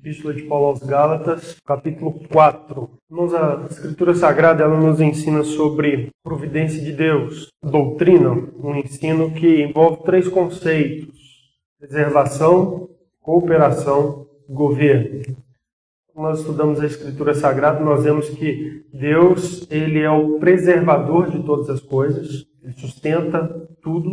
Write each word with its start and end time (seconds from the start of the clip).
Epístola 0.00 0.32
de 0.32 0.44
Paulo 0.44 0.68
aos 0.68 0.82
Gálatas, 0.82 1.58
capítulo 1.62 2.22
4. 2.32 2.88
Irmãos, 3.10 3.34
a 3.34 3.66
Escritura 3.70 4.14
Sagrada 4.14 4.64
ela 4.64 4.80
nos 4.80 4.98
ensina 4.98 5.44
sobre 5.44 6.08
providência 6.24 6.82
de 6.82 6.90
Deus, 6.90 7.48
doutrina, 7.62 8.30
um 8.30 8.76
ensino 8.76 9.30
que 9.30 9.62
envolve 9.62 10.02
três 10.02 10.26
conceitos: 10.26 11.18
preservação, 11.78 12.88
cooperação, 13.20 14.26
governo. 14.48 15.36
Quando 16.14 16.28
nós 16.28 16.40
estudamos 16.40 16.80
a 16.80 16.86
Escritura 16.86 17.34
Sagrada, 17.34 17.84
nós 17.84 18.02
vemos 18.02 18.30
que 18.30 18.82
Deus 18.94 19.70
ele 19.70 20.00
é 20.00 20.10
o 20.10 20.38
preservador 20.38 21.30
de 21.30 21.42
todas 21.42 21.68
as 21.68 21.80
coisas, 21.80 22.46
ele 22.62 22.72
sustenta 22.72 23.46
tudo 23.82 24.10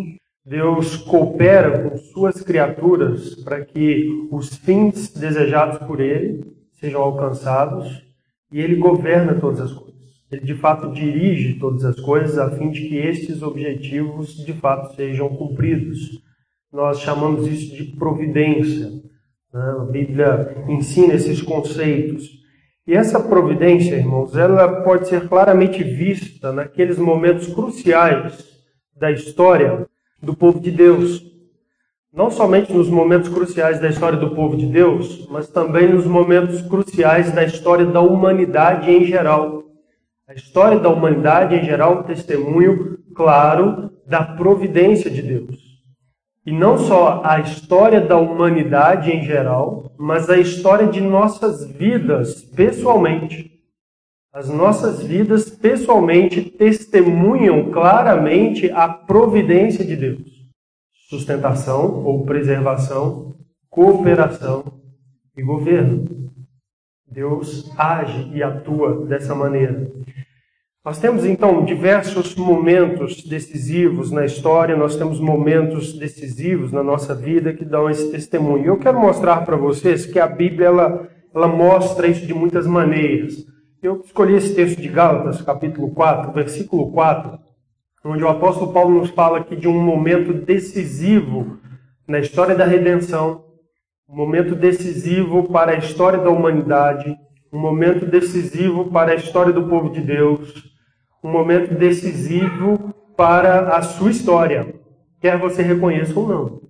Deus 0.48 0.96
coopera 0.96 1.90
com 1.90 1.98
suas 1.98 2.42
criaturas 2.42 3.36
para 3.44 3.66
que 3.66 4.08
os 4.32 4.56
fins 4.56 5.14
desejados 5.14 5.86
por 5.86 6.00
Ele 6.00 6.56
sejam 6.80 7.02
alcançados 7.02 8.02
e 8.50 8.62
Ele 8.62 8.78
governa 8.78 9.36
todas 9.36 9.60
as 9.60 9.74
coisas. 9.74 9.98
Ele 10.32 10.46
de 10.46 10.56
fato 10.56 10.94
dirige 10.94 11.60
todas 11.60 11.84
as 11.84 12.00
coisas 12.00 12.38
a 12.38 12.50
fim 12.52 12.70
de 12.70 12.88
que 12.88 12.96
estes 12.96 13.42
objetivos 13.42 14.38
de 14.38 14.54
fato 14.54 14.96
sejam 14.96 15.28
cumpridos. 15.28 16.24
Nós 16.72 17.02
chamamos 17.02 17.46
isso 17.46 17.76
de 17.76 17.84
providência. 17.98 18.88
Né? 19.54 19.76
A 19.82 19.84
Bíblia 19.84 20.64
ensina 20.70 21.14
esses 21.14 21.42
conceitos. 21.42 22.26
E 22.88 22.94
essa 22.94 23.20
providência, 23.20 23.96
irmãos, 23.96 24.34
ela 24.38 24.82
pode 24.82 25.10
ser 25.10 25.28
claramente 25.28 25.84
vista 25.84 26.54
naqueles 26.54 26.98
momentos 26.98 27.54
cruciais 27.54 28.48
da 28.96 29.12
história 29.12 29.86
do 30.22 30.36
povo 30.36 30.60
de 30.60 30.72
Deus. 30.72 31.24
Não 32.14 32.32
somente 32.32 32.74
nos 32.74 32.90
momentos 32.90 33.30
cruciais 33.30 33.80
da 33.80 33.90
história 33.90 34.18
do 34.18 34.32
povo 34.32 34.58
de 34.58 34.66
Deus, 34.66 35.28
mas 35.30 35.48
também 35.48 35.88
nos 35.88 36.06
momentos 36.06 36.62
cruciais 36.64 37.32
da 37.32 37.44
história 37.44 37.86
da 37.86 38.02
humanidade 38.02 38.90
em 38.90 39.06
geral. 39.06 39.64
A 40.28 40.34
história 40.34 40.80
da 40.80 40.90
humanidade 40.90 41.56
em 41.56 41.64
geral 41.64 41.94
é 41.94 42.00
um 42.00 42.04
testemunho 42.04 42.98
claro 43.16 43.92
da 44.06 44.24
providência 44.24 45.12
de 45.12 45.22
Deus. 45.22 45.68
E 46.46 46.52
não 46.52 46.78
só 46.78 47.22
a 47.26 47.40
história 47.40 48.00
da 48.00 48.18
humanidade 48.18 49.12
em 49.12 49.24
geral, 49.24 49.92
mas 49.98 50.30
a 50.30 50.38
história 50.38 50.88
de 50.88 51.02
nossas 51.02 51.70
vidas 51.70 52.42
pessoalmente. 52.42 53.57
As 54.38 54.50
nossas 54.50 55.02
vidas 55.02 55.50
pessoalmente 55.50 56.44
testemunham 56.44 57.72
claramente 57.72 58.70
a 58.70 58.88
providência 58.88 59.84
de 59.84 59.96
Deus. 59.96 60.22
Sustentação 61.10 62.04
ou 62.06 62.24
preservação, 62.24 63.36
cooperação 63.68 64.64
e 65.36 65.42
governo. 65.42 66.30
Deus 67.12 67.74
age 67.80 68.30
e 68.32 68.44
atua 68.44 69.08
dessa 69.08 69.34
maneira. 69.34 69.92
Nós 70.86 71.00
temos 71.00 71.26
então 71.26 71.66
diversos 71.66 72.36
momentos 72.36 73.24
decisivos 73.24 74.12
na 74.12 74.24
história, 74.24 74.78
nós 74.78 74.96
temos 74.98 75.20
momentos 75.20 75.98
decisivos 75.98 76.72
na 76.72 76.84
nossa 76.84 77.16
vida 77.16 77.54
que 77.54 77.66
dão 77.66 77.90
esse 77.90 78.12
testemunho. 78.12 78.66
Eu 78.66 78.78
quero 78.78 79.02
mostrar 79.02 79.44
para 79.44 79.58
vocês 79.58 80.06
que 80.06 80.20
a 80.20 80.28
Bíblia 80.28 80.68
ela, 80.68 81.10
ela 81.34 81.48
mostra 81.48 82.06
isso 82.06 82.28
de 82.28 82.36
muitas 82.36 82.68
maneiras. 82.68 83.57
Eu 83.82 84.02
escolhi 84.04 84.34
esse 84.34 84.56
texto 84.56 84.82
de 84.82 84.88
Gálatas, 84.88 85.40
capítulo 85.44 85.92
4, 85.92 86.32
versículo 86.32 86.92
4, 86.92 87.38
onde 88.04 88.24
o 88.24 88.28
apóstolo 88.28 88.74
Paulo 88.74 88.98
nos 88.98 89.12
fala 89.12 89.38
aqui 89.38 89.56
de 89.56 89.68
um 89.68 89.80
momento 89.80 90.34
decisivo 90.34 91.60
na 92.08 92.18
história 92.18 92.56
da 92.56 92.66
redenção, 92.66 93.44
um 94.10 94.16
momento 94.16 94.56
decisivo 94.56 95.44
para 95.52 95.74
a 95.74 95.78
história 95.78 96.18
da 96.18 96.32
humanidade, 96.32 97.16
um 97.54 97.60
momento 97.60 98.04
decisivo 98.04 98.86
para 98.86 99.12
a 99.12 99.16
história 99.16 99.54
do 99.54 99.68
povo 99.68 99.92
de 99.92 100.02
Deus, 100.02 100.72
um 101.24 101.32
momento 101.32 101.76
decisivo 101.76 102.96
para 103.16 103.76
a 103.76 103.84
sua 103.84 104.10
história, 104.10 104.74
quer 105.22 105.38
você 105.38 105.62
reconheça 105.62 106.20
ou 106.20 106.28
não. 106.28 106.62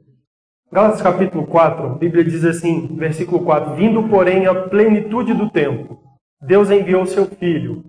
Gálatas 0.69 1.01
capítulo 1.01 1.47
4, 1.47 1.85
a 1.85 1.89
Bíblia 1.95 2.25
diz 2.25 2.43
assim, 2.43 2.97
versículo 2.97 3.45
4: 3.45 3.75
Vindo, 3.75 4.03
porém, 4.09 4.45
a 4.45 4.53
plenitude 4.53 5.33
do 5.33 5.49
tempo, 5.49 6.06
Deus 6.41 6.69
enviou 6.69 7.05
seu 7.05 7.25
filho, 7.25 7.83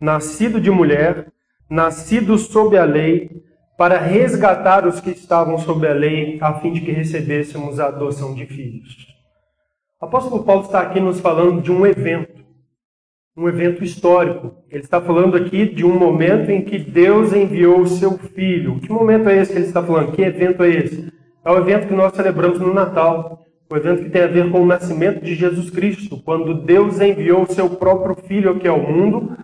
nascido 0.00 0.60
de 0.60 0.70
mulher, 0.70 1.26
nascido 1.68 2.38
sob 2.38 2.76
a 2.76 2.84
lei, 2.84 3.42
para 3.76 3.98
resgatar 3.98 4.86
os 4.86 5.00
que 5.00 5.10
estavam 5.10 5.58
sob 5.58 5.86
a 5.86 5.92
lei, 5.92 6.38
a 6.40 6.54
fim 6.60 6.72
de 6.72 6.80
que 6.80 6.90
recebêssemos 6.90 7.80
a 7.80 7.86
adoção 7.86 8.34
de 8.34 8.46
filhos. 8.46 9.06
O 10.00 10.06
apóstolo 10.06 10.44
Paulo 10.44 10.62
está 10.62 10.80
aqui 10.80 10.98
nos 10.98 11.20
falando 11.20 11.62
de 11.62 11.70
um 11.70 11.86
evento, 11.86 12.44
um 13.36 13.48
evento 13.48 13.84
histórico. 13.84 14.54
Ele 14.70 14.82
está 14.82 15.00
falando 15.00 15.36
aqui 15.36 15.66
de 15.66 15.84
um 15.84 15.98
momento 15.98 16.50
em 16.50 16.62
que 16.62 16.78
Deus 16.78 17.32
enviou 17.32 17.80
o 17.80 17.86
seu 17.86 18.18
filho. 18.18 18.80
Que 18.80 18.90
momento 18.90 19.28
é 19.28 19.38
esse 19.38 19.52
que 19.52 19.58
ele 19.58 19.66
está 19.66 19.82
falando? 19.82 20.12
Que 20.12 20.22
evento 20.22 20.62
é 20.62 20.70
esse? 20.70 21.12
É 21.44 21.50
o 21.50 21.58
evento 21.58 21.86
que 21.86 21.94
nós 21.94 22.14
celebramos 22.14 22.58
no 22.58 22.72
Natal. 22.72 23.39
O 23.70 23.76
evento 23.76 24.02
que 24.02 24.10
tem 24.10 24.22
a 24.22 24.26
ver 24.26 24.50
com 24.50 24.62
o 24.62 24.66
nascimento 24.66 25.24
de 25.24 25.32
Jesus 25.36 25.70
Cristo, 25.70 26.20
quando 26.24 26.62
Deus 26.64 27.00
enviou 27.00 27.42
o 27.42 27.52
seu 27.52 27.70
próprio 27.70 28.16
Filho 28.16 28.50
aqui 28.50 28.66
ao 28.66 28.80
mundo, 28.80 29.38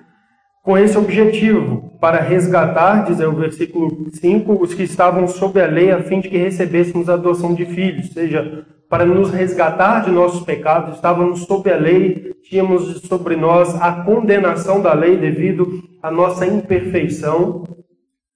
com 0.65 0.77
esse 0.77 0.99
objetivo, 0.99 1.97
para 2.01 2.21
resgatar, 2.21 3.05
diz 3.05 3.21
o 3.21 3.31
versículo 3.31 4.09
5, 4.13 4.53
os 4.61 4.75
que 4.75 4.83
estavam 4.83 5.29
sob 5.29 5.61
a 5.61 5.67
lei, 5.67 5.93
a 5.93 6.03
fim 6.03 6.19
de 6.19 6.29
que 6.29 6.37
recebêssemos 6.37 7.09
a 7.09 7.15
adoção 7.15 7.55
de 7.55 7.67
filhos, 7.67 8.09
ou 8.09 8.13
seja, 8.15 8.67
para 8.91 9.07
nos 9.07 9.31
resgatar 9.31 10.05
de 10.05 10.11
nossos 10.11 10.45
pecados, 10.45 10.97
estávamos 10.97 11.45
sob 11.45 11.71
a 11.71 11.77
lei, 11.77 12.35
tínhamos 12.43 13.03
sobre 13.03 13.37
nós 13.37 13.81
a 13.81 14.03
condenação 14.03 14.83
da 14.83 14.93
lei 14.93 15.17
devido 15.17 15.85
à 16.03 16.11
nossa 16.11 16.45
imperfeição. 16.45 17.63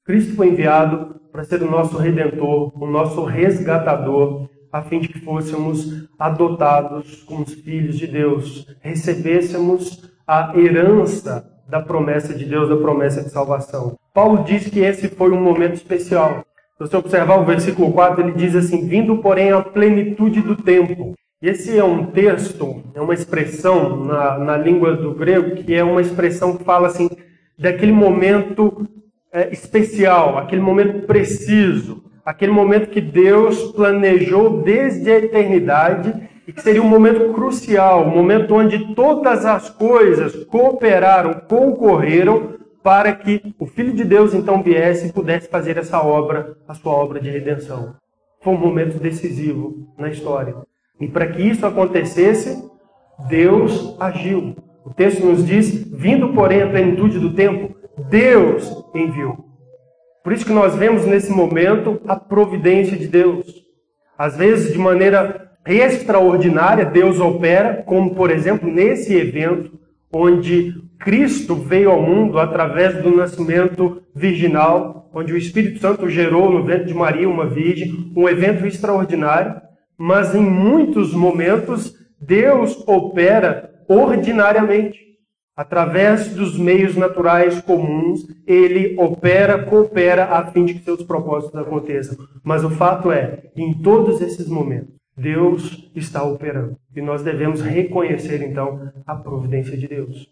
Cristo 0.05 0.37
foi 0.37 0.51
enviado 0.51 1.17
para 1.33 1.43
ser 1.43 1.61
o 1.63 1.71
nosso 1.71 1.97
redentor, 1.97 2.73
o 2.81 2.87
nosso 2.87 3.25
resgatador, 3.25 4.50
a 4.73 4.83
fim 4.83 5.01
de 5.01 5.09
que 5.09 5.21
fôssemos 5.21 6.09
adotados 6.19 7.23
como 7.25 7.45
filhos 7.45 7.99
de 7.99 8.07
Deus, 8.07 8.67
recebêssemos 8.81 10.11
a 10.27 10.53
herança 10.57 11.45
da 11.69 11.81
promessa 11.81 12.35
de 12.35 12.45
Deus, 12.45 12.69
da 12.69 12.77
promessa 12.77 13.23
de 13.23 13.31
salvação. 13.31 13.97
Paulo 14.13 14.45
diz 14.45 14.69
que 14.69 14.81
esse 14.81 15.09
foi 15.09 15.31
um 15.31 15.41
momento 15.41 15.75
especial. 15.75 16.45
Se 16.77 16.89
você 16.89 16.97
observar 16.97 17.41
o 17.41 17.45
versículo 17.45 17.93
4, 17.93 18.23
ele 18.23 18.33
diz 18.33 18.55
assim: 18.55 18.89
Vindo, 18.89 19.19
porém, 19.19 19.53
à 19.53 19.61
plenitude 19.63 20.41
do 20.41 20.57
tempo. 20.57 21.15
Esse 21.43 21.79
é 21.79 21.85
um 21.85 22.07
texto, 22.07 22.83
é 22.95 23.01
uma 23.01 23.15
expressão 23.15 24.05
na, 24.05 24.39
na 24.39 24.57
língua 24.59 24.95
do 24.95 25.15
grego, 25.15 25.57
que 25.57 25.75
é 25.75 25.83
uma 25.83 26.03
expressão 26.03 26.55
que 26.55 26.65
fala 26.65 26.89
assim, 26.89 27.09
daquele 27.59 27.93
momento 27.93 28.87
é, 29.33 29.51
especial, 29.51 30.37
aquele 30.37 30.61
momento 30.61 31.07
preciso, 31.07 32.05
aquele 32.31 32.53
momento 32.53 32.91
que 32.91 33.01
Deus 33.01 33.73
planejou 33.73 34.63
desde 34.63 35.11
a 35.11 35.19
eternidade 35.19 36.15
e 36.47 36.53
que 36.53 36.63
seria 36.63 36.81
um 36.81 36.89
momento 36.89 37.33
crucial, 37.33 38.05
um 38.05 38.15
momento 38.15 38.55
onde 38.55 38.95
todas 38.95 39.45
as 39.45 39.69
coisas 39.69 40.45
cooperaram, 40.45 41.43
concorreram 41.49 42.55
para 42.85 43.13
que 43.13 43.53
o 43.59 43.67
Filho 43.67 43.93
de 43.93 44.05
Deus 44.05 44.33
então 44.33 44.63
viesse 44.63 45.09
e 45.09 45.13
pudesse 45.13 45.49
fazer 45.49 45.77
essa 45.77 46.01
obra, 46.01 46.57
a 46.69 46.75
sua 46.75 46.93
obra 46.93 47.21
de 47.21 47.29
redenção. 47.29 47.97
Foi 48.41 48.55
um 48.55 48.59
momento 48.59 49.01
decisivo 49.01 49.93
na 49.99 50.09
história. 50.09 50.55
E 51.01 51.09
para 51.09 51.27
que 51.27 51.43
isso 51.43 51.67
acontecesse, 51.67 52.63
Deus 53.29 53.97
agiu. 53.99 54.55
O 54.85 54.95
texto 54.95 55.27
nos 55.27 55.45
diz: 55.45 55.85
vindo, 55.93 56.33
porém, 56.33 56.63
a 56.63 56.71
plenitude 56.71 57.19
do 57.19 57.35
tempo, 57.35 57.75
Deus 58.09 58.85
enviou. 58.95 59.50
Por 60.23 60.33
isso 60.33 60.45
que 60.45 60.53
nós 60.53 60.75
vemos 60.75 61.07
nesse 61.07 61.31
momento 61.31 62.01
a 62.07 62.17
providência 62.17 62.97
de 62.97 63.09
Deus. 63.09 63.47
Às 64.19 64.37
vezes, 64.37 64.73
de 64.73 64.79
maneira 64.79 65.51
extraordinária, 65.67 66.85
Deus 66.85 67.19
opera, 67.19 67.83
como 67.87 68.15
por 68.15 68.31
exemplo 68.31 68.71
nesse 68.71 69.15
evento, 69.15 69.79
onde 70.13 70.75
Cristo 70.99 71.55
veio 71.55 71.91
ao 71.91 72.03
mundo 72.03 72.39
através 72.39 73.03
do 73.03 73.17
nascimento 73.17 74.03
virginal, 74.15 75.11
onde 75.15 75.33
o 75.33 75.37
Espírito 75.37 75.81
Santo 75.81 76.09
gerou 76.09 76.51
no 76.51 76.65
ventre 76.65 76.87
de 76.87 76.95
Maria 76.95 77.29
uma 77.29 77.47
virgem, 77.47 78.13
um 78.15 78.29
evento 78.29 78.67
extraordinário, 78.67 79.61
mas 79.97 80.35
em 80.35 80.43
muitos 80.43 81.15
momentos 81.15 81.95
Deus 82.21 82.87
opera 82.87 83.71
ordinariamente. 83.89 85.10
Através 85.61 86.35
dos 86.35 86.59
meios 86.59 86.97
naturais 86.97 87.61
comuns, 87.61 88.27
ele 88.47 88.99
opera, 88.99 89.63
coopera 89.63 90.25
a 90.25 90.47
fim 90.47 90.65
de 90.65 90.73
que 90.73 90.83
seus 90.83 91.03
propósitos 91.03 91.55
aconteçam. 91.55 92.17
Mas 92.43 92.65
o 92.65 92.71
fato 92.71 93.13
é, 93.13 93.43
em 93.55 93.75
todos 93.75 94.23
esses 94.23 94.49
momentos, 94.49 94.95
Deus 95.15 95.91
está 95.95 96.23
operando. 96.23 96.79
E 96.97 97.03
nós 97.03 97.23
devemos 97.23 97.61
reconhecer, 97.61 98.41
então, 98.41 98.91
a 99.07 99.15
providência 99.15 99.77
de 99.77 99.87
Deus. 99.87 100.29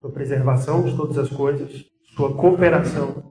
Sua 0.00 0.10
preservação 0.10 0.82
de 0.82 0.96
todas 0.96 1.16
as 1.16 1.28
coisas, 1.28 1.84
sua 2.16 2.34
cooperação 2.34 3.22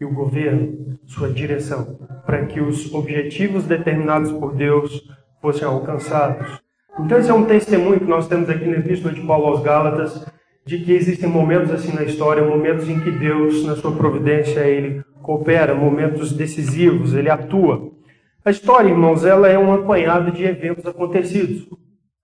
e 0.00 0.04
o 0.04 0.12
governo, 0.12 0.98
sua 1.06 1.30
direção, 1.30 2.00
para 2.26 2.46
que 2.46 2.60
os 2.60 2.92
objetivos 2.92 3.62
determinados 3.62 4.32
por 4.32 4.56
Deus 4.56 5.00
fossem 5.40 5.68
alcançados. 5.68 6.60
Então 6.98 7.16
esse 7.16 7.30
é 7.30 7.34
um 7.34 7.46
testemunho 7.46 8.00
que 8.00 8.06
nós 8.06 8.26
temos 8.26 8.50
aqui 8.50 8.66
na 8.66 8.78
Epístola 8.78 9.14
de 9.14 9.24
Paulo 9.24 9.46
aos 9.46 9.62
Gálatas, 9.62 10.26
de 10.70 10.78
que 10.78 10.92
existem 10.92 11.28
momentos 11.28 11.72
assim 11.72 11.92
na 11.92 12.04
história, 12.04 12.44
momentos 12.44 12.88
em 12.88 13.00
que 13.00 13.10
Deus, 13.10 13.64
na 13.64 13.74
sua 13.74 13.90
providência, 13.90 14.60
ele 14.60 15.02
coopera, 15.20 15.74
momentos 15.74 16.32
decisivos, 16.32 17.12
ele 17.12 17.28
atua. 17.28 17.90
A 18.44 18.52
história, 18.52 18.88
irmãos, 18.88 19.24
ela 19.24 19.48
é 19.48 19.58
um 19.58 19.72
apanhado 19.72 20.30
de 20.30 20.44
eventos 20.44 20.86
acontecidos. 20.86 21.66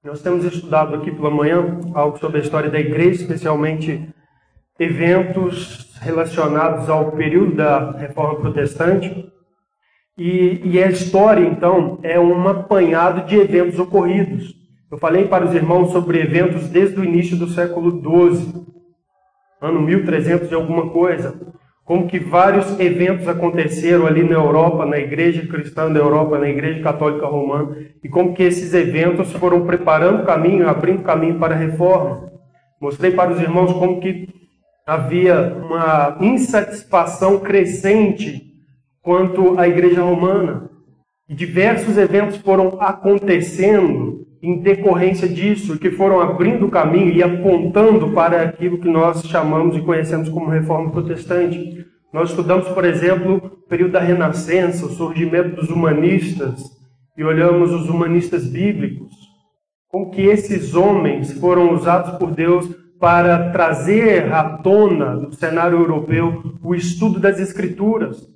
Nós 0.05 0.23
temos 0.23 0.45
estudado 0.45 0.95
aqui 0.95 1.11
pela 1.11 1.29
manhã 1.29 1.81
algo 1.93 2.19
sobre 2.19 2.39
a 2.39 2.41
história 2.41 2.71
da 2.71 2.79
igreja, 2.79 3.23
especialmente 3.23 4.09
eventos 4.79 5.93
relacionados 6.01 6.89
ao 6.89 7.11
período 7.17 7.57
da 7.57 7.91
Reforma 7.99 8.39
Protestante. 8.39 9.27
E, 10.17 10.61
e 10.63 10.81
a 10.81 10.89
história, 10.89 11.45
então, 11.45 11.99
é 12.01 12.21
um 12.21 12.47
apanhado 12.47 13.27
de 13.27 13.35
eventos 13.35 13.77
ocorridos. 13.81 14.55
Eu 14.89 14.99
falei 14.99 15.27
para 15.27 15.45
os 15.45 15.53
irmãos 15.53 15.91
sobre 15.91 16.21
eventos 16.21 16.69
desde 16.69 17.01
o 17.01 17.05
início 17.05 17.37
do 17.37 17.49
século 17.49 17.91
XII, 17.91 18.65
ano 19.61 19.81
1300 19.81 20.49
e 20.49 20.55
alguma 20.55 20.91
coisa, 20.91 21.35
como 21.85 22.07
que 22.07 22.21
vários 22.21 22.79
eventos 22.79 23.27
aconteceram 23.27 24.07
ali 24.07 24.23
na 24.23 24.37
Europa, 24.37 24.87
na 24.87 24.97
igreja 24.97 25.45
cristã 25.49 25.91
da 25.91 25.99
Europa, 25.99 26.39
na 26.39 26.49
igreja 26.49 26.85
católica 26.85 27.27
romana, 27.27 27.77
e 28.03 28.09
como 28.09 28.33
que 28.33 28.45
esses 28.45 28.73
eventos 28.75 29.33
foram 29.33 29.67
preparando 29.67 30.23
o 30.23 30.25
caminho, 30.25 30.69
abrindo 30.69 31.03
caminho 31.03 31.37
para 31.37 31.57
a 31.57 31.59
reforma. 31.59 32.31
Mostrei 32.81 33.11
para 33.11 33.33
os 33.33 33.41
irmãos 33.41 33.73
como 33.73 34.01
que 34.01 34.29
havia 34.87 35.53
uma 35.65 36.17
insatisfação 36.21 37.41
crescente 37.41 38.41
quanto 39.03 39.59
à 39.59 39.67
igreja 39.67 40.03
romana. 40.03 40.71
E 41.29 41.35
diversos 41.35 41.99
eventos 41.99 42.37
foram 42.37 42.81
acontecendo 42.81 44.26
em 44.47 44.61
decorrência 44.61 45.29
disso, 45.29 45.77
que 45.77 45.91
foram 45.91 46.21
abrindo 46.21 46.67
o 46.67 46.71
caminho 46.71 47.13
e 47.13 47.21
apontando 47.21 48.13
para 48.13 48.43
aquilo 48.43 48.79
que 48.79 48.89
nós 48.89 49.25
chamamos 49.25 49.77
e 49.77 49.81
conhecemos 49.81 50.29
como 50.29 50.49
reforma 50.49 50.93
protestante. 50.93 51.85
Nós 52.13 52.31
estudamos, 52.31 52.69
por 52.69 52.85
exemplo, 52.85 53.39
o 53.39 53.69
período 53.69 53.93
da 53.93 54.01
Renascença, 54.01 54.87
o 54.87 54.91
surgimento 54.91 55.57
dos 55.57 55.69
humanistas, 55.69 56.63
e 57.19 57.25
olhamos 57.25 57.73
os 57.73 57.89
humanistas 57.89 58.47
bíblicos, 58.47 59.11
como 59.89 60.13
que 60.13 60.23
esses 60.23 60.77
homens 60.77 61.33
foram 61.41 61.75
usados 61.75 62.17
por 62.17 62.31
Deus 62.31 62.73
para 63.01 63.51
trazer 63.51 64.33
à 64.33 64.59
tona 64.59 65.17
do 65.17 65.35
cenário 65.35 65.77
europeu 65.77 66.55
o 66.63 66.73
estudo 66.73 67.19
das 67.19 67.41
Escrituras. 67.41 68.36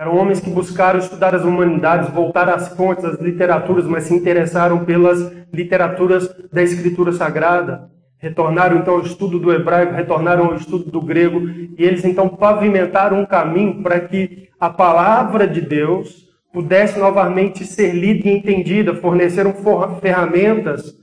Eram 0.00 0.16
homens 0.16 0.40
que 0.40 0.48
buscaram 0.48 0.98
estudar 0.98 1.34
as 1.34 1.44
humanidades, 1.44 2.08
voltar 2.08 2.48
às 2.48 2.74
fontes, 2.74 3.04
às 3.04 3.20
literaturas, 3.20 3.84
mas 3.84 4.04
se 4.04 4.14
interessaram 4.14 4.82
pelas 4.82 5.30
literaturas 5.52 6.26
da 6.50 6.62
Escritura 6.62 7.12
Sagrada. 7.12 7.90
Retornaram 8.16 8.78
então 8.78 8.94
ao 8.94 9.02
estudo 9.02 9.38
do 9.38 9.52
hebraico, 9.52 9.92
retornaram 9.92 10.46
ao 10.46 10.54
estudo 10.54 10.90
do 10.90 11.02
grego, 11.02 11.46
e 11.76 11.84
eles 11.84 12.02
então 12.02 12.30
pavimentaram 12.30 13.20
um 13.20 13.26
caminho 13.26 13.82
para 13.82 14.00
que 14.00 14.48
a 14.58 14.70
palavra 14.70 15.46
de 15.46 15.60
Deus 15.60 16.30
pudesse 16.50 16.98
novamente 16.98 17.66
ser 17.66 17.94
lida 17.94 18.26
e 18.26 18.32
entendida, 18.32 18.94
forneceram 18.94 19.54
ferramentas 20.00 20.94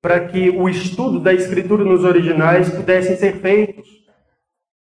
para 0.00 0.20
que 0.20 0.48
o 0.48 0.70
estudo 0.70 1.20
da 1.20 1.34
Escritura 1.34 1.84
nos 1.84 2.02
originais 2.02 2.70
pudessem 2.70 3.14
ser 3.14 3.34
feitos. 3.40 3.86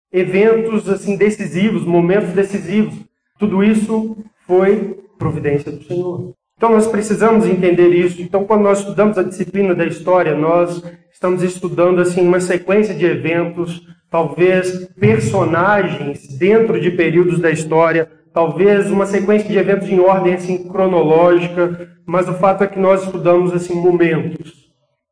Eventos 0.10 0.88
assim 0.88 1.18
decisivos, 1.18 1.84
momentos 1.84 2.30
decisivos. 2.30 3.07
Tudo 3.38 3.64
isso 3.64 4.18
foi 4.46 5.00
providência 5.18 5.72
do 5.72 5.84
Senhor. 5.84 6.34
Então 6.58 6.72
nós 6.72 6.88
precisamos 6.88 7.46
entender 7.46 7.90
isso. 7.90 8.22
Então 8.22 8.46
quando 8.46 8.64
nós 8.64 8.80
estudamos 8.80 9.18
a 9.18 9.24
disciplina 9.24 9.76
da 9.76 9.86
história, 9.86 10.36
nós 10.36 10.84
estamos 11.12 11.44
estudando 11.44 12.00
assim 12.00 12.22
uma 12.22 12.40
sequência 12.40 12.96
de 12.96 13.06
eventos, 13.06 13.82
talvez 14.10 14.88
personagens 15.00 16.28
dentro 16.38 16.80
de 16.80 16.92
períodos 16.92 17.40
da 17.40 17.52
história, 17.52 18.10
talvez 18.34 18.90
uma 18.90 19.06
sequência 19.06 19.50
de 19.50 19.58
eventos 19.58 19.90
em 19.90 20.00
ordem 20.00 20.34
assim 20.34 20.68
cronológica, 20.68 21.90
mas 22.06 22.28
o 22.30 22.34
fato 22.34 22.64
é 22.64 22.68
que 22.68 22.80
nós 22.80 23.04
estudamos 23.04 23.54
assim 23.54 23.76
momentos. 23.76 24.68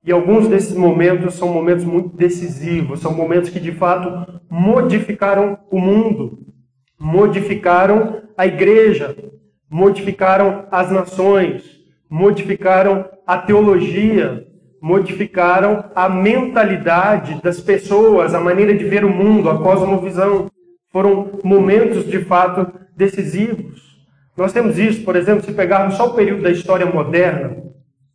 E 0.05 0.11
alguns 0.11 0.47
desses 0.47 0.75
momentos 0.75 1.33
são 1.33 1.49
momentos 1.49 1.83
muito 1.83 2.15
decisivos, 2.15 2.99
são 2.99 3.11
momentos 3.11 3.49
que 3.49 3.59
de 3.59 3.71
fato 3.71 4.39
modificaram 4.49 5.57
o 5.71 5.79
mundo, 5.79 6.44
modificaram 6.99 8.21
a 8.37 8.45
igreja, 8.45 9.15
modificaram 9.69 10.65
as 10.71 10.91
nações, 10.91 11.63
modificaram 12.09 13.05
a 13.25 13.37
teologia, 13.37 14.47
modificaram 14.81 15.85
a 15.95 16.07
mentalidade 16.07 17.41
das 17.41 17.59
pessoas, 17.59 18.33
a 18.33 18.39
maneira 18.39 18.75
de 18.75 18.83
ver 18.83 19.03
o 19.03 19.09
mundo, 19.09 19.49
a 19.49 19.57
cosmovisão. 19.57 20.49
Foram 20.91 21.39
momentos 21.43 22.05
de 22.05 22.19
fato 22.23 22.71
decisivos. 22.95 23.81
Nós 24.37 24.53
temos 24.53 24.77
isso, 24.77 25.03
por 25.03 25.15
exemplo, 25.15 25.43
se 25.43 25.53
pegarmos 25.53 25.95
só 25.95 26.07
o 26.07 26.13
período 26.13 26.43
da 26.43 26.51
história 26.51 26.85
moderna, 26.85 27.57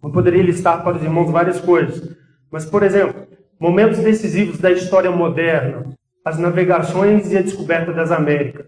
eu 0.03 0.11
poderia 0.11 0.43
listar 0.43 0.83
para 0.83 0.97
os 0.97 1.03
irmãos 1.03 1.31
várias 1.31 1.61
coisas. 1.61 2.17
Mas, 2.51 2.65
por 2.65 2.83
exemplo, 2.83 3.27
momentos 3.59 3.99
decisivos 3.99 4.59
da 4.59 4.71
história 4.71 5.11
moderna, 5.11 5.95
as 6.25 6.39
navegações 6.39 7.33
e 7.33 7.37
a 7.37 7.43
descoberta 7.43 7.93
das 7.93 8.11
Américas 8.11 8.67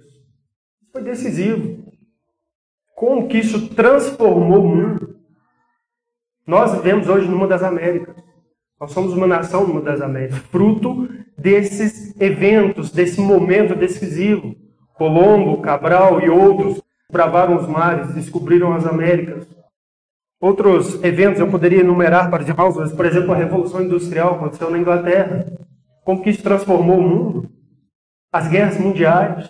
foi 0.93 1.03
decisivo. 1.03 1.83
Como 2.95 3.27
que 3.27 3.39
isso 3.39 3.75
transformou 3.75 4.65
o 4.65 4.69
mundo? 4.69 5.17
Nós 6.47 6.75
vivemos 6.75 7.09
hoje 7.09 7.29
numa 7.29 7.47
das 7.47 7.63
Américas. 7.63 8.15
Nós 8.79 8.93
somos 8.93 9.13
uma 9.13 9.27
nação 9.27 9.67
numa 9.67 9.81
das 9.81 10.01
Américas, 10.01 10.39
fruto 10.51 11.09
desses 11.39 12.21
eventos, 12.21 12.91
desse 12.91 13.21
momento 13.21 13.75
decisivo. 13.75 14.55
Colombo, 14.95 15.63
Cabral 15.63 16.21
e 16.21 16.29
outros 16.29 16.83
bravaram 17.11 17.57
os 17.57 17.67
mares, 17.67 18.15
descobriram 18.15 18.73
as 18.73 18.87
Américas. 18.87 19.47
Outros 20.41 21.03
eventos 21.05 21.41
eu 21.41 21.49
poderia 21.49 21.81
enumerar 21.81 22.29
para 22.29 22.43
os 22.43 22.49
irmãos, 22.49 22.93
por 22.93 23.07
exemplo, 23.07 23.33
a 23.33 23.37
Revolução 23.37 23.83
Industrial 23.83 24.35
aconteceu 24.35 24.71
na 24.71 24.79
Inglaterra. 24.79 25.47
Como 26.05 26.23
que 26.23 26.31
isso 26.31 26.43
transformou 26.43 26.99
o 26.99 27.03
mundo? 27.03 27.51
As 28.33 28.49
guerras 28.49 28.79
mundiais, 28.79 29.49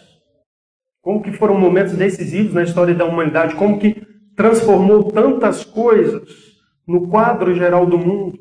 como 1.01 1.23
que 1.23 1.33
foram 1.33 1.59
momentos 1.59 1.95
decisivos 1.95 2.55
na 2.55 2.63
história 2.63 2.95
da 2.95 3.05
humanidade, 3.05 3.55
como 3.55 3.79
que 3.79 4.07
transformou 4.37 5.05
tantas 5.05 5.65
coisas 5.65 6.53
no 6.87 7.09
quadro 7.09 7.55
geral 7.55 7.87
do 7.87 7.99
mundo, 7.99 8.39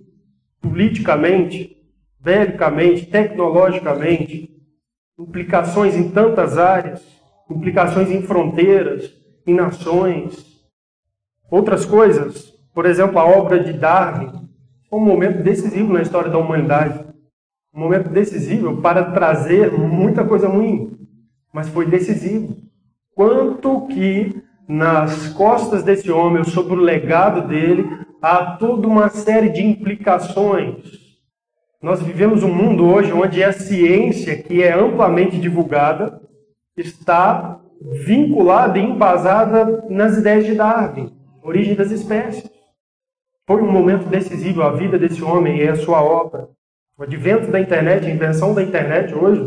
politicamente, 0.61 1.77
belicamente, 2.19 3.05
tecnologicamente, 3.05 4.49
implicações 5.17 5.95
em 5.95 6.09
tantas 6.09 6.57
áreas, 6.57 7.05
implicações 7.49 8.09
em 8.09 8.21
fronteiras, 8.21 9.11
em 9.45 9.53
nações. 9.53 10.45
Outras 11.49 11.85
coisas, 11.85 12.51
por 12.73 12.85
exemplo, 12.85 13.19
a 13.19 13.25
obra 13.25 13.63
de 13.63 13.73
Darwin, 13.73 14.31
foi 14.89 14.99
um 14.99 15.05
momento 15.05 15.43
decisivo 15.43 15.93
na 15.93 16.01
história 16.01 16.29
da 16.29 16.37
humanidade. 16.37 17.10
Um 17.73 17.79
momento 17.79 18.09
decisivo 18.09 18.81
para 18.81 19.11
trazer 19.11 19.71
muita 19.71 20.25
coisa 20.25 20.47
ruim 20.47 21.01
mas 21.53 21.67
foi 21.69 21.85
decisivo. 21.85 22.55
Quanto 23.13 23.87
que 23.87 24.41
nas 24.67 25.27
costas 25.33 25.83
desse 25.83 26.09
homem, 26.09 26.43
sobre 26.43 26.73
o 26.73 26.81
legado 26.81 27.47
dele, 27.47 27.85
há 28.21 28.55
toda 28.55 28.87
uma 28.87 29.09
série 29.09 29.49
de 29.49 29.61
implicações. 29.61 31.01
Nós 31.81 32.01
vivemos 32.01 32.43
um 32.43 32.53
mundo 32.53 32.85
hoje 32.85 33.11
onde 33.11 33.43
a 33.43 33.51
ciência, 33.51 34.41
que 34.41 34.63
é 34.63 34.73
amplamente 34.73 35.37
divulgada, 35.39 36.21
está 36.77 37.59
vinculada 38.05 38.77
e 38.77 38.83
embasada 38.83 39.85
nas 39.89 40.17
ideias 40.17 40.45
de 40.45 40.53
Darwin, 40.53 41.11
origem 41.43 41.75
das 41.75 41.91
espécies. 41.91 42.49
Foi 43.47 43.61
um 43.61 43.71
momento 43.71 44.07
decisivo 44.07 44.61
a 44.61 44.71
vida 44.71 44.97
desse 44.97 45.21
homem 45.23 45.57
e 45.57 45.67
a 45.67 45.75
sua 45.75 46.01
obra. 46.01 46.47
O 46.97 47.03
advento 47.03 47.51
da 47.51 47.59
internet, 47.59 48.05
a 48.05 48.09
invenção 48.09 48.53
da 48.53 48.61
internet 48.61 49.13
hoje, 49.13 49.41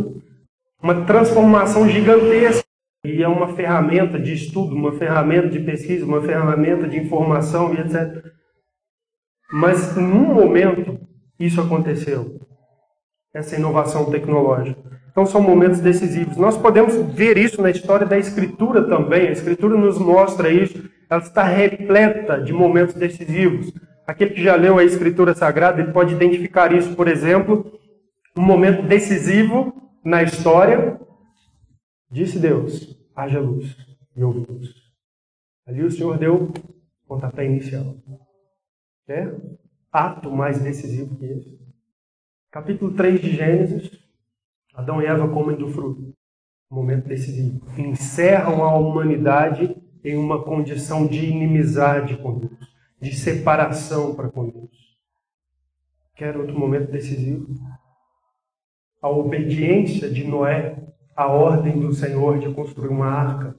uma 0.82 1.04
transformação 1.06 1.88
gigantesca. 1.88 2.64
E 3.04 3.22
é 3.22 3.28
uma 3.28 3.54
ferramenta 3.54 4.18
de 4.18 4.32
estudo, 4.32 4.74
uma 4.74 4.92
ferramenta 4.92 5.48
de 5.48 5.60
pesquisa, 5.60 6.06
uma 6.06 6.22
ferramenta 6.22 6.88
de 6.88 6.98
informação 6.98 7.74
e 7.74 7.80
etc. 7.80 8.24
Mas 9.52 9.96
em 9.96 10.02
um 10.02 10.34
momento 10.34 10.98
isso 11.38 11.60
aconteceu. 11.60 12.40
Essa 13.34 13.56
inovação 13.56 14.10
tecnológica. 14.10 14.80
Então 15.10 15.26
são 15.26 15.40
momentos 15.40 15.80
decisivos. 15.80 16.36
Nós 16.36 16.56
podemos 16.56 16.96
ver 17.14 17.36
isso 17.36 17.60
na 17.62 17.70
história 17.70 18.06
da 18.06 18.18
Escritura 18.18 18.82
também. 18.82 19.28
A 19.28 19.32
Escritura 19.32 19.76
nos 19.76 19.98
mostra 19.98 20.50
isso. 20.50 20.82
Ela 21.08 21.20
está 21.20 21.44
repleta 21.44 22.40
de 22.40 22.52
momentos 22.52 22.94
decisivos. 22.94 23.72
Aquele 24.06 24.34
que 24.34 24.42
já 24.42 24.54
leu 24.54 24.78
a 24.78 24.84
Escritura 24.84 25.34
Sagrada, 25.34 25.80
ele 25.80 25.92
pode 25.92 26.14
identificar 26.14 26.72
isso, 26.72 26.94
por 26.94 27.08
exemplo, 27.08 27.78
um 28.36 28.42
momento 28.42 28.82
decisivo 28.82 29.74
na 30.04 30.22
história, 30.22 31.00
disse 32.10 32.38
Deus: 32.38 32.96
haja 33.14 33.40
luz, 33.40 33.76
e 34.16 34.22
houve 34.22 34.44
luz. 34.50 34.74
Ali 35.66 35.82
o 35.82 35.90
Senhor 35.90 36.18
deu 36.18 36.52
pontapé 37.06 37.46
inicial. 37.46 37.96
É? 39.08 39.30
ato 39.94 40.28
mais 40.28 40.60
decisivo 40.60 41.14
que 41.14 41.24
esse? 41.24 41.56
Capítulo 42.50 42.94
3 42.94 43.20
de 43.20 43.30
Gênesis, 43.36 43.90
Adão 44.74 45.00
e 45.00 45.06
Eva 45.06 45.28
comem 45.28 45.56
do 45.56 45.68
fruto. 45.68 46.12
Momento 46.68 47.06
decisivo. 47.06 47.60
Encerram 47.78 48.64
a 48.64 48.76
humanidade 48.76 49.76
em 50.02 50.16
uma 50.16 50.42
condição 50.42 51.06
de 51.06 51.24
inimizade 51.24 52.16
com 52.16 52.40
Deus, 52.40 52.73
de 53.04 53.14
separação 53.14 54.14
para 54.14 54.30
com 54.30 54.48
Deus. 54.48 54.96
Quer 56.16 56.36
outro 56.38 56.58
momento 56.58 56.90
decisivo? 56.90 57.54
A 59.02 59.10
obediência 59.10 60.10
de 60.10 60.24
Noé 60.24 60.82
à 61.14 61.26
ordem 61.26 61.78
do 61.78 61.92
Senhor 61.92 62.38
de 62.38 62.52
construir 62.54 62.88
uma 62.88 63.06
arca. 63.06 63.54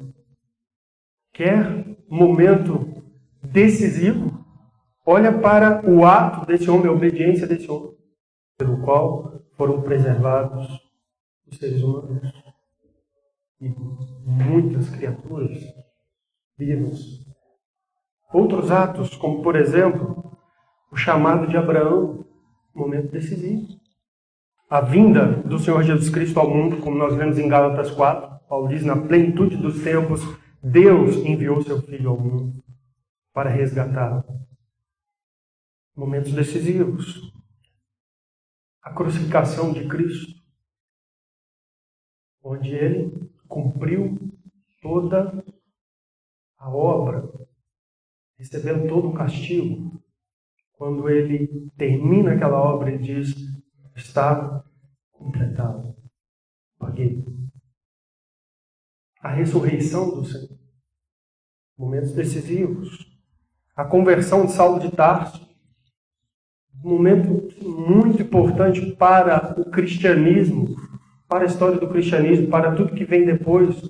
Quer 1.32 1.86
momento 2.10 3.04
decisivo? 3.44 4.44
Olha 5.06 5.32
para 5.38 5.88
o 5.88 6.04
ato 6.04 6.48
desse 6.48 6.68
homem, 6.68 6.88
a 6.88 6.92
obediência 6.92 7.46
desse 7.46 7.70
homem, 7.70 7.96
pelo 8.58 8.82
qual 8.82 9.44
foram 9.56 9.84
preservados 9.84 10.68
os 11.46 11.58
seres 11.60 11.84
humanos 11.84 12.34
e 13.62 13.70
muitas 14.26 14.90
criaturas 14.90 15.62
vivas. 16.58 17.35
Outros 18.36 18.70
atos, 18.70 19.16
como 19.16 19.42
por 19.42 19.56
exemplo, 19.56 20.38
o 20.92 20.98
chamado 20.98 21.48
de 21.48 21.56
Abraão, 21.56 22.26
momento 22.74 23.10
decisivo. 23.10 23.66
A 24.70 24.82
vinda 24.82 25.42
do 25.44 25.58
Senhor 25.58 25.82
Jesus 25.84 26.10
Cristo 26.10 26.38
ao 26.38 26.54
mundo, 26.54 26.82
como 26.82 26.98
nós 26.98 27.16
vemos 27.16 27.40
em 27.40 27.48
Gálatas 27.48 27.92
4, 27.92 28.46
Paulo 28.50 28.68
diz: 28.68 28.84
na 28.84 28.98
plenitude 29.08 29.56
dos 29.56 29.82
tempos, 29.82 30.20
Deus 30.62 31.16
enviou 31.16 31.64
seu 31.64 31.82
Filho 31.84 32.10
ao 32.10 32.20
mundo 32.20 32.62
para 33.32 33.50
resgatá-lo. 33.50 34.26
Momentos 35.96 36.34
decisivos. 36.34 37.32
A 38.84 38.92
crucificação 38.92 39.72
de 39.72 39.88
Cristo, 39.88 40.36
onde 42.44 42.76
ele 42.76 43.32
cumpriu 43.48 44.20
toda 44.82 45.42
a 46.58 46.70
obra, 46.70 47.45
recebendo 48.38 48.88
todo 48.88 49.10
o 49.10 49.14
castigo. 49.14 50.02
Quando 50.74 51.10
ele 51.10 51.70
termina 51.78 52.34
aquela 52.34 52.60
obra, 52.60 52.92
ele 52.92 53.04
diz: 53.04 53.34
Está 53.96 54.64
completado. 55.12 55.96
Paguei. 56.78 57.24
A 59.22 59.30
ressurreição 59.30 60.16
do 60.16 60.26
Senhor. 60.26 60.60
Momentos 61.78 62.12
decisivos. 62.12 63.12
A 63.76 63.84
conversão 63.84 64.46
de 64.46 64.52
Saulo 64.52 64.80
de 64.80 64.92
Tarso. 64.92 65.46
Um 66.84 66.90
momento 66.90 67.50
muito 67.68 68.22
importante 68.22 68.96
para 68.96 69.60
o 69.60 69.72
cristianismo, 69.72 70.76
para 71.28 71.44
a 71.44 71.48
história 71.48 71.80
do 71.80 71.90
cristianismo, 71.90 72.48
para 72.50 72.76
tudo 72.76 72.94
que 72.94 73.06
vem 73.06 73.26
depois. 73.26 73.82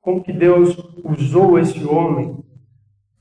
Como 0.00 0.22
que 0.22 0.32
Deus 0.32 0.76
usou 1.02 1.58
esse 1.58 1.82
homem 1.84 2.45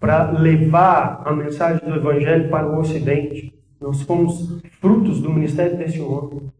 para 0.06 0.30
levar 0.34 1.24
a 1.26 1.34
mensagem 1.34 1.84
do 1.84 1.96
Evangelho 1.96 2.48
para 2.48 2.68
o 2.68 2.78
Ocidente. 2.78 3.52
Nós 3.82 4.04
fomos 4.04 4.62
frutos 4.80 5.20
do 5.20 5.34
ministério 5.34 5.76
desse 5.80 6.00
homem. 6.00 6.54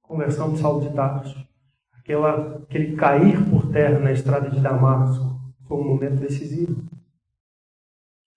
Conversão 0.00 0.54
de 0.54 0.58
Saulo 0.58 0.88
de 0.88 0.94
Tarso. 0.94 1.36
Aquela, 1.98 2.62
aquele 2.62 2.96
cair 2.96 3.44
por 3.44 3.70
terra 3.70 3.98
na 3.98 4.10
estrada 4.10 4.48
de 4.48 4.58
Damasco 4.58 5.38
foi 5.66 5.76
um 5.76 5.84
momento 5.84 6.14
decisivo. 6.14 6.82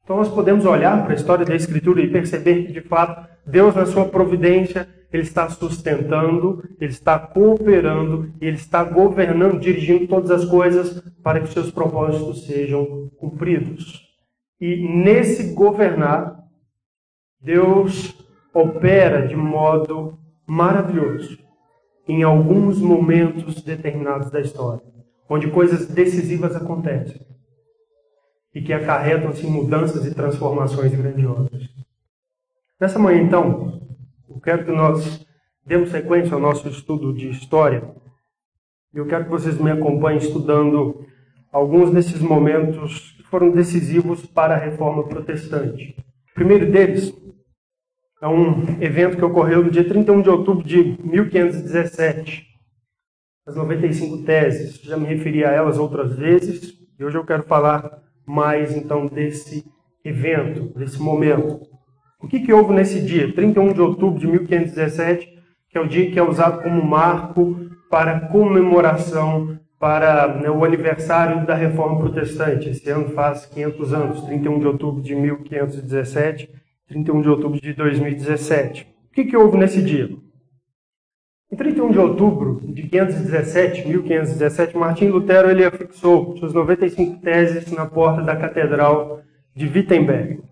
Então 0.03 0.17
nós 0.17 0.27
podemos 0.27 0.65
olhar 0.65 1.01
para 1.01 1.13
a 1.13 1.15
história 1.15 1.45
da 1.45 1.55
Escritura 1.55 2.01
e 2.01 2.11
perceber 2.11 2.65
que, 2.65 2.73
de 2.73 2.81
fato, 2.81 3.25
Deus, 3.47 3.73
na 3.73 3.85
sua 3.85 4.03
providência, 4.03 4.85
Ele 5.13 5.23
está 5.23 5.49
sustentando, 5.49 6.61
Ele 6.77 6.91
está 6.91 7.17
cooperando, 7.17 8.33
Ele 8.41 8.57
está 8.57 8.83
governando, 8.83 9.61
dirigindo 9.61 10.07
todas 10.07 10.29
as 10.29 10.43
coisas 10.43 10.99
para 11.23 11.39
que 11.39 11.45
os 11.45 11.53
seus 11.53 11.71
propósitos 11.71 12.45
sejam 12.45 13.09
cumpridos. 13.17 14.10
E 14.61 14.77
nesse 14.77 15.55
governar, 15.55 16.39
Deus 17.41 18.15
opera 18.53 19.27
de 19.27 19.35
modo 19.35 20.19
maravilhoso 20.45 21.39
em 22.07 22.21
alguns 22.21 22.79
momentos 22.79 23.63
determinados 23.63 24.29
da 24.29 24.39
história, 24.39 24.83
onde 25.27 25.49
coisas 25.49 25.87
decisivas 25.87 26.55
acontecem 26.55 27.25
e 28.53 28.61
que 28.61 28.71
acarretam-se 28.71 29.47
mudanças 29.47 30.05
e 30.05 30.13
transformações 30.13 30.93
grandiosas. 30.93 31.69
Nessa 32.79 32.99
manhã, 32.99 33.21
então, 33.23 33.81
eu 34.29 34.39
quero 34.41 34.65
que 34.65 34.71
nós 34.71 35.25
demos 35.65 35.89
sequência 35.89 36.35
ao 36.35 36.39
nosso 36.39 36.67
estudo 36.67 37.13
de 37.13 37.29
história. 37.29 37.95
E 38.93 38.97
eu 38.97 39.07
quero 39.07 39.23
que 39.23 39.31
vocês 39.31 39.57
me 39.57 39.71
acompanhem 39.71 40.19
estudando 40.19 41.05
alguns 41.51 41.91
desses 41.91 42.21
momentos 42.21 43.20
foram 43.31 43.49
decisivos 43.49 44.25
para 44.25 44.55
a 44.55 44.57
reforma 44.57 45.07
protestante. 45.07 45.95
O 46.31 46.33
primeiro 46.35 46.69
deles 46.69 47.13
é 48.21 48.27
um 48.27 48.63
evento 48.81 49.15
que 49.15 49.25
ocorreu 49.25 49.63
no 49.63 49.71
dia 49.71 49.87
31 49.87 50.21
de 50.21 50.29
outubro 50.29 50.63
de 50.63 50.97
1517. 51.01 52.45
As 53.47 53.55
95 53.55 54.23
teses, 54.23 54.81
já 54.81 54.97
me 54.97 55.05
referi 55.05 55.43
a 55.45 55.49
elas 55.49 55.79
outras 55.79 56.15
vezes, 56.15 56.73
e 56.99 57.03
hoje 57.03 57.17
eu 57.17 57.25
quero 57.25 57.43
falar 57.43 57.99
mais 58.27 58.75
então 58.75 59.07
desse 59.07 59.65
evento, 60.03 60.77
desse 60.77 61.01
momento. 61.01 61.61
O 62.21 62.27
que, 62.27 62.41
que 62.41 62.53
houve 62.53 62.73
nesse 62.73 63.01
dia, 63.01 63.33
31 63.33 63.73
de 63.73 63.81
outubro 63.81 64.19
de 64.19 64.27
1517, 64.27 65.27
que 65.69 65.77
é 65.77 65.81
o 65.81 65.87
dia 65.87 66.11
que 66.11 66.19
é 66.19 66.23
usado 66.23 66.61
como 66.61 66.85
marco 66.85 67.57
para 67.89 68.27
comemoração 68.27 69.57
para 69.81 70.35
né, 70.35 70.47
o 70.47 70.63
aniversário 70.63 71.43
da 71.43 71.55
Reforma 71.55 71.97
Protestante. 71.97 72.69
Esse 72.69 72.87
ano 72.91 73.09
faz 73.09 73.47
500 73.47 73.93
anos, 73.93 74.21
31 74.21 74.59
de 74.59 74.67
outubro 74.67 75.01
de 75.01 75.15
1517, 75.15 76.47
31 76.87 77.21
de 77.21 77.29
outubro 77.29 77.59
de 77.59 77.73
2017. 77.73 78.87
O 79.09 79.13
que, 79.13 79.25
que 79.25 79.35
houve 79.35 79.57
nesse 79.57 79.81
dia? 79.81 80.07
Em 81.51 81.55
31 81.55 81.91
de 81.91 81.97
outubro 81.97 82.61
de 82.63 82.83
517, 82.83 83.87
1517, 83.87 84.77
Martim 84.77 85.07
Lutero 85.07 85.49
ele 85.49 85.65
afixou 85.65 86.37
suas 86.37 86.53
95 86.53 87.19
teses 87.19 87.71
na 87.71 87.87
porta 87.87 88.21
da 88.21 88.35
Catedral 88.35 89.21
de 89.55 89.65
Wittenberg. 89.65 90.43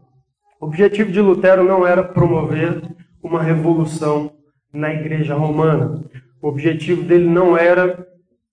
O 0.60 0.66
objetivo 0.66 1.12
de 1.12 1.22
Lutero 1.22 1.64
não 1.64 1.86
era 1.86 2.04
promover 2.04 2.82
uma 3.22 3.44
revolução 3.44 4.32
na 4.74 4.92
Igreja 4.92 5.36
Romana. 5.36 6.04
O 6.42 6.48
objetivo 6.48 7.04
dele 7.04 7.30
não 7.30 7.56
era 7.56 8.10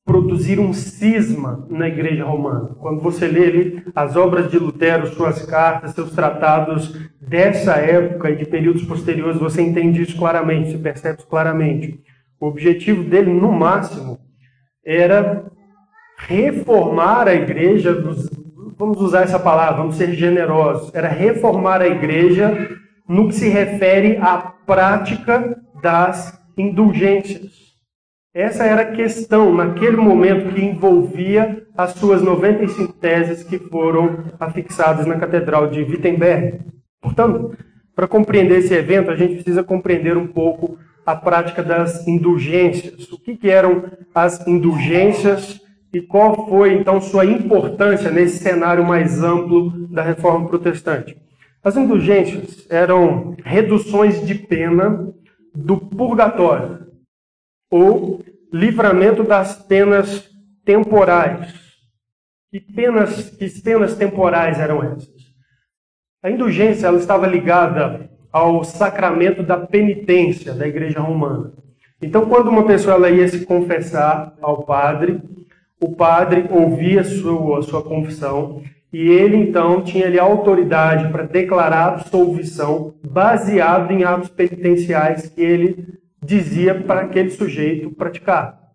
produzir 0.06 0.60
um 0.60 0.72
cisma 0.72 1.66
na 1.68 1.88
igreja 1.88 2.24
romana. 2.24 2.76
Quando 2.78 3.00
você 3.00 3.26
lê 3.26 3.44
ali 3.44 3.82
as 3.92 4.14
obras 4.14 4.48
de 4.48 4.56
Lutero, 4.56 5.08
suas 5.08 5.44
cartas, 5.44 5.94
seus 5.94 6.12
tratados 6.12 6.96
dessa 7.20 7.72
época 7.72 8.30
e 8.30 8.36
de 8.36 8.46
períodos 8.46 8.84
posteriores, 8.84 9.36
você 9.36 9.60
entende 9.60 10.00
isso 10.00 10.16
claramente, 10.16 10.70
se 10.70 10.78
percebe 10.78 11.18
isso 11.18 11.26
claramente. 11.26 12.00
O 12.40 12.46
objetivo 12.46 13.02
dele, 13.02 13.32
no 13.32 13.50
máximo, 13.50 14.20
era 14.84 15.44
reformar 16.18 17.26
a 17.26 17.34
igreja, 17.34 17.92
vamos 18.78 19.00
usar 19.00 19.22
essa 19.22 19.40
palavra, 19.40 19.78
vamos 19.78 19.96
ser 19.96 20.12
generosos, 20.12 20.94
era 20.94 21.08
reformar 21.08 21.82
a 21.82 21.88
igreja 21.88 22.78
no 23.08 23.26
que 23.26 23.34
se 23.34 23.48
refere 23.48 24.18
à 24.18 24.38
prática 24.38 25.60
das 25.82 26.40
indulgências. 26.56 27.65
Essa 28.36 28.64
era 28.64 28.82
a 28.82 28.92
questão 28.92 29.54
naquele 29.54 29.96
momento 29.96 30.52
que 30.52 30.62
envolvia 30.62 31.66
as 31.74 31.92
suas 31.92 32.20
95 32.20 32.92
teses 32.92 33.42
que 33.42 33.58
foram 33.58 34.24
afixadas 34.38 35.06
na 35.06 35.16
Catedral 35.16 35.70
de 35.70 35.80
Wittenberg. 35.80 36.60
Portanto, 37.00 37.56
para 37.94 38.06
compreender 38.06 38.58
esse 38.58 38.74
evento, 38.74 39.10
a 39.10 39.16
gente 39.16 39.36
precisa 39.36 39.64
compreender 39.64 40.18
um 40.18 40.26
pouco 40.26 40.78
a 41.06 41.16
prática 41.16 41.62
das 41.62 42.06
indulgências. 42.06 43.10
O 43.10 43.18
que, 43.18 43.38
que 43.38 43.48
eram 43.48 43.84
as 44.14 44.46
indulgências 44.46 45.58
e 45.90 46.02
qual 46.02 46.46
foi 46.46 46.74
então 46.74 47.00
sua 47.00 47.24
importância 47.24 48.10
nesse 48.10 48.40
cenário 48.40 48.84
mais 48.84 49.22
amplo 49.22 49.88
da 49.88 50.02
reforma 50.02 50.46
protestante? 50.46 51.16
As 51.64 51.74
indulgências 51.74 52.66
eram 52.68 53.34
reduções 53.42 54.26
de 54.26 54.34
pena 54.34 55.08
do 55.54 55.78
purgatório 55.78 56.84
ou 57.70 58.20
livramento 58.52 59.22
das 59.22 59.56
penas 59.64 60.28
temporais. 60.64 61.54
Que 62.50 62.60
penas, 62.60 63.30
que 63.30 63.48
penas 63.62 63.96
temporais 63.96 64.58
eram 64.58 64.82
essas? 64.82 65.16
A 66.22 66.30
indulgência 66.30 66.86
ela 66.86 66.98
estava 66.98 67.26
ligada 67.26 68.10
ao 68.32 68.64
sacramento 68.64 69.42
da 69.42 69.58
penitência 69.58 70.52
da 70.52 70.66
Igreja 70.66 71.00
Romana. 71.00 71.52
Então, 72.02 72.26
quando 72.26 72.48
uma 72.48 72.66
pessoa 72.66 72.96
ela 72.96 73.10
ia 73.10 73.26
se 73.26 73.46
confessar 73.46 74.34
ao 74.42 74.62
padre, 74.64 75.20
o 75.80 75.94
padre 75.94 76.46
ouvia 76.50 77.04
sua, 77.04 77.62
sua 77.62 77.82
confissão 77.82 78.62
E 78.92 79.08
ele 79.08 79.36
então 79.36 79.82
tinha 79.82 80.06
ali 80.06 80.18
a 80.18 80.22
autoridade 80.22 81.10
para 81.10 81.24
declarar 81.24 81.88
absolvição 81.88 82.94
baseado 83.04 83.90
em 83.90 84.04
atos 84.04 84.30
penitenciais 84.30 85.28
que 85.28 85.40
ele 85.40 85.98
dizia 86.26 86.74
para 86.74 87.02
aquele 87.02 87.30
sujeito 87.30 87.90
praticar. 87.90 88.66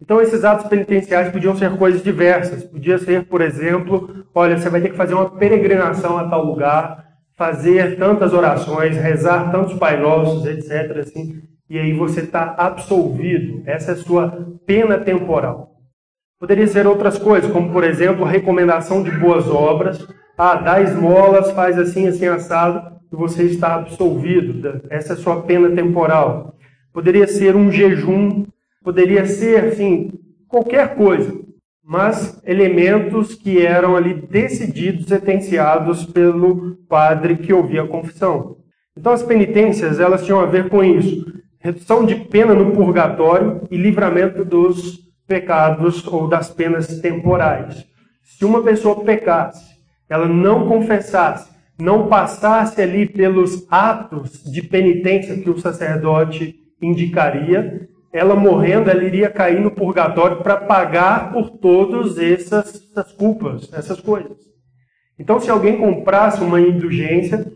Então 0.00 0.20
esses 0.20 0.44
atos 0.44 0.66
penitenciais 0.66 1.30
podiam 1.30 1.54
ser 1.54 1.76
coisas 1.76 2.02
diversas. 2.02 2.64
Podia 2.64 2.96
ser, 2.98 3.26
por 3.26 3.42
exemplo, 3.42 4.24
olha, 4.34 4.56
você 4.56 4.70
vai 4.70 4.80
ter 4.80 4.90
que 4.90 4.96
fazer 4.96 5.14
uma 5.14 5.30
peregrinação 5.30 6.16
a 6.16 6.28
tal 6.28 6.44
lugar, 6.44 7.04
fazer 7.36 7.98
tantas 7.98 8.32
orações, 8.32 8.96
rezar 8.96 9.50
tantos 9.52 9.74
Pai 9.74 10.00
Nossos, 10.00 10.46
etc. 10.46 10.98
Assim, 10.98 11.42
e 11.68 11.78
aí 11.78 11.92
você 11.92 12.20
está 12.20 12.54
absolvido. 12.56 13.62
Essa 13.66 13.92
é 13.92 13.94
a 13.94 13.98
sua 13.98 14.48
pena 14.66 14.98
temporal. 14.98 15.76
Poderia 16.38 16.66
ser 16.66 16.86
outras 16.86 17.18
coisas, 17.18 17.50
como 17.52 17.70
por 17.70 17.84
exemplo, 17.84 18.24
recomendação 18.24 19.02
de 19.02 19.10
boas 19.10 19.46
obras. 19.46 20.06
Ah, 20.38 20.54
dá 20.54 20.80
esmolas, 20.80 21.50
faz 21.50 21.78
assim, 21.78 22.08
assim, 22.08 22.26
assado, 22.26 22.98
e 23.12 23.14
você 23.16 23.42
está 23.42 23.74
absolvido. 23.74 24.80
Essa 24.88 25.12
é 25.12 25.16
a 25.16 25.18
sua 25.18 25.42
pena 25.42 25.68
temporal. 25.70 26.54
Poderia 26.92 27.26
ser 27.26 27.54
um 27.54 27.70
jejum, 27.70 28.44
poderia 28.82 29.26
ser, 29.26 29.64
assim, 29.64 30.10
qualquer 30.48 30.96
coisa. 30.96 31.38
Mas 31.84 32.40
elementos 32.44 33.34
que 33.34 33.64
eram 33.64 33.96
ali 33.96 34.14
decididos, 34.14 35.06
sentenciados 35.06 36.04
pelo 36.04 36.76
padre 36.88 37.36
que 37.36 37.52
ouvia 37.52 37.82
a 37.82 37.88
confissão. 37.88 38.56
Então 38.96 39.12
as 39.12 39.22
penitências, 39.22 39.98
elas 39.98 40.24
tinham 40.24 40.40
a 40.40 40.46
ver 40.46 40.68
com 40.68 40.82
isso. 40.84 41.26
Redução 41.58 42.04
de 42.04 42.14
pena 42.14 42.54
no 42.54 42.72
purgatório 42.72 43.62
e 43.70 43.76
livramento 43.76 44.44
dos 44.44 44.98
pecados 45.26 46.06
ou 46.06 46.26
das 46.26 46.50
penas 46.50 47.00
temporais. 47.00 47.86
Se 48.22 48.44
uma 48.44 48.62
pessoa 48.62 49.04
pecasse, 49.04 49.70
ela 50.08 50.26
não 50.26 50.66
confessasse, 50.66 51.50
não 51.78 52.08
passasse 52.08 52.80
ali 52.82 53.06
pelos 53.06 53.66
atos 53.70 54.42
de 54.44 54.62
penitência 54.62 55.38
que 55.38 55.48
o 55.48 55.58
sacerdote 55.58 56.59
indicaria, 56.80 57.88
ela 58.12 58.34
morrendo, 58.34 58.90
ela 58.90 59.04
iria 59.04 59.30
cair 59.30 59.60
no 59.60 59.70
purgatório 59.70 60.38
para 60.38 60.56
pagar 60.56 61.32
por 61.32 61.50
todas 61.50 62.18
essas, 62.18 62.88
essas 62.90 63.12
culpas, 63.12 63.72
essas 63.72 64.00
coisas. 64.00 64.38
Então, 65.18 65.38
se 65.38 65.50
alguém 65.50 65.78
comprasse 65.78 66.42
uma 66.42 66.60
indulgência, 66.60 67.46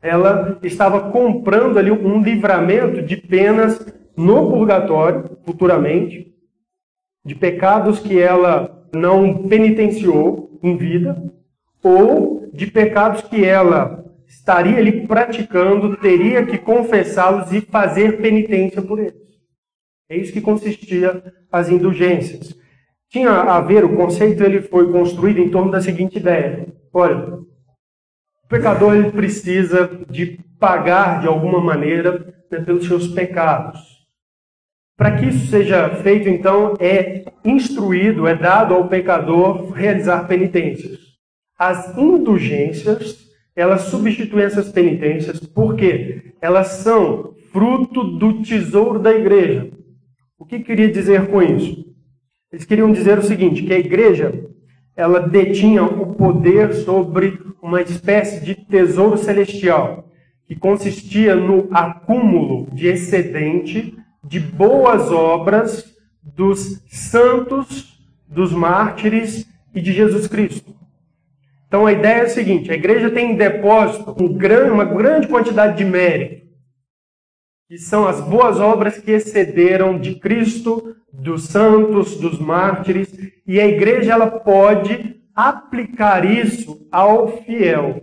ela 0.00 0.58
estava 0.62 1.10
comprando 1.10 1.78
ali 1.78 1.90
um 1.90 2.22
livramento 2.22 3.02
de 3.02 3.16
penas 3.16 3.84
no 4.16 4.50
purgatório, 4.50 5.38
futuramente, 5.44 6.32
de 7.24 7.34
pecados 7.34 8.00
que 8.00 8.18
ela 8.18 8.86
não 8.94 9.48
penitenciou 9.48 10.58
em 10.62 10.76
vida, 10.76 11.22
ou 11.82 12.50
de 12.52 12.66
pecados 12.66 13.22
que 13.22 13.44
ela 13.44 14.01
estaria 14.32 14.78
ali 14.78 15.06
praticando, 15.06 15.96
teria 15.98 16.44
que 16.44 16.56
confessá-los 16.56 17.52
e 17.52 17.60
fazer 17.60 18.20
penitência 18.20 18.80
por 18.80 18.98
eles. 18.98 19.20
É 20.08 20.16
isso 20.16 20.32
que 20.32 20.40
consistia 20.40 21.22
as 21.50 21.68
indulgências. 21.68 22.54
Tinha 23.10 23.30
a 23.30 23.60
ver, 23.60 23.84
o 23.84 23.94
conceito 23.94 24.42
ele 24.42 24.62
foi 24.62 24.90
construído 24.90 25.38
em 25.38 25.50
torno 25.50 25.70
da 25.70 25.82
seguinte 25.82 26.18
ideia. 26.18 26.66
Olha, 26.92 27.34
o 27.34 28.48
pecador 28.48 28.94
ele 28.94 29.12
precisa 29.12 29.88
de 30.10 30.38
pagar 30.58 31.20
de 31.20 31.26
alguma 31.26 31.60
maneira 31.60 32.34
né, 32.50 32.60
pelos 32.60 32.86
seus 32.86 33.08
pecados. 33.08 33.80
Para 34.96 35.18
que 35.18 35.26
isso 35.26 35.46
seja 35.48 35.90
feito, 35.96 36.28
então, 36.28 36.74
é 36.80 37.24
instruído, 37.44 38.26
é 38.26 38.34
dado 38.34 38.74
ao 38.74 38.88
pecador 38.88 39.70
realizar 39.72 40.26
penitências. 40.26 40.98
As 41.58 41.96
indulgências, 41.96 43.31
elas 43.54 43.82
substituem 43.82 44.44
essas 44.44 44.70
penitências, 44.70 45.40
porque 45.40 46.32
elas 46.40 46.68
são 46.68 47.34
fruto 47.52 48.02
do 48.04 48.42
tesouro 48.42 48.98
da 48.98 49.12
igreja. 49.12 49.70
O 50.38 50.44
que 50.44 50.60
queria 50.60 50.90
dizer 50.90 51.28
com 51.28 51.42
isso? 51.42 51.84
Eles 52.50 52.64
queriam 52.64 52.92
dizer 52.92 53.18
o 53.18 53.22
seguinte, 53.22 53.62
que 53.62 53.72
a 53.72 53.78
igreja, 53.78 54.46
ela 54.96 55.20
detinha 55.20 55.84
o 55.84 56.14
poder 56.14 56.74
sobre 56.74 57.38
uma 57.62 57.80
espécie 57.80 58.44
de 58.44 58.54
tesouro 58.54 59.16
celestial, 59.16 60.08
que 60.46 60.56
consistia 60.56 61.34
no 61.34 61.68
acúmulo 61.70 62.68
de 62.74 62.88
excedente 62.88 63.96
de 64.24 64.40
boas 64.40 65.10
obras 65.10 65.94
dos 66.22 66.82
santos, 66.88 67.98
dos 68.26 68.52
mártires 68.52 69.46
e 69.74 69.80
de 69.80 69.92
Jesus 69.92 70.26
Cristo. 70.26 70.74
Então 71.72 71.86
a 71.86 71.92
ideia 71.92 72.18
é 72.18 72.24
a 72.24 72.28
seguinte: 72.28 72.70
a 72.70 72.74
igreja 72.74 73.10
tem 73.10 73.32
em 73.32 73.34
depósito 73.34 74.14
uma 74.70 74.84
grande 74.84 75.26
quantidade 75.26 75.78
de 75.78 75.86
mérito, 75.86 76.46
que 77.66 77.78
são 77.78 78.06
as 78.06 78.20
boas 78.20 78.60
obras 78.60 78.98
que 78.98 79.10
excederam 79.10 79.98
de 79.98 80.16
Cristo, 80.16 80.94
dos 81.10 81.44
santos, 81.44 82.20
dos 82.20 82.38
mártires, 82.38 83.10
e 83.46 83.58
a 83.58 83.66
igreja 83.66 84.12
ela 84.12 84.30
pode 84.30 85.16
aplicar 85.34 86.26
isso 86.26 86.86
ao 86.92 87.38
fiel. 87.38 88.02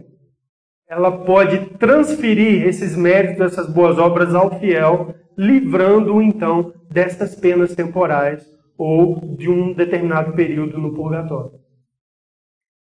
Ela 0.89 1.11
pode 1.11 1.77
transferir 1.77 2.67
esses 2.67 2.95
méritos, 2.95 3.39
essas 3.39 3.71
boas 3.71 3.99
obras 3.99 4.33
ao 4.33 4.59
fiel, 4.59 5.13
livrando-o 5.37 6.23
então 6.23 6.73
destas 6.89 7.35
penas 7.35 7.75
temporais 7.75 8.43
ou 8.75 9.35
de 9.37 9.47
um 9.47 9.73
determinado 9.73 10.33
período 10.33 10.79
no 10.79 10.95
purgatório. 10.95 11.68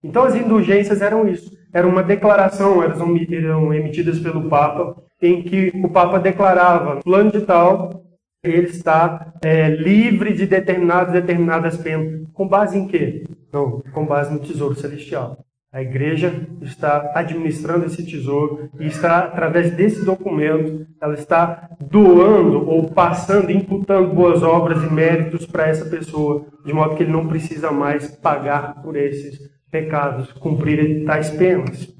Então 0.08 0.24
as 0.24 0.36
indulgências 0.36 1.02
eram 1.02 1.28
isso, 1.28 1.52
era 1.74 1.86
uma 1.86 2.02
declaração, 2.02 2.82
eram 2.82 3.74
emitidas 3.74 4.20
pelo 4.20 4.50
Papa, 4.50 4.96
em 5.22 5.42
que 5.44 5.72
o 5.84 5.90
Papa 5.90 6.18
declarava, 6.18 7.02
plano 7.04 7.30
de 7.30 7.42
tal, 7.42 8.04
ele 8.42 8.68
está 8.68 9.34
é, 9.44 9.70
livre 9.70 10.34
de 10.34 10.46
determinadas 10.46 11.12
determinadas 11.12 11.76
penas. 11.76 12.26
Com 12.34 12.48
base 12.48 12.78
em 12.78 12.88
quê? 12.88 13.26
Não, 13.52 13.82
com 13.94 14.06
base 14.06 14.34
no 14.34 14.40
tesouro 14.40 14.76
celestial. 14.76 15.38
A 15.74 15.82
igreja 15.82 16.48
está 16.62 17.12
administrando 17.14 17.86
esse 17.86 18.06
tesouro 18.06 18.70
e 18.80 18.88
está, 18.88 19.20
através 19.20 19.72
desse 19.72 20.06
documento, 20.06 20.88
ela 21.02 21.16
está 21.16 21.70
doando 21.82 22.70
ou 22.70 22.90
passando, 22.90 23.52
imputando 23.52 24.14
boas 24.14 24.42
obras 24.42 24.82
e 24.82 24.94
méritos 24.94 25.46
para 25.46 25.68
essa 25.68 25.84
pessoa, 25.86 26.46
de 26.66 26.72
modo 26.72 26.96
que 26.96 27.04
ele 27.04 27.12
não 27.12 27.28
precisa 27.28 27.70
mais 27.72 28.10
pagar 28.10 28.82
por 28.82 28.96
esses 28.96 29.57
pecados, 29.72 30.32
cumprir 30.34 31.06
tais 31.06 31.30
penas. 31.30 31.94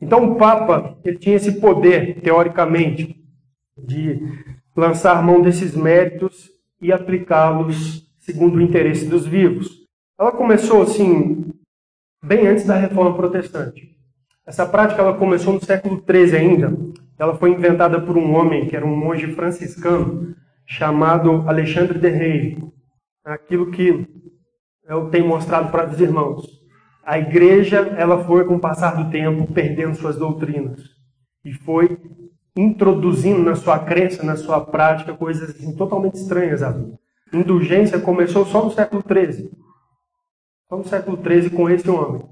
Então 0.00 0.32
o 0.32 0.36
Papa 0.36 0.96
ele 1.04 1.18
tinha 1.18 1.36
esse 1.36 1.60
poder, 1.60 2.20
teoricamente, 2.20 3.16
de 3.76 4.20
lançar 4.76 5.22
mão 5.22 5.42
desses 5.42 5.74
méritos 5.74 6.50
e 6.80 6.92
aplicá-los 6.92 8.08
segundo 8.20 8.56
o 8.56 8.60
interesse 8.60 9.06
dos 9.06 9.26
vivos. 9.26 9.86
Ela 10.18 10.30
começou 10.32 10.82
assim 10.82 11.50
bem 12.22 12.46
antes 12.46 12.64
da 12.64 12.76
Reforma 12.76 13.16
Protestante. 13.16 13.96
Essa 14.46 14.66
prática 14.66 15.02
ela 15.02 15.16
começou 15.16 15.54
no 15.54 15.64
século 15.64 16.02
XIII 16.08 16.36
ainda. 16.36 16.76
Ela 17.18 17.36
foi 17.36 17.50
inventada 17.50 18.00
por 18.00 18.16
um 18.16 18.34
homem 18.34 18.66
que 18.66 18.76
era 18.76 18.86
um 18.86 18.96
monge 18.96 19.32
franciscano 19.32 20.34
chamado 20.66 21.48
Alexandre 21.48 21.98
de 21.98 22.08
Rey. 22.08 22.58
Aquilo 23.24 23.70
que 23.70 24.06
eu 24.88 25.10
tenho 25.10 25.28
mostrado 25.28 25.70
para 25.70 25.90
os 25.90 26.00
irmãos. 26.00 26.46
A 27.04 27.18
igreja 27.18 27.78
ela 27.96 28.24
foi, 28.24 28.44
com 28.44 28.56
o 28.56 28.60
passar 28.60 28.96
do 28.96 29.10
tempo, 29.10 29.52
perdendo 29.52 29.94
suas 29.94 30.16
doutrinas 30.16 30.80
e 31.44 31.52
foi 31.52 31.98
introduzindo 32.56 33.42
na 33.42 33.54
sua 33.54 33.78
crença, 33.78 34.22
na 34.24 34.36
sua 34.36 34.60
prática, 34.60 35.14
coisas 35.14 35.50
assim, 35.50 35.76
totalmente 35.76 36.16
estranhas 36.16 36.62
à 36.62 36.70
vida. 36.70 36.98
Indulgência 37.32 38.00
começou 38.00 38.44
só 38.46 38.64
no 38.64 38.72
século 38.72 39.04
XIII. 39.06 39.50
Só 40.68 40.76
no 40.76 40.84
século 40.84 41.18
XIII 41.22 41.50
com 41.50 41.70
esse 41.70 41.88
homem. 41.88 42.22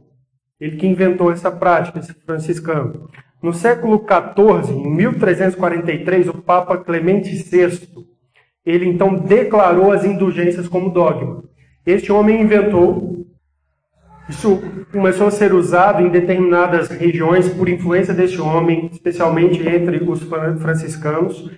Ele 0.59 0.77
que 0.77 0.87
inventou 0.87 1.31
essa 1.31 1.51
prática, 1.51 1.99
esse 1.99 2.12
franciscano. 2.12 3.09
No 3.42 3.53
século 3.53 3.99
XIV, 3.99 4.75
em 4.75 4.90
1343, 4.97 6.29
o 6.29 6.42
Papa 6.42 6.79
Clemente 6.79 7.31
VI, 7.31 7.88
ele 8.64 8.87
então 8.87 9.14
declarou 9.14 9.92
as 9.92 10.05
indulgências 10.05 10.66
como 10.66 10.90
dogma. 10.90 11.45
Este 11.87 12.11
homem 12.11 12.42
inventou, 12.42 13.25
isso 14.29 14.61
começou 14.90 15.29
a 15.29 15.31
ser 15.31 15.55
usado 15.55 16.03
em 16.03 16.09
determinadas 16.09 16.88
regiões 16.88 17.49
por 17.49 17.68
influência 17.68 18.12
deste 18.12 18.40
homem, 18.40 18.90
especialmente 18.92 19.66
entre 19.66 20.03
os 20.03 20.20
franciscanos, 20.61 21.49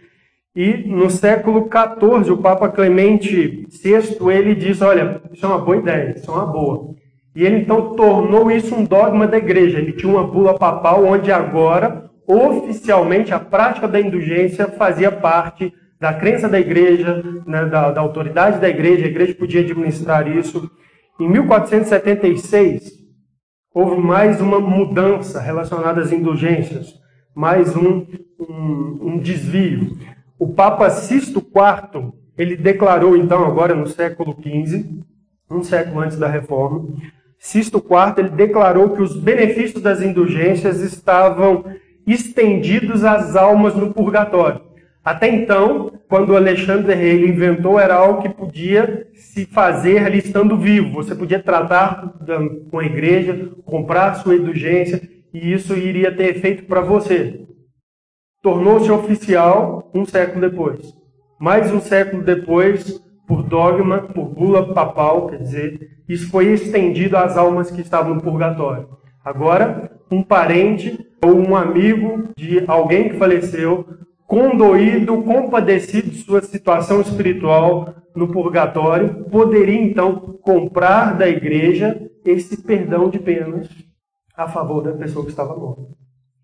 e 0.54 0.88
no 0.88 1.08
século 1.08 1.68
XIV, 1.70 2.32
o 2.32 2.38
Papa 2.38 2.68
Clemente 2.68 3.66
VI, 3.70 4.18
ele 4.32 4.54
diz, 4.54 4.82
olha, 4.82 5.22
isso 5.32 5.46
é 5.46 5.48
uma 5.48 5.58
boa 5.58 5.76
ideia, 5.76 6.14
isso 6.16 6.30
é 6.30 6.34
uma 6.34 6.46
boa. 6.46 6.94
E 7.34 7.44
ele 7.44 7.58
então 7.58 7.94
tornou 7.94 8.50
isso 8.50 8.74
um 8.74 8.84
dogma 8.84 9.26
da 9.26 9.38
igreja. 9.38 9.78
Ele 9.78 9.92
tinha 9.92 10.12
uma 10.12 10.26
bula 10.26 10.58
papal 10.58 11.04
onde 11.04 11.30
agora, 11.30 12.10
oficialmente, 12.26 13.32
a 13.32 13.38
prática 13.38 13.86
da 13.86 14.00
indulgência 14.00 14.66
fazia 14.66 15.12
parte 15.12 15.72
da 16.00 16.12
crença 16.12 16.48
da 16.48 16.60
igreja, 16.60 17.22
né, 17.46 17.66
da, 17.66 17.90
da 17.90 18.00
autoridade 18.00 18.60
da 18.60 18.68
igreja, 18.68 19.04
a 19.04 19.08
igreja 19.08 19.34
podia 19.34 19.60
administrar 19.60 20.28
isso. 20.28 20.70
Em 21.18 21.28
1476, 21.28 22.92
houve 23.74 24.00
mais 24.00 24.40
uma 24.40 24.60
mudança 24.60 25.40
relacionada 25.40 26.00
às 26.00 26.12
indulgências, 26.12 26.94
mais 27.34 27.76
um, 27.76 28.06
um, 28.38 28.98
um 29.02 29.18
desvio. 29.18 29.96
O 30.38 30.54
Papa 30.54 30.88
Sisto 30.90 31.38
IV, 31.40 32.12
ele 32.36 32.56
declarou 32.56 33.16
então, 33.16 33.44
agora 33.44 33.74
no 33.74 33.88
século 33.88 34.36
XV, 34.40 35.00
um 35.50 35.62
século 35.62 36.00
antes 36.00 36.16
da 36.16 36.28
Reforma, 36.28 36.86
Sisto 37.40 37.78
IV, 37.78 38.18
ele 38.18 38.28
declarou 38.30 38.90
que 38.90 39.02
os 39.02 39.16
benefícios 39.16 39.82
das 39.82 40.02
indulgências 40.02 40.80
estavam 40.80 41.64
estendidos 42.06 43.04
às 43.04 43.34
almas 43.36 43.74
no 43.74 43.92
purgatório. 43.92 44.60
Até 45.08 45.26
então, 45.26 45.90
quando 46.06 46.36
Alexandre 46.36 46.94
Rei 46.94 47.26
inventou, 47.26 47.80
era 47.80 47.94
algo 47.94 48.20
que 48.20 48.28
podia 48.28 49.08
se 49.14 49.46
fazer 49.46 50.04
ali 50.04 50.18
estando 50.18 50.54
vivo. 50.54 51.02
Você 51.02 51.14
podia 51.14 51.42
tratar 51.42 52.12
com 52.70 52.78
a 52.78 52.84
igreja, 52.84 53.48
comprar 53.64 54.16
sua 54.16 54.36
indulgência, 54.36 55.00
e 55.32 55.50
isso 55.50 55.74
iria 55.74 56.14
ter 56.14 56.36
efeito 56.36 56.64
para 56.64 56.82
você. 56.82 57.40
Tornou-se 58.42 58.92
oficial 58.92 59.90
um 59.94 60.04
século 60.04 60.42
depois. 60.42 60.92
Mais 61.40 61.72
um 61.72 61.80
século 61.80 62.22
depois, 62.22 63.02
por 63.26 63.42
dogma, 63.42 64.02
por 64.02 64.26
bula 64.26 64.74
papal, 64.74 65.28
quer 65.28 65.38
dizer, 65.38 65.88
isso 66.06 66.30
foi 66.30 66.52
estendido 66.52 67.16
às 67.16 67.34
almas 67.34 67.70
que 67.70 67.80
estavam 67.80 68.14
no 68.14 68.20
purgatório. 68.20 68.90
Agora, 69.24 69.90
um 70.10 70.22
parente 70.22 70.98
ou 71.24 71.34
um 71.34 71.56
amigo 71.56 72.28
de 72.36 72.62
alguém 72.66 73.08
que 73.08 73.16
faleceu, 73.16 73.86
condoído, 74.28 75.22
compadecido 75.22 76.10
de 76.10 76.18
sua 76.18 76.42
situação 76.42 77.00
espiritual 77.00 77.94
no 78.14 78.28
purgatório, 78.28 79.24
poderia 79.30 79.80
então 79.80 80.38
comprar 80.42 81.16
da 81.16 81.26
igreja 81.26 81.98
esse 82.26 82.62
perdão 82.62 83.08
de 83.08 83.18
penas 83.18 83.66
a 84.36 84.46
favor 84.46 84.82
da 84.82 84.92
pessoa 84.92 85.24
que 85.24 85.30
estava 85.30 85.56
morta. 85.56 85.82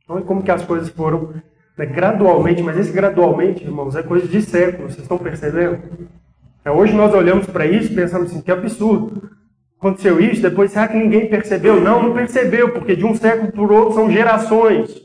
Então, 0.03 0.17
é 0.19 0.23
como 0.23 0.43
que 0.43 0.51
as 0.51 0.65
coisas 0.65 0.89
foram 0.89 1.35
né, 1.77 1.85
gradualmente, 1.85 2.63
mas 2.63 2.79
esse 2.79 2.91
gradualmente, 2.91 3.63
irmãos, 3.63 3.95
é 3.95 4.03
coisa 4.03 4.27
de 4.27 4.41
séculos, 4.41 4.95
vocês 4.95 5.03
estão 5.03 5.19
percebendo? 5.19 6.09
É, 6.65 6.71
hoje 6.71 6.95
nós 6.95 7.13
olhamos 7.13 7.47
para 7.47 7.67
isso 7.67 7.93
e 7.93 7.95
pensamos 7.95 8.31
assim, 8.31 8.41
que 8.41 8.51
absurdo. 8.51 9.31
Aconteceu 9.79 10.19
isso, 10.19 10.41
depois 10.41 10.73
será 10.73 10.89
que 10.89 10.97
ninguém 10.97 11.29
percebeu? 11.29 11.79
Não, 11.79 12.03
não 12.03 12.15
percebeu, 12.15 12.73
porque 12.73 12.97
de 12.97 13.05
um 13.05 13.15
século 13.15 13.53
para 13.53 13.61
o 13.61 13.75
outro 13.75 13.95
são 13.95 14.11
gerações. 14.11 15.04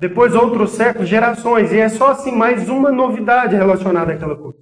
Depois 0.00 0.34
outros 0.34 0.70
séculos, 0.70 1.08
gerações. 1.08 1.70
E 1.72 1.78
é 1.78 1.88
só 1.90 2.12
assim 2.12 2.32
mais 2.34 2.70
uma 2.70 2.90
novidade 2.90 3.54
relacionada 3.54 4.12
àquela 4.12 4.34
coisa. 4.34 4.58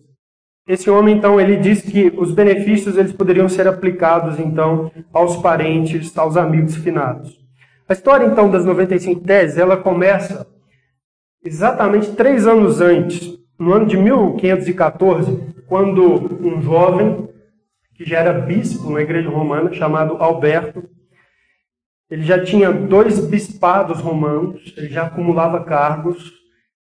Esse 0.66 0.90
homem, 0.90 1.16
então, 1.16 1.40
ele 1.40 1.56
diz 1.56 1.80
que 1.80 2.12
os 2.14 2.32
benefícios 2.32 2.98
eles 2.98 3.12
poderiam 3.12 3.48
ser 3.48 3.66
aplicados, 3.66 4.38
então, 4.38 4.90
aos 5.12 5.36
parentes, 5.36 6.16
aos 6.18 6.36
amigos 6.36 6.74
finados. 6.76 7.38
A 7.88 7.94
história, 7.94 8.26
então, 8.26 8.50
das 8.50 8.66
95 8.66 9.20
teses, 9.20 9.56
ela 9.56 9.78
começa 9.78 10.46
exatamente 11.42 12.10
três 12.12 12.46
anos 12.46 12.82
antes, 12.82 13.38
no 13.58 13.72
ano 13.72 13.86
de 13.86 13.96
1514, 13.96 15.40
quando 15.66 16.38
um 16.46 16.60
jovem, 16.60 17.28
que 17.94 18.04
já 18.04 18.18
era 18.18 18.32
bispo 18.34 18.90
na 18.90 19.00
igreja 19.00 19.30
romana, 19.30 19.72
chamado 19.72 20.16
Alberto, 20.18 20.84
ele 22.10 22.22
já 22.22 22.42
tinha 22.42 22.72
dois 22.72 23.18
bispados 23.26 24.00
romanos, 24.00 24.74
ele 24.76 24.88
já 24.88 25.04
acumulava 25.06 25.64
cargos, 25.64 26.32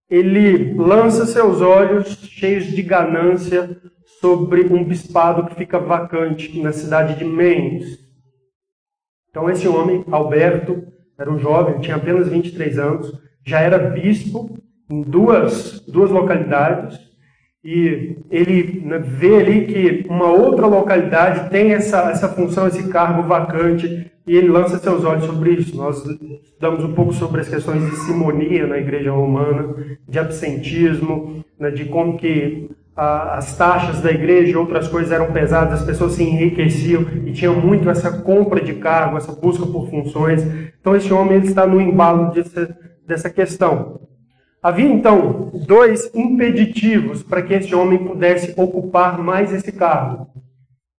ele 0.08 0.74
lança 0.74 1.24
seus 1.24 1.60
olhos 1.60 2.08
cheios 2.28 2.66
de 2.66 2.82
ganância 2.82 3.80
sobre 4.20 4.62
um 4.62 4.84
bispado 4.84 5.46
que 5.46 5.54
fica 5.54 5.78
vacante 5.78 6.60
na 6.60 6.72
cidade 6.72 7.18
de 7.18 7.24
Mainz. 7.24 7.98
Então 9.30 9.50
esse 9.50 9.66
homem, 9.66 10.04
Alberto, 10.10 10.86
era 11.18 11.30
um 11.30 11.38
jovem, 11.38 11.80
tinha 11.80 11.96
apenas 11.96 12.28
23 12.28 12.78
anos, 12.78 13.12
já 13.44 13.60
era 13.60 13.78
bispo 13.78 14.58
em 14.90 15.02
duas, 15.02 15.80
duas 15.80 16.10
localidades, 16.10 16.98
e 17.64 18.18
ele 18.30 18.82
né, 18.84 18.98
vê 18.98 19.36
ali 19.36 19.64
que 19.64 20.06
uma 20.08 20.30
outra 20.30 20.66
localidade 20.66 21.48
tem 21.48 21.72
essa, 21.72 22.10
essa 22.10 22.28
função, 22.28 22.66
esse 22.68 22.88
cargo 22.88 23.22
vacante, 23.22 24.10
e 24.26 24.36
ele 24.36 24.48
lança 24.48 24.78
seus 24.78 25.02
olhos 25.04 25.24
sobre 25.24 25.52
isso. 25.52 25.74
Nós 25.76 26.04
estudamos 26.04 26.84
um 26.84 26.92
pouco 26.92 27.14
sobre 27.14 27.40
as 27.40 27.48
questões 27.48 27.82
de 27.88 27.96
simonia 27.96 28.66
na 28.66 28.76
igreja 28.76 29.10
romana, 29.10 29.74
de 30.06 30.18
absentismo, 30.18 31.42
né, 31.58 31.70
de 31.70 31.86
como 31.86 32.18
que 32.18 32.70
a, 32.94 33.38
as 33.38 33.56
taxas 33.56 34.02
da 34.02 34.10
igreja 34.10 34.52
e 34.52 34.56
outras 34.56 34.86
coisas 34.86 35.10
eram 35.10 35.32
pesadas, 35.32 35.80
as 35.80 35.86
pessoas 35.86 36.12
se 36.12 36.22
enriqueciam 36.22 37.06
e 37.24 37.32
tinham 37.32 37.58
muito 37.58 37.88
essa 37.88 38.10
compra 38.22 38.60
de 38.60 38.74
cargo, 38.74 39.16
essa 39.16 39.32
busca 39.32 39.66
por 39.66 39.88
funções. 39.88 40.42
Então 40.80 40.94
esse 40.94 41.12
homem 41.12 41.38
ele 41.38 41.46
está 41.46 41.66
no 41.66 41.80
embalo 41.80 42.30
dessa, 42.32 42.76
dessa 43.06 43.30
questão. 43.30 44.00
Havia 44.64 44.88
então 44.88 45.50
dois 45.66 46.10
impeditivos 46.14 47.22
para 47.22 47.42
que 47.42 47.52
esse 47.52 47.74
homem 47.74 47.98
pudesse 47.98 48.58
ocupar 48.58 49.22
mais 49.22 49.52
esse 49.52 49.70
cargo 49.70 50.26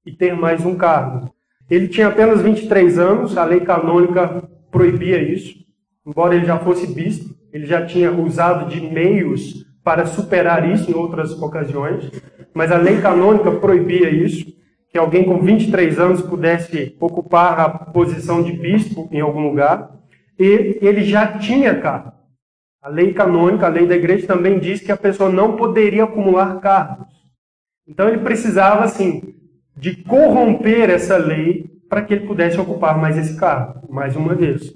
e 0.06 0.12
ter 0.12 0.36
mais 0.36 0.64
um 0.64 0.76
cargo. 0.76 1.32
Ele 1.68 1.88
tinha 1.88 2.10
apenas 2.10 2.44
23 2.44 3.00
anos, 3.00 3.36
a 3.36 3.44
lei 3.44 3.62
canônica 3.62 4.44
proibia 4.70 5.20
isso. 5.20 5.56
Embora 6.06 6.36
ele 6.36 6.46
já 6.46 6.60
fosse 6.60 6.86
bispo, 6.86 7.34
ele 7.52 7.66
já 7.66 7.84
tinha 7.84 8.12
usado 8.12 8.70
de 8.70 8.80
meios 8.80 9.66
para 9.84 10.06
superar 10.06 10.70
isso 10.70 10.92
em 10.92 10.94
outras 10.94 11.32
ocasiões, 11.32 12.12
mas 12.54 12.72
a 12.72 12.78
lei 12.78 13.02
canônica 13.02 13.52
proibia 13.52 14.12
isso, 14.12 14.46
que 14.92 14.98
alguém 15.00 15.24
com 15.24 15.40
23 15.40 15.98
anos 15.98 16.22
pudesse 16.22 16.96
ocupar 17.00 17.60
a 17.60 17.70
posição 17.70 18.44
de 18.44 18.52
bispo 18.52 19.10
em 19.12 19.22
algum 19.22 19.42
lugar, 19.42 19.90
e 20.38 20.78
ele 20.84 21.04
já 21.04 21.40
tinha 21.40 21.74
cargo. 21.74 22.15
A 22.86 22.90
lei 22.90 23.16
canônica, 23.16 23.66
a 23.66 23.70
lei 23.70 23.88
da 23.88 23.96
igreja 23.96 24.28
também 24.28 24.60
diz 24.60 24.80
que 24.80 24.92
a 24.92 24.96
pessoa 24.96 25.28
não 25.28 25.56
poderia 25.56 26.04
acumular 26.04 26.60
cargos. 26.60 27.08
Então 27.88 28.08
ele 28.08 28.20
precisava, 28.20 28.84
assim, 28.84 29.34
de 29.76 30.04
corromper 30.04 30.92
essa 30.92 31.18
lei 31.18 31.66
para 31.90 32.04
que 32.04 32.14
ele 32.14 32.28
pudesse 32.28 32.60
ocupar 32.60 32.96
mais 32.96 33.18
esse 33.18 33.36
cargo, 33.40 33.92
mais 33.92 34.16
uma 34.16 34.36
vez. 34.36 34.72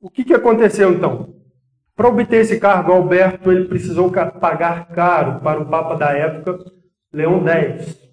O 0.00 0.10
que, 0.10 0.24
que 0.24 0.34
aconteceu 0.34 0.92
então? 0.92 1.36
Para 1.94 2.08
obter 2.08 2.38
esse 2.38 2.58
cargo, 2.58 2.90
Alberto 2.90 3.52
ele 3.52 3.66
precisou 3.66 4.10
pagar 4.10 4.88
caro 4.88 5.38
para 5.38 5.60
o 5.60 5.66
Papa 5.66 5.94
da 5.94 6.10
época, 6.10 6.58
Leão 7.12 7.46
X 7.46 8.05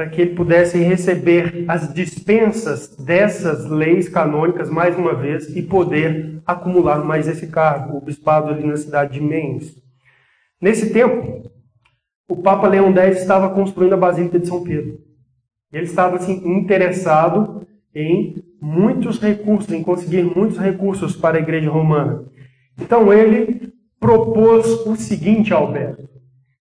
para 0.00 0.08
que 0.08 0.22
ele 0.22 0.34
pudesse 0.34 0.78
receber 0.78 1.66
as 1.68 1.92
dispensas 1.92 2.96
dessas 2.96 3.68
leis 3.68 4.08
canônicas 4.08 4.70
mais 4.70 4.96
uma 4.96 5.14
vez 5.14 5.54
e 5.54 5.60
poder 5.60 6.40
acumular 6.46 7.04
mais 7.04 7.28
esse 7.28 7.48
cargo, 7.48 7.98
o 7.98 8.00
bispado 8.00 8.48
ali 8.48 8.66
na 8.66 8.78
cidade 8.78 9.18
de 9.18 9.20
Mainz. 9.20 9.76
Nesse 10.58 10.90
tempo, 10.90 11.50
o 12.26 12.34
Papa 12.34 12.66
Leão 12.66 12.96
X 12.96 13.20
estava 13.20 13.50
construindo 13.50 13.92
a 13.92 13.98
Basílica 13.98 14.38
de 14.38 14.48
São 14.48 14.64
Pedro. 14.64 15.00
Ele 15.70 15.84
estava 15.84 16.16
assim, 16.16 16.48
interessado 16.48 17.66
em 17.94 18.42
muitos 18.58 19.20
recursos, 19.20 19.70
em 19.70 19.82
conseguir 19.82 20.22
muitos 20.22 20.56
recursos 20.56 21.14
para 21.14 21.36
a 21.36 21.42
Igreja 21.42 21.70
Romana. 21.70 22.24
Então 22.80 23.12
ele 23.12 23.70
propôs 24.00 24.66
o 24.86 24.96
seguinte 24.96 25.52
a 25.52 25.58
Alberto: 25.58 26.08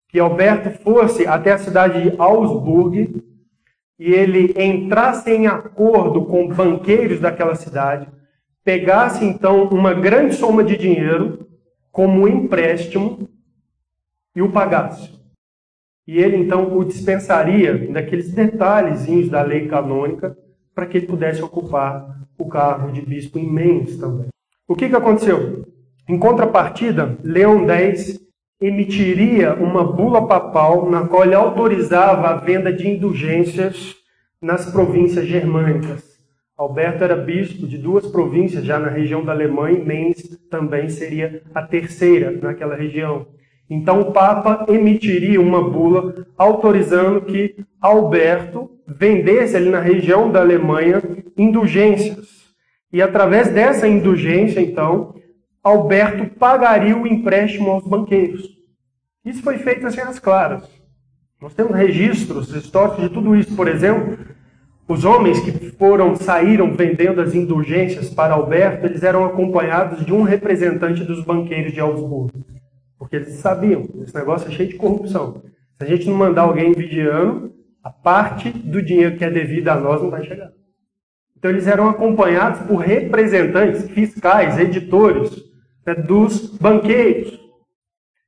que 0.09 0.18
Alberto 0.18 0.70
fosse 0.83 1.24
até 1.24 1.53
a 1.53 1.59
cidade 1.59 2.03
de 2.03 2.16
Augsburg 2.18 3.27
e 3.98 4.12
ele 4.12 4.54
entrasse 4.56 5.30
em 5.30 5.46
acordo 5.46 6.24
com 6.24 6.48
banqueiros 6.48 7.18
daquela 7.20 7.54
cidade, 7.54 8.08
pegasse 8.64 9.24
então 9.24 9.64
uma 9.68 9.92
grande 9.92 10.34
soma 10.34 10.62
de 10.62 10.76
dinheiro 10.76 11.48
como 11.90 12.28
empréstimo 12.28 13.28
e 14.37 14.42
o 14.42 14.52
pagasse. 14.52 15.18
E 16.06 16.18
ele 16.18 16.37
então 16.37 16.76
o 16.76 16.84
dispensaria 16.84 17.90
daqueles 17.92 18.32
detalhezinhos 18.32 19.28
da 19.28 19.42
lei 19.42 19.66
canônica 19.66 20.37
para 20.74 20.87
que 20.87 20.98
ele 20.98 21.06
pudesse 21.06 21.42
ocupar 21.42 22.18
o 22.38 22.46
cargo 22.46 22.92
de 22.92 23.00
bispo 23.00 23.38
em 23.38 23.50
Mainz 23.50 23.96
também. 23.96 24.28
O 24.66 24.76
que, 24.76 24.88
que 24.88 24.94
aconteceu? 24.94 25.66
Em 26.08 26.18
contrapartida, 26.18 27.18
Leão 27.22 27.68
X 27.68 28.18
emitiria 28.60 29.54
uma 29.54 29.84
bula 29.84 30.26
papal 30.26 30.90
na 30.90 31.06
qual 31.06 31.24
ele 31.24 31.34
autorizava 31.34 32.28
a 32.28 32.36
venda 32.36 32.72
de 32.72 32.88
indulgências 32.88 33.94
nas 34.42 34.70
províncias 34.70 35.26
germânicas. 35.26 36.08
Alberto 36.56 37.04
era 37.04 37.14
bispo 37.14 37.68
de 37.68 37.78
duas 37.78 38.06
províncias 38.08 38.64
já 38.64 38.80
na 38.80 38.88
região 38.88 39.24
da 39.24 39.30
Alemanha 39.30 39.78
e 39.78 39.84
Mainz 39.84 40.38
também 40.50 40.88
seria 40.88 41.40
a 41.54 41.62
terceira 41.62 42.32
naquela 42.32 42.74
região. 42.74 43.26
Então 43.70 44.00
o 44.00 44.12
Papa 44.12 44.66
emitiria 44.68 45.40
uma 45.40 45.70
bula 45.70 46.26
autorizando 46.36 47.20
que 47.20 47.54
Alberto 47.80 48.70
vendesse 48.88 49.56
ali 49.56 49.68
na 49.68 49.80
região 49.80 50.32
da 50.32 50.40
Alemanha 50.40 51.00
indulgências. 51.36 52.48
E 52.92 53.02
através 53.02 53.52
dessa 53.52 53.86
indulgência, 53.86 54.60
então, 54.60 55.14
Alberto 55.68 56.35
pagaria 56.37 56.96
o 56.96 57.07
empréstimo 57.07 57.70
aos 57.70 57.87
banqueiros. 57.87 58.42
Isso 59.24 59.42
foi 59.42 59.59
feito 59.59 59.87
assim 59.87 60.00
às 60.00 60.18
claras. 60.18 60.68
Nós 61.40 61.54
temos 61.54 61.76
registros 61.76 62.54
históricos 62.54 63.04
de 63.04 63.11
tudo 63.11 63.37
isso. 63.37 63.54
Por 63.54 63.68
exemplo, 63.68 64.18
Os 64.88 65.04
homens 65.04 65.38
que 65.40 65.52
foram 65.72 66.16
saíram 66.16 66.74
vendendo 66.74 67.20
as 67.20 67.35
indulgências 67.35 68.09
para 68.09 68.33
Alberto, 68.33 68.87
eles 68.87 69.02
eram 69.02 69.22
acompanhados 69.22 70.04
de 70.04 70.14
um 70.14 70.22
representante 70.22 71.04
dos 71.04 71.22
banqueiros 71.22 71.74
de 71.74 71.81
Augsburgo. 71.81 72.33
Porque 72.98 73.16
eles 73.16 73.35
sabiam, 73.35 73.87
esse 74.02 74.14
negócio 74.14 74.48
é 74.48 74.50
cheio 74.50 74.70
de 74.70 74.76
corrupção. 74.76 75.42
Se 75.76 75.85
a 75.85 75.87
gente 75.87 76.09
não 76.09 76.16
mandar 76.16 76.42
alguém 76.42 76.72
vigiando, 76.72 77.52
a 77.85 77.90
parte 77.90 78.50
do 78.50 78.81
dinheiro 78.81 79.18
que 79.18 79.24
é 79.26 79.31
devido 79.31 79.68
a 79.68 79.78
nós 79.78 80.00
não 80.00 80.09
vai 80.09 80.24
chegar. 80.24 80.50
Então 81.37 81.50
eles 81.50 81.66
eram 81.66 81.87
acompanhados 81.90 82.62
por 82.62 82.76
representantes 82.76 83.90
fiscais, 83.90 84.59
editores 84.59 85.47
né, 85.88 86.03
dos 86.03 86.57
banqueiros. 86.57 87.38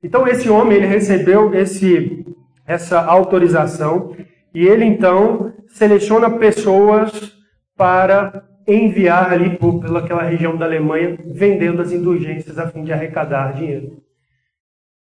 Então 0.03 0.27
esse 0.27 0.49
homem 0.49 0.79
ele 0.79 0.87
recebeu 0.87 1.55
esse, 1.55 2.25
essa 2.67 3.01
autorização 3.01 4.17
e 4.55 4.67
ele 4.67 4.85
então 4.85 5.53
seleciona 5.69 6.31
pessoas 6.31 7.37
para 7.77 8.45
enviar 8.67 9.33
ali 9.33 9.57
por, 9.57 9.81
pelaquela 9.81 10.23
região 10.23 10.57
da 10.57 10.65
Alemanha 10.65 11.19
vendendo 11.25 11.83
as 11.83 11.93
indulgências 11.93 12.59
a 12.59 12.69
fim 12.69 12.85
de 12.85 12.93
arrecadar 12.93 13.55
dinheiro. 13.55 14.01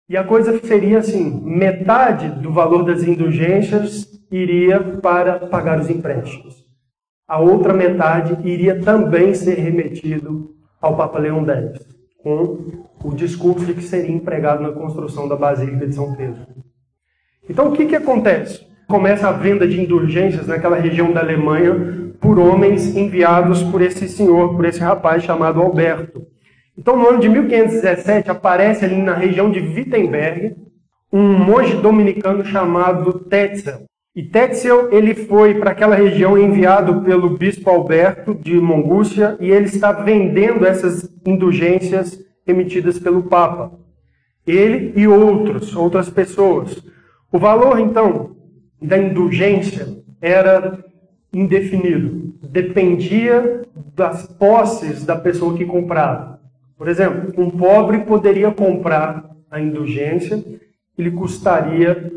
E 0.10 0.18
a 0.18 0.24
coisa 0.24 0.60
seria 0.60 1.00
assim: 1.00 1.42
metade 1.44 2.30
do 2.30 2.52
valor 2.52 2.84
das 2.84 3.04
indulgências 3.04 4.08
iria 4.32 4.80
para 4.80 5.48
pagar 5.48 5.80
os 5.80 5.90
empréstimos. 5.90 6.64
A 7.28 7.40
outra 7.40 7.74
metade 7.74 8.38
iria 8.48 8.82
também 8.82 9.34
ser 9.34 9.56
remetido 9.56 10.54
ao 10.82 10.98
Papa 10.98 11.18
Leão 11.18 11.46
X, 11.46 11.93
com 12.24 12.84
o 13.04 13.14
discurso 13.14 13.66
de 13.66 13.74
que 13.74 13.84
seria 13.84 14.16
empregado 14.16 14.64
na 14.64 14.72
construção 14.72 15.28
da 15.28 15.36
Basílica 15.36 15.86
de 15.86 15.94
São 15.94 16.16
Pedro. 16.16 16.48
Então, 17.50 17.68
o 17.68 17.72
que, 17.74 17.86
que 17.86 17.96
acontece? 17.96 18.66
Começa 18.88 19.28
a 19.28 19.34
venda 19.34 19.68
de 19.68 19.82
indulgências 19.82 20.48
naquela 20.48 20.78
região 20.78 21.12
da 21.12 21.20
Alemanha 21.20 22.14
por 22.22 22.40
homens 22.40 22.96
enviados 22.96 23.62
por 23.64 23.82
esse 23.82 24.08
senhor, 24.08 24.56
por 24.56 24.64
esse 24.64 24.80
rapaz 24.80 25.24
chamado 25.24 25.62
Alberto. 25.62 26.26
Então, 26.78 26.98
no 26.98 27.08
ano 27.08 27.20
de 27.20 27.28
1517, 27.28 28.32
aparece 28.32 28.86
ali 28.86 29.02
na 29.02 29.14
região 29.14 29.52
de 29.52 29.60
Wittenberg 29.60 30.56
um 31.12 31.38
monge 31.38 31.76
dominicano 31.76 32.46
chamado 32.46 33.20
Tetzel. 33.20 33.84
E 34.16 34.22
Tetzel 34.22 34.94
ele 34.94 35.16
foi 35.16 35.56
para 35.56 35.72
aquela 35.72 35.96
região 35.96 36.38
enviado 36.38 37.02
pelo 37.02 37.36
bispo 37.36 37.68
Alberto 37.68 38.36
de 38.36 38.60
Mongúcia 38.60 39.36
e 39.40 39.50
ele 39.50 39.66
está 39.66 39.92
vendendo 39.92 40.68
essas 40.68 41.10
indulgências 41.26 42.24
emitidas 42.46 43.00
pelo 43.00 43.24
Papa. 43.24 43.72
Ele 44.46 44.94
e 44.96 45.08
outros, 45.08 45.76
outras 45.76 46.10
pessoas. 46.10 46.84
O 47.32 47.40
valor, 47.40 47.80
então, 47.80 48.36
da 48.80 49.00
indulgência 49.00 49.88
era 50.22 50.84
indefinido. 51.34 52.36
Dependia 52.44 53.64
das 53.96 54.28
posses 54.28 55.04
da 55.04 55.16
pessoa 55.16 55.58
que 55.58 55.66
comprava. 55.66 56.40
Por 56.78 56.88
exemplo, 56.88 57.34
um 57.36 57.50
pobre 57.50 58.00
poderia 58.00 58.52
comprar 58.52 59.28
a 59.50 59.60
indulgência, 59.60 60.44
ele 60.98 61.10
custaria 61.10 62.12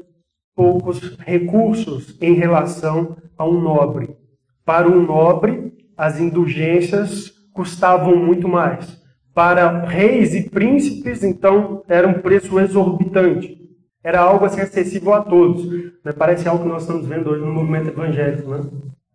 poucos 0.57 1.17
recursos 1.19 2.17
em 2.21 2.33
relação 2.33 3.17
a 3.37 3.45
um 3.45 3.61
nobre. 3.61 4.17
Para 4.65 4.89
um 4.89 5.03
nobre, 5.03 5.75
as 5.97 6.19
indulgências 6.19 7.31
custavam 7.53 8.17
muito 8.17 8.49
mais. 8.49 9.01
Para 9.35 9.85
reis 9.85 10.35
e 10.35 10.49
príncipes, 10.49 11.23
então, 11.23 11.85
era 11.87 12.09
um 12.09 12.15
preço 12.15 12.59
exorbitante. 12.59 13.57
Era 14.03 14.21
algo 14.21 14.47
assim 14.47 14.63
acessível 14.63 15.13
a 15.13 15.21
todos. 15.21 15.67
Né? 16.03 16.13
Parece 16.17 16.49
algo 16.49 16.63
que 16.63 16.69
nós 16.69 16.83
estamos 16.83 17.07
vendo 17.07 17.31
hoje 17.31 17.45
no 17.45 17.53
movimento 17.53 17.89
evangélico, 17.89 18.51
né? 18.51 18.61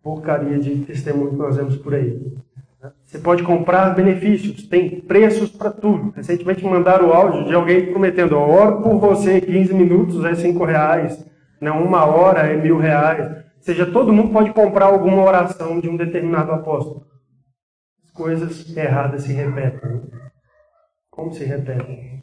Porcaria 0.02 0.58
de 0.58 0.76
testemunho 0.84 1.30
que 1.30 1.36
nós 1.36 1.56
vemos 1.56 1.76
por 1.76 1.94
aí. 1.94 2.20
Você 3.04 3.18
pode 3.18 3.42
comprar 3.42 3.94
benefícios, 3.94 4.66
tem 4.66 5.00
preços 5.00 5.50
para 5.50 5.70
tudo. 5.70 6.12
Recentemente 6.16 6.64
mandaram 6.64 7.08
o 7.08 7.12
áudio 7.12 7.44
de 7.46 7.54
alguém 7.54 7.86
prometendo, 7.86 8.36
oro 8.36 8.82
por 8.82 8.98
você, 8.98 9.40
15 9.40 9.72
minutos 9.74 10.24
é 10.24 10.34
5 10.34 10.64
reais, 10.64 11.24
né? 11.62 11.70
uma 11.70 12.04
hora 12.04 12.40
é 12.40 12.56
mil 12.56 12.76
reais. 12.76 13.30
Ou 13.30 13.62
seja, 13.62 13.86
todo 13.86 14.12
mundo 14.12 14.32
pode 14.32 14.52
comprar 14.52 14.86
alguma 14.86 15.22
oração 15.22 15.78
de 15.78 15.88
um 15.88 15.96
determinado 15.96 16.50
apóstolo. 16.50 17.06
As 18.04 18.10
coisas 18.10 18.76
erradas 18.76 19.22
se 19.22 19.32
repetem. 19.32 20.02
Como 21.08 21.32
se 21.32 21.44
repetem? 21.44 22.20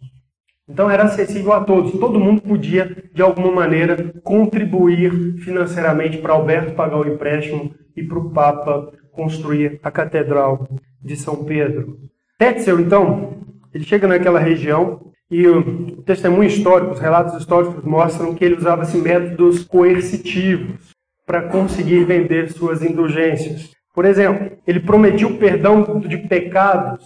Então 0.67 0.89
era 0.89 1.03
acessível 1.03 1.53
a 1.53 1.63
todos. 1.63 1.93
Todo 1.93 2.19
mundo 2.19 2.41
podia, 2.41 3.09
de 3.13 3.21
alguma 3.21 3.51
maneira, 3.51 4.11
contribuir 4.21 5.39
financeiramente 5.39 6.17
para 6.17 6.33
Alberto 6.33 6.75
pagar 6.75 6.97
o 6.97 7.07
empréstimo 7.07 7.73
e 7.95 8.03
para 8.03 8.19
o 8.19 8.31
Papa 8.31 8.91
construir 9.11 9.79
a 9.81 9.89
Catedral 9.89 10.67
de 11.01 11.15
São 11.15 11.43
Pedro. 11.45 11.97
Tetzel, 12.37 12.79
então, 12.79 13.41
ele 13.73 13.83
chega 13.83 14.07
naquela 14.07 14.39
região 14.39 15.08
e 15.29 15.47
o 15.47 16.01
testemunho 16.01 16.47
histórico, 16.47 16.93
os 16.93 16.99
relatos 16.99 17.39
históricos 17.39 17.83
mostram 17.83 18.33
que 18.33 18.43
ele 18.43 18.55
usava 18.55 18.81
assim, 18.81 19.01
métodos 19.01 19.63
coercitivos 19.63 20.95
para 21.25 21.43
conseguir 21.43 22.03
vender 22.05 22.51
suas 22.51 22.81
indulgências. 22.81 23.71
Por 23.93 24.05
exemplo, 24.05 24.57
ele 24.65 24.79
prometiu 24.79 25.37
perdão 25.37 25.99
de 25.99 26.17
pecados 26.17 27.05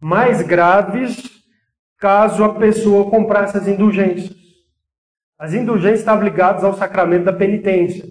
mais 0.00 0.42
graves 0.42 1.42
caso 1.98 2.44
a 2.44 2.54
pessoa 2.54 3.10
comprasse 3.10 3.56
as 3.56 3.66
indulgências. 3.66 4.36
As 5.38 5.52
indulgências 5.52 6.00
estavam 6.00 6.22
ligadas 6.22 6.62
ao 6.62 6.74
sacramento 6.74 7.24
da 7.24 7.32
penitência. 7.32 8.04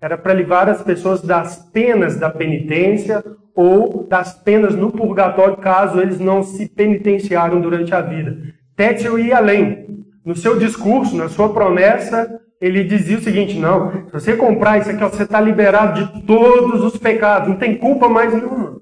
Era 0.00 0.18
para 0.18 0.34
livrar 0.34 0.68
as 0.68 0.82
pessoas 0.82 1.22
das 1.22 1.56
penas 1.70 2.16
da 2.16 2.28
penitência 2.28 3.24
ou 3.54 4.06
das 4.06 4.34
penas 4.34 4.74
no 4.74 4.92
purgatório, 4.92 5.56
caso 5.56 6.00
eles 6.00 6.20
não 6.20 6.42
se 6.42 6.68
penitenciaram 6.68 7.60
durante 7.60 7.94
a 7.94 8.02
vida. 8.02 8.36
Tetzel 8.76 9.18
ia 9.18 9.38
além. 9.38 10.04
No 10.24 10.36
seu 10.36 10.58
discurso, 10.58 11.16
na 11.16 11.28
sua 11.28 11.52
promessa, 11.52 12.40
ele 12.60 12.84
dizia 12.84 13.18
o 13.18 13.22
seguinte: 13.22 13.58
não, 13.58 13.92
se 14.06 14.12
você 14.12 14.36
comprar 14.36 14.78
isso 14.78 14.90
aqui, 14.90 15.00
você 15.02 15.22
está 15.22 15.40
liberado 15.40 16.04
de 16.04 16.26
todos 16.26 16.82
os 16.82 16.96
pecados, 16.98 17.48
não 17.48 17.56
tem 17.56 17.76
culpa 17.76 18.08
mais 18.08 18.32
nenhuma. 18.32 18.80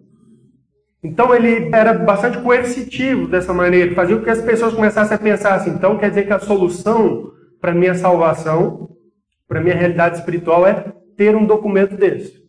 Então 1.03 1.35
ele 1.35 1.69
era 1.73 1.93
bastante 1.93 2.39
coercitivo 2.39 3.29
dessa 3.29 3.53
maneira, 3.53 3.95
fazia 3.95 4.17
com 4.17 4.25
que 4.25 4.31
as 4.31 4.41
pessoas 4.41 4.73
começassem 4.73 5.15
a 5.15 5.21
pensar 5.21 5.55
assim: 5.55 5.71
então 5.71 5.99
quer 5.99 6.09
dizer 6.09 6.27
que 6.27 6.33
a 6.33 6.39
solução 6.39 7.31
para 7.61 7.75
minha 7.75 7.95
salvação, 7.95 8.89
para 9.47 9.61
minha 9.61 9.75
realidade 9.75 10.19
espiritual 10.19 10.67
é 10.67 10.93
ter 11.17 11.37
um 11.37 11.47
documento 11.47 11.97
desse. 11.97 12.43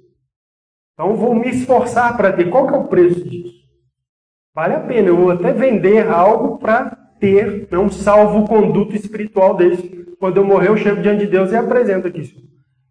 Então 0.94 1.16
vou 1.16 1.36
me 1.36 1.50
esforçar 1.50 2.16
para 2.16 2.32
ter. 2.32 2.50
Qual 2.50 2.68
que 2.68 2.74
é 2.74 2.78
o 2.78 2.88
preço 2.88 3.28
disso? 3.28 3.54
Vale 4.54 4.74
a 4.74 4.80
pena, 4.80 5.10
eu 5.10 5.18
vou 5.18 5.32
até 5.32 5.52
vender 5.52 6.08
algo 6.10 6.58
para 6.58 6.98
ter 7.26 7.68
né, 7.72 7.78
um 7.80 7.90
salvo-conduto 7.90 8.96
espiritual 8.96 9.56
desse. 9.58 10.06
Quando 10.20 10.38
eu 10.38 10.46
morrer, 10.46 10.70
eu 10.70 10.78
chego 10.78 11.02
diante 11.02 11.26
de 11.26 11.32
Deus 11.32 11.52
e 11.52 11.56
apresento 11.56 12.08
aqui. 12.08 12.22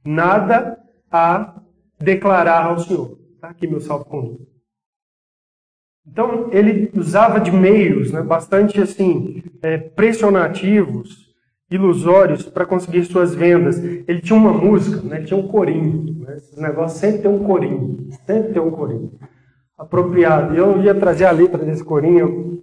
Nada 0.04 0.76
a 1.10 1.60
declarar 2.00 2.66
ao 2.66 2.78
Senhor. 2.80 3.16
Está 3.34 3.50
aqui 3.50 3.68
meu 3.68 3.80
salvo-conduto. 3.80 4.44
Então, 6.06 6.50
ele 6.52 6.90
usava 6.94 7.40
de 7.40 7.52
meios 7.52 8.10
né, 8.12 8.22
bastante 8.22 8.80
assim 8.80 9.42
é, 9.62 9.78
pressionativos 9.78 11.32
ilusórios 11.70 12.42
para 12.42 12.66
conseguir 12.66 13.04
suas 13.04 13.34
vendas. 13.34 13.78
Ele 13.78 14.20
tinha 14.20 14.38
uma 14.38 14.52
música, 14.52 15.00
né? 15.02 15.18
ele 15.18 15.26
tinha 15.26 15.38
um 15.38 15.48
corinho. 15.48 16.24
Né? 16.24 16.36
Esses 16.36 16.58
negócios 16.58 17.00
sempre 17.00 17.22
tem 17.22 17.30
um 17.30 17.44
corinho, 17.44 18.08
sempre 18.26 18.52
tem 18.52 18.60
um 18.60 18.70
corinho 18.70 19.12
apropriado. 19.78 20.54
E 20.54 20.58
eu 20.58 20.82
ia 20.82 20.94
trazer 20.94 21.24
a 21.24 21.30
letra 21.30 21.64
desse 21.64 21.82
corinho, 21.82 22.62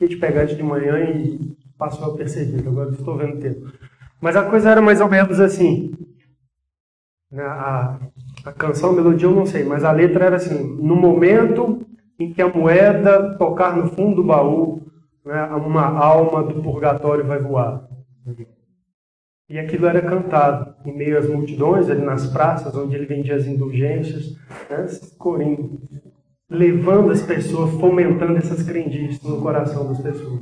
fiquei 0.00 0.08
de 0.08 0.16
pegar 0.16 0.44
de 0.46 0.62
manhã 0.62 0.98
e 0.98 1.54
passou 1.76 2.12
a 2.12 2.16
perceber, 2.16 2.66
agora 2.66 2.90
estou 2.90 3.18
vendo 3.18 3.36
o 3.36 3.40
tempo. 3.40 3.70
Mas 4.20 4.34
a 4.34 4.48
coisa 4.48 4.70
era 4.70 4.80
mais 4.80 5.00
ou 5.00 5.08
menos 5.08 5.38
assim. 5.38 5.92
Né? 7.30 7.42
A, 7.42 8.00
a 8.46 8.52
canção, 8.52 8.90
a 8.90 8.92
melodia 8.94 9.28
eu 9.28 9.34
não 9.34 9.44
sei, 9.44 9.62
mas 9.62 9.84
a 9.84 9.92
letra 9.92 10.24
era 10.24 10.36
assim: 10.36 10.76
no 10.80 10.96
momento 10.96 11.86
em 12.18 12.32
que 12.32 12.40
a 12.40 12.48
moeda 12.48 13.36
tocar 13.36 13.76
no 13.76 13.88
fundo 13.88 14.16
do 14.16 14.24
baú, 14.24 14.86
né, 15.24 15.44
uma 15.46 15.86
alma 15.86 16.42
do 16.42 16.62
purgatório 16.62 17.24
vai 17.24 17.38
voar. 17.38 17.86
E 19.48 19.58
aquilo 19.58 19.86
era 19.86 20.00
cantado 20.00 20.74
em 20.86 20.96
meio 20.96 21.18
às 21.18 21.28
multidões, 21.28 21.90
ali 21.90 22.02
nas 22.02 22.26
praças, 22.26 22.74
onde 22.74 22.94
ele 22.94 23.06
vendia 23.06 23.34
as 23.34 23.46
indulgências, 23.46 24.36
né? 24.68 24.86
corinho, 25.18 25.80
levando 26.50 27.12
as 27.12 27.22
pessoas, 27.22 27.78
fomentando 27.80 28.36
essas 28.36 28.62
crendices 28.64 29.22
no 29.22 29.40
coração 29.40 29.88
das 29.88 30.00
pessoas. 30.00 30.40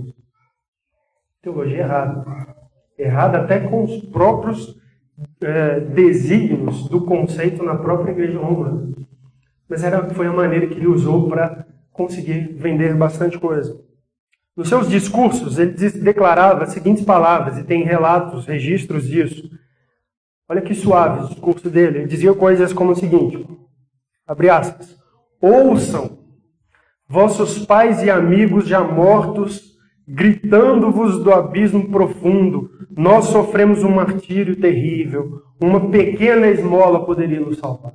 Teologia 1.43 1.81
errada. 1.81 2.57
Errada 2.99 3.39
até 3.39 3.61
com 3.61 3.85
os 3.85 3.99
próprios 4.07 4.75
é, 5.43 5.81
desígnios 5.81 6.89
do 6.89 7.05
conceito 7.05 7.63
na 7.63 7.77
própria 7.77 8.13
igreja 8.13 8.39
romana. 8.39 8.89
Mas 9.69 9.85
era, 9.85 10.09
foi 10.11 10.27
a 10.27 10.33
maneira 10.33 10.67
que 10.67 10.75
ele 10.75 10.87
usou 10.87 11.29
para 11.29 11.67
conseguir 11.93 12.55
vender 12.55 12.95
bastante 12.95 13.39
coisa. 13.39 13.79
Nos 14.57 14.69
seus 14.69 14.89
discursos, 14.89 15.59
ele 15.59 15.73
declarava 16.01 16.65
as 16.65 16.73
seguintes 16.73 17.05
palavras, 17.05 17.59
e 17.59 17.65
tem 17.65 17.85
relatos, 17.85 18.47
registros 18.47 19.07
disso. 19.07 19.49
Olha 20.49 20.63
que 20.63 20.75
suave 20.75 21.25
o 21.25 21.29
discurso 21.29 21.69
dele. 21.69 21.99
Ele 21.99 22.09
dizia 22.09 22.35
coisas 22.35 22.73
como 22.73 22.93
o 22.93 22.97
seguinte: 22.97 23.47
Abre 24.27 24.49
aspas. 24.49 24.98
Ouçam 25.41 26.19
vossos 27.09 27.65
pais 27.65 28.03
e 28.03 28.11
amigos 28.11 28.69
já 28.69 28.83
mortos, 28.85 29.77
gritando-vos 30.07 31.23
do 31.23 31.33
abismo 31.33 31.91
profundo. 31.91 32.71
Nós 32.91 33.27
sofremos 33.27 33.83
um 33.83 33.91
martírio 33.91 34.61
terrível. 34.61 35.43
Uma 35.61 35.91
pequena 35.91 36.47
esmola 36.49 37.05
poderia 37.05 37.41
nos 37.41 37.59
salvar. 37.59 37.95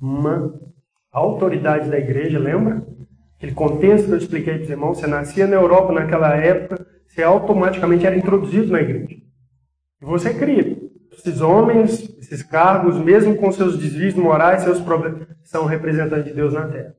Uma 0.00 0.54
autoridade 1.12 1.90
da 1.90 1.98
igreja, 1.98 2.38
lembra? 2.38 2.86
Aquele 3.36 3.52
contexto 3.52 4.06
que 4.06 4.12
eu 4.12 4.18
expliquei 4.18 4.54
para 4.54 4.64
os 4.64 4.70
irmãos, 4.70 4.98
você 4.98 5.06
nascia 5.06 5.46
na 5.46 5.54
Europa 5.54 5.92
naquela 5.92 6.34
época, 6.34 6.84
você 7.06 7.22
automaticamente 7.22 8.04
era 8.04 8.16
introduzido 8.16 8.72
na 8.72 8.80
igreja. 8.80 9.16
E 10.02 10.04
você 10.04 10.34
cria. 10.34 10.67
Esses 11.28 11.42
homens, 11.42 12.08
esses 12.18 12.42
cargos, 12.42 12.96
mesmo 12.96 13.36
com 13.36 13.52
seus 13.52 13.78
desvios 13.78 14.14
morais, 14.14 14.62
seus 14.62 14.80
problemas, 14.80 15.28
são 15.44 15.66
representantes 15.66 16.24
de 16.24 16.32
Deus 16.32 16.54
na 16.54 16.66
Terra. 16.66 16.94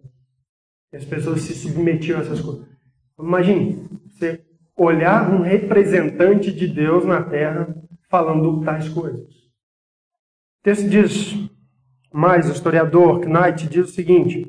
E 0.93 0.97
as 0.97 1.03
pessoas 1.03 1.41
se 1.41 1.55
submetiam 1.55 2.19
a 2.19 2.21
essas 2.21 2.39
coisas. 2.39 2.67
Imagine, 3.19 3.89
você 4.07 4.41
olhar 4.77 5.33
um 5.33 5.41
representante 5.41 6.51
de 6.51 6.67
Deus 6.67 7.05
na 7.05 7.23
Terra 7.23 7.75
falando 8.07 8.63
tais 8.63 8.87
coisas. 8.89 9.27
O 9.29 10.63
texto 10.63 10.87
diz, 10.87 11.35
mais 12.13 12.47
o 12.47 12.53
historiador 12.53 13.25
Knight 13.25 13.67
diz 13.67 13.89
o 13.89 13.91
seguinte, 13.91 14.45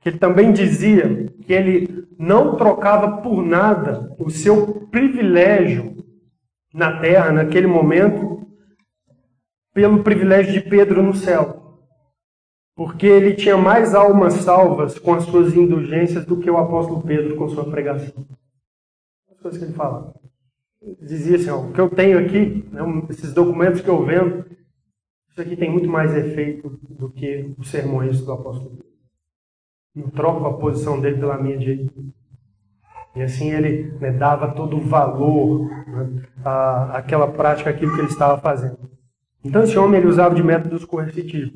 que 0.00 0.10
ele 0.10 0.18
também 0.18 0.52
dizia 0.52 1.32
que 1.46 1.52
ele 1.52 2.06
não 2.18 2.56
trocava 2.56 3.22
por 3.22 3.42
nada 3.42 4.14
o 4.18 4.28
seu 4.28 4.86
privilégio 4.90 5.96
na 6.74 7.00
terra, 7.00 7.32
naquele 7.32 7.66
momento, 7.66 8.33
pelo 9.74 10.04
privilégio 10.04 10.52
de 10.52 10.60
Pedro 10.60 11.02
no 11.02 11.12
céu. 11.12 11.82
Porque 12.76 13.06
ele 13.06 13.34
tinha 13.34 13.56
mais 13.56 13.94
almas 13.94 14.34
salvas 14.34 14.98
com 14.98 15.14
as 15.14 15.24
suas 15.24 15.54
indulgências 15.54 16.24
do 16.24 16.38
que 16.38 16.50
o 16.50 16.56
apóstolo 16.56 17.02
Pedro 17.02 17.36
com 17.36 17.48
sua 17.48 17.68
pregação. 17.70 18.26
As 19.30 19.40
coisas 19.40 19.58
que 19.58 19.66
ele 19.66 19.74
fala. 19.74 20.14
Dizia 21.00 21.36
assim: 21.36 21.50
ó, 21.50 21.60
o 21.60 21.72
que 21.72 21.80
eu 21.80 21.90
tenho 21.90 22.18
aqui, 22.18 22.64
né, 22.70 22.80
esses 23.10 23.32
documentos 23.32 23.80
que 23.80 23.88
eu 23.88 24.04
vendo, 24.04 24.44
isso 25.28 25.40
aqui 25.40 25.56
tem 25.56 25.70
muito 25.70 25.88
mais 25.88 26.14
efeito 26.14 26.78
do 26.88 27.10
que 27.10 27.54
os 27.58 27.68
sermões 27.68 28.20
do 28.20 28.32
apóstolo 28.32 28.70
Pedro. 28.70 28.94
Não 29.94 30.10
troco 30.10 30.46
a 30.46 30.58
posição 30.58 31.00
dele 31.00 31.18
pela 31.18 31.40
minha 31.40 31.56
de 31.56 31.88
e 33.14 33.22
assim 33.22 33.52
ele 33.52 33.92
né, 34.00 34.10
dava 34.10 34.52
todo 34.52 34.76
o 34.76 34.80
valor 34.80 35.70
né, 35.86 36.22
à, 36.44 36.98
àquela 36.98 37.30
prática, 37.30 37.70
aquilo 37.70 37.94
que 37.94 38.00
ele 38.00 38.08
estava 38.08 38.40
fazendo. 38.40 38.93
Então 39.44 39.62
esse 39.62 39.78
homem 39.78 40.00
ele 40.00 40.08
usava 40.08 40.34
de 40.34 40.42
métodos 40.42 40.84
coercitivos. 40.84 41.52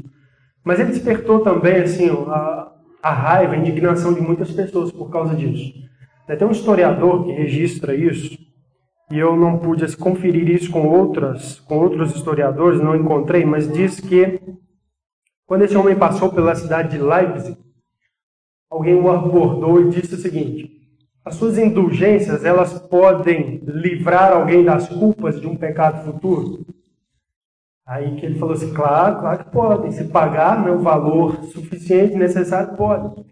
Mas 0.62 0.79
ele 0.79 0.90
despertou 0.90 1.40
também 1.40 1.77
assim 1.77 2.11
a, 2.11 2.72
a 3.03 3.11
raiva, 3.11 3.55
a 3.55 3.57
indignação 3.57 4.12
de 4.12 4.20
muitas 4.20 4.51
pessoas 4.51 4.92
por 4.92 5.11
causa 5.11 5.35
disso. 5.35 5.72
Tem 6.27 6.46
um 6.46 6.53
historiador 6.53 7.24
que 7.24 7.33
registra 7.33 7.94
isso, 7.94 8.37
e 9.11 9.18
eu 9.18 9.35
não 9.35 9.59
pude 9.59 9.96
conferir 9.96 10.51
isso 10.51 10.70
com 10.70 10.87
outras, 10.87 11.59
com 11.61 11.79
outros 11.79 12.14
historiadores, 12.14 12.81
não 12.83 12.94
encontrei, 12.94 13.46
mas 13.46 13.72
diz 13.72 13.98
que 13.98 14.38
quando 15.46 15.62
esse 15.62 15.74
homem 15.74 15.96
passou 15.96 16.31
pela 16.31 16.55
cidade 16.55 16.90
de 16.90 17.03
Leipzig, 17.03 17.57
alguém 18.70 18.94
o 18.94 19.11
abordou 19.11 19.81
e 19.81 19.88
disse 19.88 20.14
o 20.14 20.18
seguinte: 20.18 20.70
as 21.24 21.37
suas 21.37 21.57
indulgências, 21.57 22.44
elas 22.44 22.79
podem 22.79 23.62
livrar 23.64 24.33
alguém 24.33 24.62
das 24.62 24.88
culpas 24.90 25.40
de 25.40 25.46
um 25.46 25.57
pecado 25.57 26.05
futuro? 26.05 26.66
Aí 27.88 28.16
que 28.16 28.27
ele 28.27 28.38
falou 28.38 28.55
assim, 28.55 28.74
claro, 28.74 29.18
claro 29.18 29.38
que 29.38 29.51
podem. 29.51 29.90
Se 29.90 30.05
pagar 30.05 30.62
né, 30.62 30.70
o 30.70 30.79
valor 30.79 31.42
suficiente, 31.44 32.14
necessário, 32.16 32.77
pode. 32.77 33.24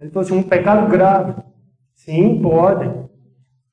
Ele 0.00 0.10
falou 0.10 0.26
assim, 0.26 0.38
um 0.38 0.42
pecado 0.42 0.90
grave. 0.90 1.34
Sim, 1.94 2.40
podem. 2.40 3.10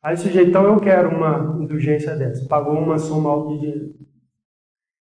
Aí 0.04 0.16
o 0.16 0.18
sujeitão, 0.18 0.66
eu 0.66 0.82
quero 0.82 1.16
uma 1.16 1.58
indulgência 1.64 2.14
dessa. 2.14 2.46
Pagou 2.46 2.74
uma 2.74 3.00
soma 3.00 3.30
alta 3.30 3.54
de 3.54 3.60
dinheiro. 3.62 3.96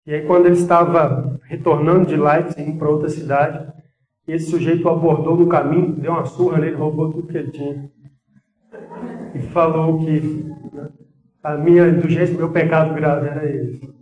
E 0.06 0.14
aí 0.14 0.26
quando 0.26 0.48
ele 0.48 0.56
estava 0.56 1.40
retornando 1.44 2.06
de 2.06 2.18
Leipzig 2.18 2.74
para 2.74 2.90
outra 2.90 3.08
cidade, 3.08 3.74
esse 4.28 4.50
sujeito 4.52 4.90
abordou 4.90 5.38
no 5.38 5.48
caminho, 5.48 5.94
deu 5.94 6.12
uma 6.12 6.26
surra 6.26 6.58
nele, 6.58 6.76
roubou 6.76 7.12
tudo 7.12 7.28
que 7.28 7.38
ele 7.38 7.52
tinha 7.52 7.90
e 9.34 9.40
falou 9.40 10.00
que 10.00 10.46
a 11.42 11.56
minha 11.58 11.88
indulgência, 11.88 12.36
meu 12.36 12.52
pecado 12.52 12.94
grave 12.94 13.28
era 13.28 13.46
esse. 13.50 13.96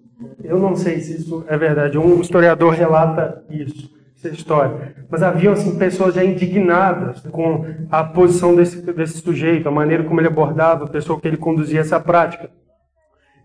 Eu 0.43 0.59
não 0.59 0.75
sei 0.75 0.99
se 0.99 1.17
isso 1.17 1.45
é 1.47 1.57
verdade. 1.57 1.97
Um 1.97 2.19
historiador 2.19 2.73
relata 2.73 3.43
isso, 3.49 3.89
essa 4.17 4.29
história. 4.29 4.95
Mas 5.09 5.23
haviam 5.23 5.53
assim, 5.53 5.77
pessoas 5.77 6.15
já 6.15 6.23
indignadas 6.23 7.21
com 7.31 7.65
a 7.89 8.03
posição 8.03 8.55
desse, 8.55 8.81
desse 8.93 9.19
sujeito, 9.19 9.67
a 9.67 9.71
maneira 9.71 10.03
como 10.03 10.19
ele 10.19 10.27
abordava, 10.27 10.85
a 10.85 10.89
pessoa 10.89 11.19
que 11.19 11.27
ele 11.27 11.37
conduzia 11.37 11.79
essa 11.79 11.99
prática. 11.99 12.49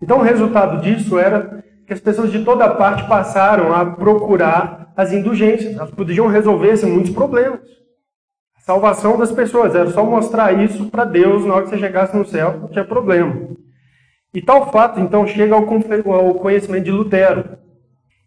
Então 0.01 0.19
o 0.19 0.23
resultado 0.23 0.81
disso 0.81 1.17
era 1.17 1.63
que 1.87 1.93
as 1.93 1.99
pessoas 1.99 2.31
de 2.31 2.43
toda 2.43 2.69
parte 2.69 3.07
passaram 3.07 3.73
a 3.73 3.85
procurar 3.85 4.93
as 4.95 5.11
indulgências. 5.11 5.75
Elas 5.75 5.91
podiam 5.91 6.27
resolver 6.27 6.85
muitos 6.85 7.11
problemas 7.11 7.79
salvação 8.69 9.17
das 9.17 9.31
pessoas. 9.31 9.73
Era 9.73 9.89
só 9.89 10.05
mostrar 10.05 10.53
isso 10.63 10.91
para 10.91 11.03
Deus 11.03 11.43
na 11.43 11.55
hora 11.55 11.63
que 11.63 11.71
você 11.71 11.79
chegasse 11.79 12.15
no 12.15 12.23
céu, 12.23 12.59
não 12.61 12.67
tinha 12.67 12.85
problema. 12.85 13.35
E 14.33 14.41
tal 14.41 14.71
fato, 14.71 14.99
então, 14.99 15.25
chega 15.25 15.55
ao, 15.55 15.63
ao 16.13 16.35
conhecimento 16.35 16.83
de 16.83 16.91
Lutero. 16.91 17.57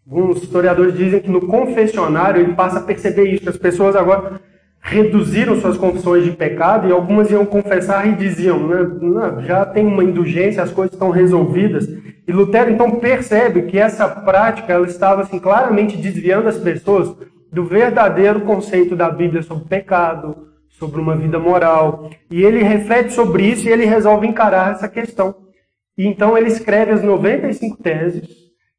Alguns 0.05 0.43
historiadores 0.43 0.97
dizem 0.97 1.21
que 1.21 1.29
no 1.29 1.47
confessionário 1.47 2.41
ele 2.41 2.53
passa 2.53 2.79
a 2.79 2.83
perceber 2.83 3.29
isso, 3.29 3.43
que 3.43 3.49
as 3.49 3.57
pessoas 3.57 3.95
agora 3.95 4.41
reduziram 4.81 5.55
suas 5.55 5.77
confissões 5.77 6.25
de 6.25 6.31
pecado 6.31 6.89
e 6.89 6.91
algumas 6.91 7.31
iam 7.31 7.45
confessar 7.45 8.05
e 8.05 8.15
diziam, 8.15 8.67
né, 8.67 9.45
já 9.45 9.65
tem 9.65 9.87
uma 9.87 10.03
indulgência, 10.03 10.61
as 10.61 10.71
coisas 10.71 10.93
estão 10.93 11.09
resolvidas. 11.09 11.87
E 12.27 12.31
Lutero 12.33 12.69
então 12.69 12.91
percebe 12.99 13.63
que 13.63 13.79
essa 13.79 14.09
prática 14.09 14.73
ela 14.73 14.85
estava 14.85 15.21
assim 15.21 15.39
claramente 15.39 15.95
desviando 15.95 16.49
as 16.49 16.57
pessoas 16.57 17.15
do 17.49 17.63
verdadeiro 17.63 18.41
conceito 18.41 18.93
da 18.93 19.09
Bíblia 19.09 19.41
sobre 19.41 19.69
pecado, 19.69 20.49
sobre 20.67 20.99
uma 20.99 21.15
vida 21.15 21.39
moral. 21.39 22.09
E 22.29 22.43
ele 22.43 22.61
reflete 22.61 23.13
sobre 23.13 23.45
isso 23.45 23.69
e 23.69 23.71
ele 23.71 23.85
resolve 23.85 24.27
encarar 24.27 24.73
essa 24.73 24.89
questão. 24.89 25.42
E 25.97 26.05
então 26.05 26.37
ele 26.37 26.47
escreve 26.47 26.91
as 26.91 27.03
95 27.03 27.81
teses, 27.81 28.27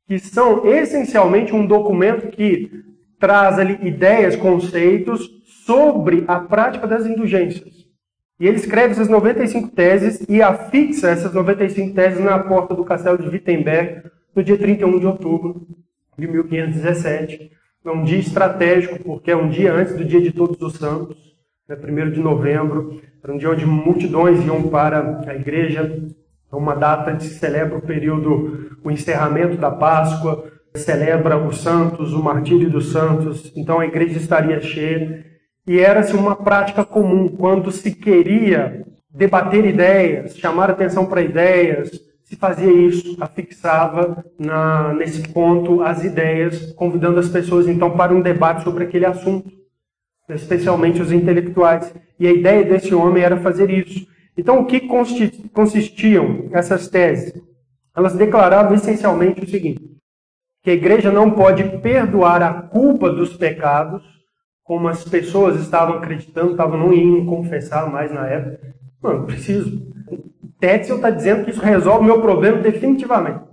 que 0.07 0.18
são 0.18 0.66
essencialmente 0.66 1.55
um 1.55 1.66
documento 1.66 2.29
que 2.29 2.70
traz 3.18 3.59
ali 3.59 3.79
ideias, 3.87 4.37
conceitos 4.37 5.31
sobre 5.64 6.24
a 6.27 6.40
prática 6.40 6.87
das 6.87 7.07
indulgências. 7.07 7.85
E 8.38 8.46
ele 8.46 8.57
escreve 8.57 8.92
essas 8.92 9.09
95 9.09 9.68
teses 9.68 10.24
e 10.29 10.42
afixa 10.42 11.09
essas 11.09 11.33
95 11.33 11.94
teses 11.94 12.20
na 12.20 12.38
porta 12.38 12.74
do 12.74 12.85
castelo 12.85 13.16
de 13.16 13.29
Wittenberg 13.29 14.11
no 14.35 14.42
dia 14.42 14.59
31 14.59 14.98
de 14.98 15.07
outubro 15.07 15.66
de 16.18 16.27
1517 16.27 17.55
é 17.85 17.90
um 17.90 18.03
dia 18.03 18.18
estratégico, 18.18 18.98
porque 19.05 19.31
é 19.31 19.37
um 19.37 19.48
dia 19.48 19.72
antes 19.72 19.94
do 19.94 20.05
dia 20.05 20.20
de 20.20 20.33
Todos 20.33 20.61
os 20.61 20.74
Santos, 20.74 21.18
né, 21.68 21.77
1 21.77 22.12
de 22.12 22.20
novembro. 22.20 23.00
Era 23.22 23.33
um 23.33 23.37
dia 23.37 23.50
onde 23.50 23.66
multidões 23.66 24.44
iam 24.44 24.62
para 24.68 25.22
a 25.29 25.35
igreja. 25.35 26.03
É 26.54 26.56
uma 26.56 26.76
data 26.76 27.16
que 27.16 27.24
celebra 27.24 27.76
o 27.76 27.82
período, 27.82 28.78
o 28.84 28.90
encerramento 28.90 29.56
da 29.56 29.72
Páscoa, 29.72 30.44
celebra 30.76 31.36
os 31.36 31.60
santos, 31.60 32.12
o 32.12 32.22
martírio 32.22 32.70
dos 32.70 32.92
santos. 32.92 33.52
Então 33.56 33.80
a 33.80 33.86
igreja 33.86 34.18
estaria 34.18 34.60
cheia. 34.60 35.24
E 35.66 35.80
era-se 35.80 36.14
uma 36.14 36.36
prática 36.36 36.84
comum 36.84 37.28
quando 37.28 37.72
se 37.72 37.90
queria 37.90 38.86
debater 39.10 39.64
ideias, 39.64 40.36
chamar 40.36 40.70
atenção 40.70 41.06
para 41.06 41.22
ideias, 41.22 41.90
se 42.22 42.36
fazia 42.36 42.72
isso, 42.72 43.16
afixava 43.20 44.24
na, 44.38 44.92
nesse 44.94 45.28
ponto 45.28 45.82
as 45.82 46.04
ideias, 46.04 46.72
convidando 46.72 47.18
as 47.18 47.28
pessoas 47.28 47.66
então 47.66 47.96
para 47.96 48.14
um 48.14 48.20
debate 48.20 48.62
sobre 48.62 48.84
aquele 48.84 49.06
assunto, 49.06 49.50
especialmente 50.29 51.02
os 51.02 51.10
intelectuais. 51.10 51.92
E 52.18 52.29
a 52.29 52.33
ideia 52.33 52.64
desse 52.64 52.94
homem 52.94 53.24
era 53.24 53.37
fazer 53.38 53.70
isso. 53.70 54.13
Então, 54.37 54.60
o 54.60 54.66
que 54.66 54.88
consistiam 55.52 56.48
essas 56.52 56.88
teses? 56.88 57.32
Elas 57.96 58.14
declaravam 58.14 58.74
essencialmente 58.74 59.44
o 59.44 59.48
seguinte: 59.48 59.94
que 60.62 60.70
a 60.70 60.74
igreja 60.74 61.12
não 61.12 61.30
pode 61.30 61.62
perdoar 61.78 62.42
a 62.42 62.62
culpa 62.62 63.10
dos 63.10 63.37
pecados, 63.37 64.02
como 64.64 64.88
as 64.88 65.04
pessoas 65.04 65.60
estavam 65.60 65.96
acreditando, 65.98 66.52
estavam 66.52 66.78
não 66.78 66.92
indo 66.92 67.26
confessar 67.26 67.90
mais 67.90 68.10
na 68.10 68.26
época. 68.26 68.74
Mano, 69.02 69.26
preciso. 69.26 69.92
Tetzel 70.58 70.96
está 70.96 71.10
dizendo 71.10 71.44
que 71.44 71.50
isso 71.50 71.60
resolve 71.60 72.00
o 72.00 72.04
meu 72.04 72.22
problema 72.22 72.58
definitivamente. 72.58 73.44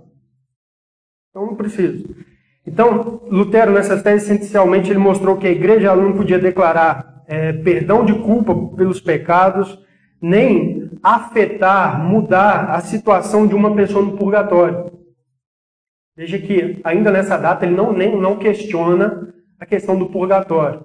Então 1.28 1.46
não 1.46 1.54
preciso. 1.54 2.08
Então, 2.66 3.20
Lutero, 3.30 3.72
nessas 3.72 4.02
teses, 4.02 4.30
essencialmente, 4.30 4.90
ele 4.90 4.98
mostrou 4.98 5.36
que 5.36 5.46
a 5.46 5.50
igreja 5.50 5.94
não 5.94 6.14
podia 6.14 6.38
declarar 6.38 7.22
é, 7.26 7.52
perdão 7.52 8.04
de 8.04 8.14
culpa 8.14 8.54
pelos 8.76 9.00
pecados, 9.00 9.78
nem 10.20 10.71
afetar, 11.02 12.02
mudar 12.02 12.70
a 12.70 12.80
situação 12.80 13.46
de 13.46 13.54
uma 13.54 13.74
pessoa 13.74 14.04
no 14.04 14.16
purgatório. 14.16 14.92
Veja 16.16 16.38
que, 16.38 16.80
ainda 16.84 17.10
nessa 17.10 17.36
data, 17.36 17.64
ele 17.64 17.74
não, 17.74 17.92
nem, 17.92 18.14
não 18.20 18.36
questiona 18.36 19.32
a 19.58 19.66
questão 19.66 19.98
do 19.98 20.06
purgatório, 20.06 20.84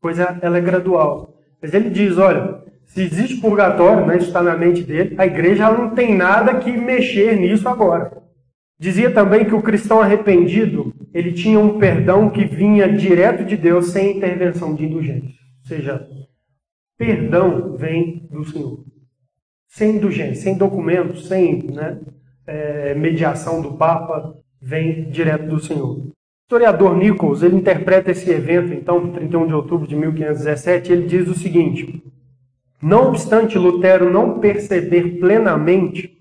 pois 0.00 0.18
ela 0.18 0.58
é 0.58 0.60
gradual. 0.60 1.34
Mas 1.60 1.74
ele 1.74 1.90
diz: 1.90 2.16
olha, 2.16 2.62
se 2.84 3.02
existe 3.02 3.40
purgatório, 3.40 4.06
né, 4.06 4.16
isso 4.16 4.28
está 4.28 4.42
na 4.42 4.56
mente 4.56 4.82
dele, 4.82 5.14
a 5.18 5.26
igreja 5.26 5.70
não 5.70 5.90
tem 5.90 6.16
nada 6.16 6.58
que 6.58 6.70
mexer 6.72 7.36
nisso 7.36 7.68
agora. 7.68 8.22
Dizia 8.78 9.12
também 9.12 9.44
que 9.44 9.54
o 9.54 9.62
cristão 9.62 10.00
arrependido, 10.00 10.94
ele 11.12 11.32
tinha 11.32 11.58
um 11.58 11.78
perdão 11.78 12.30
que 12.30 12.44
vinha 12.44 12.88
direto 12.90 13.44
de 13.44 13.56
Deus 13.56 13.90
sem 13.90 14.16
intervenção 14.16 14.74
de 14.74 14.84
indulgência. 14.84 15.28
Ou 15.28 15.66
seja, 15.66 16.08
perdão 16.96 17.76
vem 17.76 18.28
do 18.30 18.44
Senhor. 18.44 18.84
Sem 19.68 19.96
indulgência, 19.96 20.42
sem 20.42 20.56
documentos, 20.56 21.28
sem 21.28 21.62
né, 21.62 21.98
é, 22.46 22.94
mediação 22.94 23.60
do 23.60 23.74
Papa, 23.74 24.34
vem 24.60 25.10
direto 25.10 25.46
do 25.46 25.60
Senhor. 25.60 25.98
O 25.98 26.12
historiador 26.42 26.96
Nichols, 26.96 27.42
ele 27.42 27.56
interpreta 27.56 28.10
esse 28.10 28.30
evento, 28.30 28.72
então, 28.72 29.12
31 29.12 29.46
de 29.46 29.52
outubro 29.52 29.86
de 29.86 29.94
1517, 29.94 30.90
ele 30.90 31.06
diz 31.06 31.28
o 31.28 31.34
seguinte: 31.34 32.02
Não 32.82 33.08
obstante 33.08 33.58
Lutero 33.58 34.10
não 34.10 34.40
perceber 34.40 35.20
plenamente, 35.20 36.16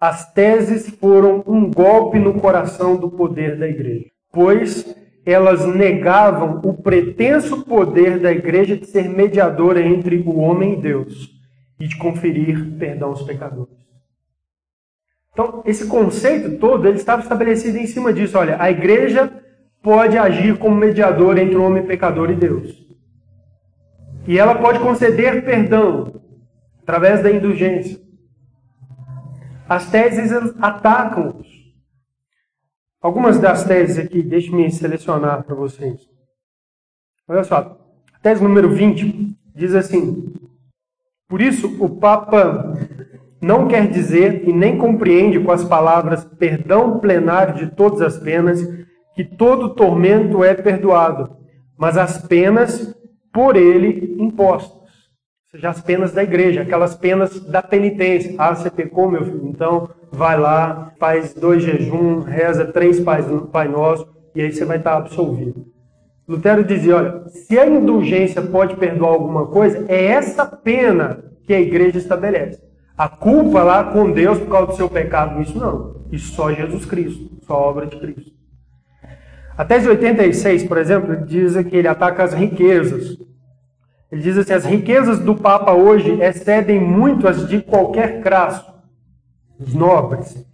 as 0.00 0.32
teses 0.32 0.88
foram 0.88 1.44
um 1.46 1.70
golpe 1.70 2.18
no 2.18 2.40
coração 2.40 2.96
do 2.96 3.10
poder 3.10 3.58
da 3.58 3.68
igreja, 3.68 4.06
pois 4.32 4.96
elas 5.26 5.66
negavam 5.66 6.62
o 6.64 6.72
pretenso 6.72 7.64
poder 7.64 8.18
da 8.18 8.32
igreja 8.32 8.78
de 8.78 8.86
ser 8.86 9.10
mediadora 9.10 9.82
entre 9.82 10.16
o 10.26 10.38
homem 10.38 10.72
e 10.72 10.76
Deus 10.76 11.37
e 11.78 11.86
de 11.86 11.96
conferir 11.96 12.76
perdão 12.78 13.10
aos 13.10 13.22
pecadores. 13.22 13.76
Então, 15.32 15.62
esse 15.64 15.86
conceito 15.86 16.58
todo 16.58 16.88
ele 16.88 16.96
estava 16.96 17.22
estabelecido 17.22 17.78
em 17.78 17.86
cima 17.86 18.12
disso. 18.12 18.36
Olha, 18.36 18.60
a 18.60 18.70
igreja 18.70 19.32
pode 19.80 20.18
agir 20.18 20.58
como 20.58 20.74
mediador 20.74 21.38
entre 21.38 21.56
o 21.56 21.62
homem 21.62 21.86
pecador 21.86 22.30
e 22.30 22.34
Deus. 22.34 22.86
E 24.26 24.38
ela 24.38 24.56
pode 24.56 24.80
conceder 24.80 25.44
perdão 25.44 26.20
através 26.82 27.22
da 27.22 27.30
indulgência. 27.30 28.00
As 29.68 29.90
teses 29.90 30.32
atacam-os. 30.60 31.46
Algumas 33.00 33.38
das 33.38 33.64
teses 33.64 33.98
aqui, 33.98 34.22
deixe-me 34.22 34.70
selecionar 34.72 35.44
para 35.44 35.54
vocês. 35.54 36.00
Olha 37.28 37.44
só, 37.44 37.78
a 38.12 38.18
tese 38.18 38.42
número 38.42 38.74
20 38.74 39.38
diz 39.54 39.74
assim: 39.74 40.34
Por 41.28 41.42
isso, 41.42 41.76
o 41.78 41.90
Papa 41.90 42.72
não 43.40 43.68
quer 43.68 43.86
dizer 43.88 44.48
e 44.48 44.52
nem 44.52 44.78
compreende 44.78 45.38
com 45.38 45.52
as 45.52 45.62
palavras 45.62 46.24
perdão 46.24 46.98
plenário 46.98 47.54
de 47.54 47.74
todas 47.74 48.00
as 48.00 48.18
penas 48.18 48.60
que 49.14 49.24
todo 49.24 49.74
tormento 49.74 50.42
é 50.42 50.54
perdoado, 50.54 51.36
mas 51.76 51.96
as 51.96 52.26
penas 52.26 52.94
por 53.32 53.56
ele 53.56 54.16
impostas. 54.18 54.78
Ou 54.78 55.50
seja, 55.52 55.68
as 55.68 55.80
penas 55.80 56.12
da 56.12 56.22
igreja, 56.22 56.62
aquelas 56.62 56.94
penas 56.94 57.40
da 57.40 57.62
penitência. 57.62 58.34
Ah, 58.38 58.54
você 58.54 58.70
pecou, 58.70 59.10
meu 59.10 59.24
filho? 59.24 59.46
Então 59.48 59.88
vai 60.10 60.38
lá, 60.38 60.92
faz 60.98 61.34
dois 61.34 61.62
jejum, 61.62 62.20
reza 62.20 62.64
três 62.64 63.00
pais, 63.00 63.26
Pai 63.52 63.68
Nosso, 63.68 64.08
e 64.34 64.40
aí 64.40 64.52
você 64.52 64.64
vai 64.64 64.78
estar 64.78 64.96
absolvido. 64.96 65.66
Lutero 66.28 66.62
dizia: 66.62 66.96
olha, 66.96 67.22
se 67.28 67.58
a 67.58 67.66
indulgência 67.66 68.42
pode 68.42 68.76
perdoar 68.76 69.12
alguma 69.12 69.46
coisa, 69.46 69.86
é 69.88 70.04
essa 70.04 70.44
pena 70.44 71.24
que 71.44 71.54
a 71.54 71.60
igreja 71.60 71.96
estabelece. 71.96 72.62
A 72.96 73.08
culpa 73.08 73.62
lá 73.62 73.84
com 73.84 74.10
Deus 74.10 74.38
por 74.38 74.48
causa 74.48 74.66
do 74.66 74.76
seu 74.76 74.90
pecado, 74.90 75.40
isso 75.40 75.58
não. 75.58 75.96
Isso 76.12 76.34
só 76.34 76.52
Jesus 76.52 76.84
Cristo, 76.84 77.30
só 77.46 77.54
a 77.54 77.58
obra 77.58 77.86
de 77.86 77.96
Cristo. 77.98 78.32
A 79.56 79.64
tese 79.64 79.88
86, 79.88 80.64
por 80.64 80.76
exemplo, 80.76 81.16
diz 81.24 81.54
que 81.64 81.76
ele 81.76 81.88
ataca 81.88 82.22
as 82.22 82.34
riquezas. 82.34 83.16
Ele 84.12 84.22
diz 84.22 84.36
assim: 84.36 84.52
as 84.52 84.64
riquezas 84.64 85.18
do 85.20 85.34
Papa 85.34 85.72
hoje 85.72 86.20
excedem 86.20 86.78
muito 86.78 87.26
as 87.26 87.48
de 87.48 87.62
qualquer 87.62 88.20
crasso, 88.20 88.70
os 89.58 89.72
nobres. 89.72 90.46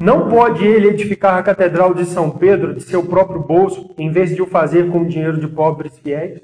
Não 0.00 0.28
pode 0.28 0.64
ele 0.64 0.88
edificar 0.88 1.36
a 1.36 1.42
Catedral 1.42 1.92
de 1.92 2.04
São 2.04 2.30
Pedro 2.30 2.72
de 2.72 2.82
seu 2.82 3.04
próprio 3.04 3.40
bolso, 3.40 3.94
em 3.98 4.12
vez 4.12 4.34
de 4.34 4.40
o 4.40 4.46
fazer 4.46 4.90
com 4.90 5.00
o 5.00 5.08
dinheiro 5.08 5.40
de 5.40 5.48
pobres 5.48 5.98
fiéis? 5.98 6.40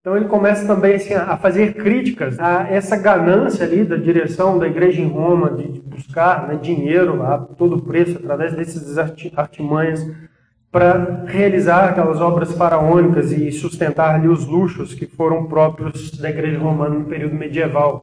Então 0.00 0.16
ele 0.16 0.28
começa 0.28 0.66
também 0.66 0.94
assim, 0.94 1.12
a 1.12 1.36
fazer 1.36 1.74
críticas 1.74 2.40
a 2.40 2.66
essa 2.70 2.96
ganância 2.96 3.66
ali 3.66 3.84
da 3.84 3.96
direção 3.96 4.58
da 4.58 4.66
igreja 4.66 5.02
em 5.02 5.08
Roma 5.08 5.50
de 5.50 5.78
buscar 5.82 6.48
né, 6.48 6.56
dinheiro 6.56 7.22
a 7.22 7.36
todo 7.36 7.82
preço 7.82 8.16
através 8.16 8.54
desses 8.54 8.96
artimanhas 9.36 10.02
para 10.72 11.24
realizar 11.26 11.90
aquelas 11.90 12.18
obras 12.18 12.54
faraônicas 12.56 13.30
e 13.30 13.52
sustentar 13.52 14.14
ali 14.14 14.26
os 14.26 14.46
luxos 14.46 14.94
que 14.94 15.04
foram 15.04 15.46
próprios 15.46 16.12
da 16.18 16.30
igreja 16.30 16.58
romana 16.58 16.98
no 16.98 17.04
período 17.04 17.34
medieval. 17.34 18.00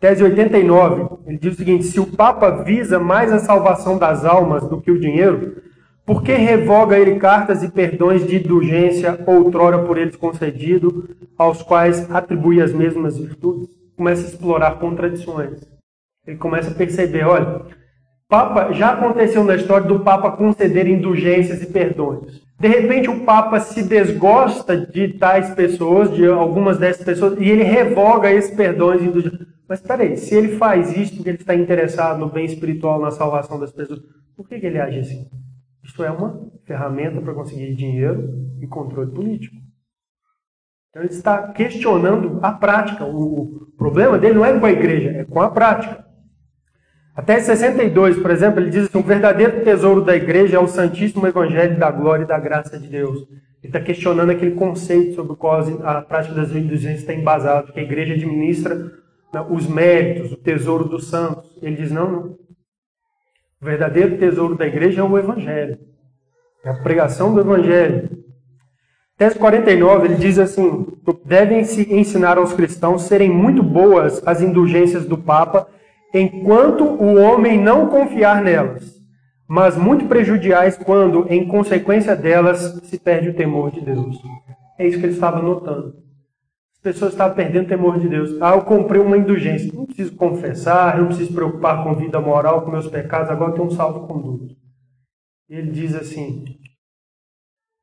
Tese 0.00 0.22
89, 0.22 1.06
ele 1.26 1.38
diz 1.38 1.54
o 1.54 1.56
seguinte: 1.56 1.84
se 1.84 1.98
o 1.98 2.06
Papa 2.06 2.62
visa 2.62 2.98
mais 2.98 3.32
a 3.32 3.38
salvação 3.38 3.98
das 3.98 4.24
almas 4.24 4.68
do 4.68 4.80
que 4.80 4.90
o 4.90 5.00
dinheiro, 5.00 5.62
por 6.04 6.22
que 6.22 6.32
revoga 6.34 6.98
ele 6.98 7.18
cartas 7.18 7.62
e 7.62 7.70
perdões 7.70 8.26
de 8.26 8.36
indulgência 8.36 9.18
outrora 9.26 9.78
por 9.78 9.96
eles 9.96 10.16
concedido, 10.16 11.08
aos 11.38 11.62
quais 11.62 12.10
atribui 12.10 12.60
as 12.60 12.74
mesmas 12.74 13.16
virtudes? 13.16 13.68
Começa 13.96 14.26
a 14.26 14.28
explorar 14.28 14.78
contradições. 14.78 15.60
Ele 16.26 16.36
começa 16.36 16.70
a 16.70 16.74
perceber, 16.74 17.24
olha, 17.24 17.62
Papa 18.28 18.72
já 18.72 18.92
aconteceu 18.92 19.44
na 19.44 19.54
história 19.54 19.86
do 19.86 20.00
Papa 20.00 20.32
conceder 20.32 20.86
indulgências 20.86 21.62
e 21.62 21.66
perdões. 21.66 22.42
De 22.58 22.68
repente 22.68 23.08
o 23.08 23.20
Papa 23.20 23.60
se 23.60 23.82
desgosta 23.82 24.76
de 24.76 25.14
tais 25.14 25.54
pessoas, 25.54 26.12
de 26.14 26.26
algumas 26.26 26.78
dessas 26.78 27.04
pessoas, 27.04 27.38
e 27.38 27.48
ele 27.48 27.62
revoga 27.62 28.30
esses 28.30 28.54
perdões 28.54 29.00
e 29.00 29.06
indulgências. 29.06 29.53
Mas 29.68 29.80
peraí, 29.80 30.16
se 30.16 30.34
ele 30.34 30.56
faz 30.56 30.96
isso 30.96 31.16
porque 31.16 31.30
ele 31.30 31.38
está 31.38 31.54
interessado 31.54 32.18
no 32.18 32.30
bem 32.30 32.44
espiritual, 32.44 33.00
na 33.00 33.10
salvação 33.10 33.58
das 33.58 33.72
pessoas, 33.72 34.00
por 34.36 34.48
que, 34.48 34.58
que 34.60 34.66
ele 34.66 34.80
age 34.80 34.98
assim? 34.98 35.28
Isto 35.82 36.02
é 36.02 36.10
uma 36.10 36.50
ferramenta 36.64 37.20
para 37.20 37.34
conseguir 37.34 37.74
dinheiro 37.74 38.56
e 38.60 38.66
controle 38.66 39.10
político. 39.10 39.56
Então 40.90 41.02
ele 41.02 41.12
está 41.12 41.48
questionando 41.48 42.38
a 42.42 42.52
prática. 42.52 43.04
O 43.04 43.68
problema 43.76 44.18
dele 44.18 44.34
não 44.34 44.44
é 44.44 44.58
com 44.58 44.66
a 44.66 44.72
igreja, 44.72 45.10
é 45.10 45.24
com 45.24 45.40
a 45.40 45.50
prática. 45.50 46.04
Até 47.16 47.38
62, 47.40 48.18
por 48.18 48.30
exemplo, 48.30 48.60
ele 48.60 48.70
diz 48.70 48.84
assim: 48.84 48.98
o 48.98 49.02
verdadeiro 49.02 49.64
tesouro 49.64 50.02
da 50.02 50.16
igreja 50.16 50.56
é 50.56 50.60
o 50.60 50.66
Santíssimo 50.66 51.26
Evangelho 51.26 51.78
da 51.78 51.90
glória 51.90 52.24
e 52.24 52.28
da 52.28 52.38
graça 52.38 52.78
de 52.78 52.88
Deus. 52.88 53.26
Ele 53.62 53.70
está 53.70 53.80
questionando 53.80 54.30
aquele 54.30 54.54
conceito 54.54 55.14
sobre 55.14 55.32
o 55.32 55.36
qual 55.36 55.60
a 55.84 56.02
prática 56.02 56.34
das 56.34 56.50
indulgências 56.50 57.00
está 57.00 57.14
embasada, 57.14 57.72
que 57.72 57.80
a 57.80 57.82
igreja 57.82 58.14
administra 58.14 59.03
os 59.42 59.66
méritos, 59.66 60.32
o 60.32 60.36
tesouro 60.36 60.84
dos 60.84 61.08
santos. 61.08 61.56
Ele 61.62 61.76
diz: 61.76 61.90
não, 61.90 62.10
não. 62.10 62.22
O 63.60 63.64
verdadeiro 63.64 64.18
tesouro 64.18 64.54
da 64.54 64.66
igreja 64.66 65.00
é 65.00 65.04
o 65.04 65.18
Evangelho. 65.18 65.78
É 66.64 66.70
a 66.70 66.82
pregação 66.82 67.34
do 67.34 67.40
Evangelho. 67.40 68.10
Tese 69.16 69.38
49, 69.38 70.06
ele 70.06 70.16
diz 70.16 70.38
assim: 70.38 70.86
devem-se 71.24 71.92
ensinar 71.94 72.36
aos 72.36 72.52
cristãos 72.52 73.02
serem 73.02 73.30
muito 73.30 73.62
boas 73.62 74.22
as 74.26 74.42
indulgências 74.42 75.06
do 75.06 75.16
Papa, 75.16 75.68
enquanto 76.12 76.84
o 76.84 77.16
homem 77.16 77.58
não 77.58 77.88
confiar 77.88 78.42
nelas, 78.42 79.00
mas 79.48 79.76
muito 79.76 80.06
prejudiciais 80.06 80.76
quando, 80.76 81.26
em 81.30 81.46
consequência 81.46 82.16
delas, 82.16 82.80
se 82.84 82.98
perde 82.98 83.30
o 83.30 83.34
temor 83.34 83.70
de 83.70 83.80
Deus. 83.80 84.16
É 84.78 84.86
isso 84.86 84.98
que 84.98 85.06
ele 85.06 85.14
estava 85.14 85.40
notando 85.40 86.03
pessoas 86.84 87.12
estavam 87.12 87.34
perdendo 87.34 87.64
o 87.64 87.68
temor 87.68 87.98
de 87.98 88.08
Deus. 88.08 88.40
Ah, 88.42 88.50
eu 88.50 88.62
comprei 88.62 89.00
uma 89.00 89.16
indulgência. 89.16 89.72
Não 89.72 89.86
preciso 89.86 90.14
confessar, 90.14 90.98
não 90.98 91.06
preciso 91.06 91.32
preocupar 91.32 91.82
com 91.82 91.94
vida 91.94 92.20
moral, 92.20 92.62
com 92.62 92.70
meus 92.70 92.86
pecados, 92.86 93.30
agora 93.30 93.52
eu 93.52 93.54
tenho 93.54 93.66
um 93.68 93.70
salvo-conduto. 93.70 94.54
Ele 95.48 95.70
diz 95.70 95.94
assim: 95.94 96.44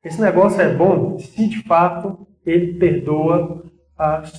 esse 0.04 0.20
negócio 0.20 0.60
é 0.60 0.72
bom 0.72 1.18
se 1.18 1.48
de 1.48 1.62
fato 1.64 2.26
ele 2.46 2.78
perdoa 2.78 3.64
as, 3.98 4.32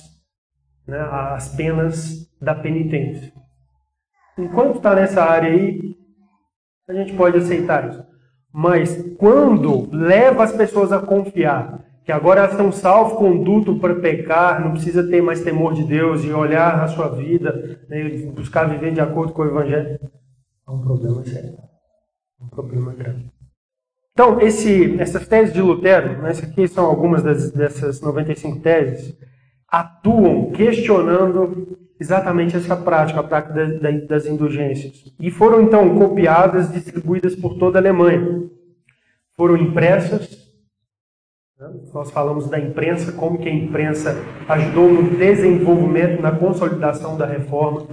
né, 0.86 0.98
as 0.98 1.54
penas 1.54 2.26
da 2.40 2.54
penitência. 2.54 3.32
Enquanto 4.38 4.76
está 4.76 4.94
nessa 4.94 5.22
área 5.22 5.50
aí, 5.50 5.94
a 6.88 6.94
gente 6.94 7.12
pode 7.14 7.36
aceitar 7.36 7.88
isso. 7.88 8.02
Mas 8.52 9.14
quando 9.16 9.90
leva 9.94 10.42
as 10.42 10.52
pessoas 10.52 10.90
a 10.90 11.00
confiar 11.00 11.83
que 12.04 12.12
agora 12.12 12.40
elas 12.40 12.56
têm 12.56 12.66
um 12.66 12.72
salvo-conduto 12.72 13.78
para 13.78 13.94
pecar, 13.94 14.62
não 14.62 14.72
precisa 14.72 15.02
ter 15.08 15.22
mais 15.22 15.42
temor 15.42 15.72
de 15.72 15.84
Deus 15.84 16.22
e 16.22 16.30
olhar 16.30 16.82
a 16.82 16.88
sua 16.88 17.08
vida, 17.08 17.80
né, 17.88 18.08
buscar 18.34 18.68
viver 18.68 18.92
de 18.92 19.00
acordo 19.00 19.32
com 19.32 19.42
o 19.42 19.46
Evangelho. 19.46 19.98
É 20.68 20.70
um 20.70 20.80
problema 20.80 21.24
sério. 21.24 21.56
É 22.40 22.44
um 22.44 22.48
problema 22.48 22.92
grave. 22.92 23.30
Então, 24.12 24.38
esse, 24.40 25.00
essas 25.00 25.26
teses 25.26 25.54
de 25.54 25.62
Lutero, 25.62 26.22
né, 26.22 26.30
essas 26.30 26.48
aqui 26.48 26.68
são 26.68 26.84
algumas 26.84 27.22
das, 27.22 27.50
dessas 27.50 28.00
95 28.00 28.60
teses, 28.60 29.16
atuam 29.66 30.52
questionando 30.52 31.78
exatamente 31.98 32.54
essa 32.54 32.76
prática, 32.76 33.20
a 33.20 33.24
prática 33.24 33.54
das 34.06 34.26
indulgências. 34.26 35.12
E 35.18 35.30
foram 35.30 35.62
então 35.62 35.96
copiadas, 35.98 36.70
distribuídas 36.70 37.34
por 37.34 37.56
toda 37.56 37.78
a 37.78 37.80
Alemanha. 37.80 38.48
Foram 39.36 39.56
impressas. 39.56 40.43
Nós 41.92 42.10
falamos 42.10 42.48
da 42.48 42.58
imprensa, 42.58 43.12
como 43.12 43.38
que 43.38 43.48
a 43.48 43.54
imprensa 43.54 44.16
ajudou 44.48 44.88
no 44.88 45.16
desenvolvimento, 45.16 46.20
na 46.20 46.32
consolidação 46.32 47.16
da 47.16 47.26
reforma. 47.26 47.86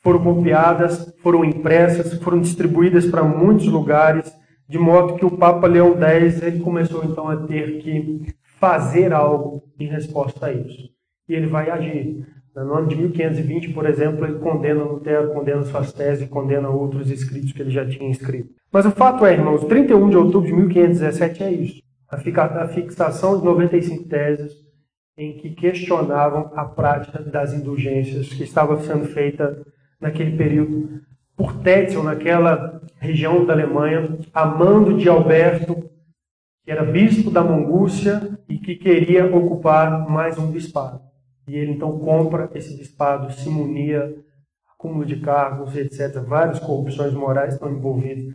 Foram 0.00 0.22
copiadas, 0.22 1.14
foram 1.22 1.44
impressas, 1.44 2.14
foram 2.22 2.40
distribuídas 2.40 3.06
para 3.06 3.22
muitos 3.22 3.66
lugares, 3.66 4.32
de 4.68 4.78
modo 4.78 5.14
que 5.14 5.24
o 5.24 5.36
Papa 5.36 5.66
Leão 5.66 5.96
X 6.00 6.42
ele 6.42 6.60
começou 6.60 7.04
então 7.04 7.28
a 7.28 7.36
ter 7.36 7.78
que 7.78 8.34
fazer 8.58 9.12
algo 9.12 9.62
em 9.78 9.86
resposta 9.86 10.46
a 10.46 10.52
isso. 10.52 10.90
E 11.28 11.34
ele 11.34 11.46
vai 11.46 11.70
agir. 11.70 12.26
No 12.54 12.74
ano 12.74 12.86
de 12.86 12.96
1520, 12.96 13.72
por 13.72 13.86
exemplo, 13.86 14.26
ele 14.26 14.38
condena 14.38 14.84
Lutero, 14.84 15.32
condena 15.32 15.62
suas 15.62 15.92
teses 15.92 16.28
condena 16.28 16.68
outros 16.68 17.10
escritos 17.10 17.52
que 17.52 17.62
ele 17.62 17.70
já 17.70 17.86
tinha 17.86 18.10
escrito. 18.10 18.50
Mas 18.70 18.84
o 18.84 18.90
fato 18.90 19.24
é, 19.24 19.32
irmãos, 19.32 19.64
31 19.64 20.10
de 20.10 20.16
outubro 20.16 20.46
de 20.48 20.54
1517 20.54 21.42
é 21.42 21.50
isso. 21.50 21.82
A 22.12 22.68
fixação 22.68 23.38
de 23.38 23.44
95 23.46 24.04
teses 24.04 24.52
em 25.16 25.38
que 25.38 25.50
questionavam 25.50 26.52
a 26.54 26.64
prática 26.66 27.22
das 27.22 27.54
indulgências 27.54 28.28
que 28.28 28.42
estava 28.42 28.78
sendo 28.82 29.06
feita 29.06 29.64
naquele 29.98 30.36
período 30.36 31.00
por 31.34 31.62
Tetzel, 31.62 32.02
naquela 32.02 32.82
região 32.98 33.46
da 33.46 33.54
Alemanha, 33.54 34.18
a 34.32 34.44
mando 34.44 34.98
de 34.98 35.08
Alberto, 35.08 35.90
que 36.62 36.70
era 36.70 36.84
bispo 36.84 37.30
da 37.30 37.42
Mongúcia 37.42 38.38
e 38.46 38.58
que 38.58 38.76
queria 38.76 39.34
ocupar 39.34 40.06
mais 40.08 40.38
um 40.38 40.50
bispado. 40.50 41.00
E 41.48 41.56
ele 41.56 41.72
então 41.72 41.98
compra 41.98 42.50
esse 42.54 42.76
bispado, 42.76 43.32
simonia, 43.32 44.14
acúmulo 44.74 45.06
de 45.06 45.16
cargos, 45.16 45.74
etc. 45.76 46.20
Várias 46.20 46.58
corrupções 46.58 47.14
morais 47.14 47.54
estão 47.54 47.70
envolvidas. 47.70 48.34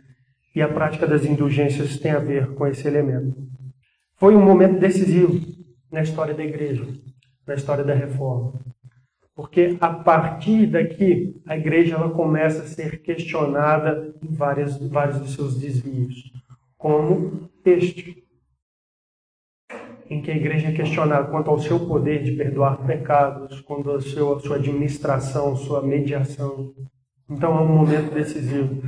E 0.54 0.60
a 0.60 0.68
prática 0.68 1.06
das 1.06 1.24
indulgências 1.24 1.98
tem 1.98 2.10
a 2.10 2.18
ver 2.18 2.54
com 2.54 2.66
esse 2.66 2.86
elemento. 2.86 3.36
Foi 4.18 4.34
um 4.34 4.44
momento 4.44 4.80
decisivo 4.80 5.40
na 5.92 6.02
história 6.02 6.34
da 6.34 6.44
igreja, 6.44 6.84
na 7.46 7.54
história 7.54 7.84
da 7.84 7.94
reforma. 7.94 8.52
Porque 9.32 9.76
a 9.80 9.90
partir 9.90 10.66
daqui, 10.66 11.40
a 11.46 11.56
igreja 11.56 11.94
ela 11.94 12.10
começa 12.10 12.62
a 12.62 12.66
ser 12.66 13.00
questionada 13.00 14.12
em 14.20 14.34
várias, 14.34 14.76
vários 14.88 15.20
dos 15.20 15.34
seus 15.34 15.56
desvios. 15.60 16.32
Como 16.76 17.48
este 17.64 18.24
em 20.10 20.20
que 20.20 20.32
a 20.32 20.36
igreja 20.36 20.68
é 20.68 20.72
questionada 20.72 21.28
quanto 21.28 21.50
ao 21.50 21.60
seu 21.60 21.86
poder 21.86 22.24
de 22.24 22.32
perdoar 22.32 22.78
pecados, 22.78 23.60
quanto 23.60 23.92
à 23.92 24.00
sua, 24.00 24.40
sua 24.40 24.56
administração, 24.56 25.54
sua 25.54 25.80
mediação. 25.82 26.74
Então 27.30 27.56
é 27.56 27.60
um 27.60 27.68
momento 27.68 28.12
decisivo 28.12 28.82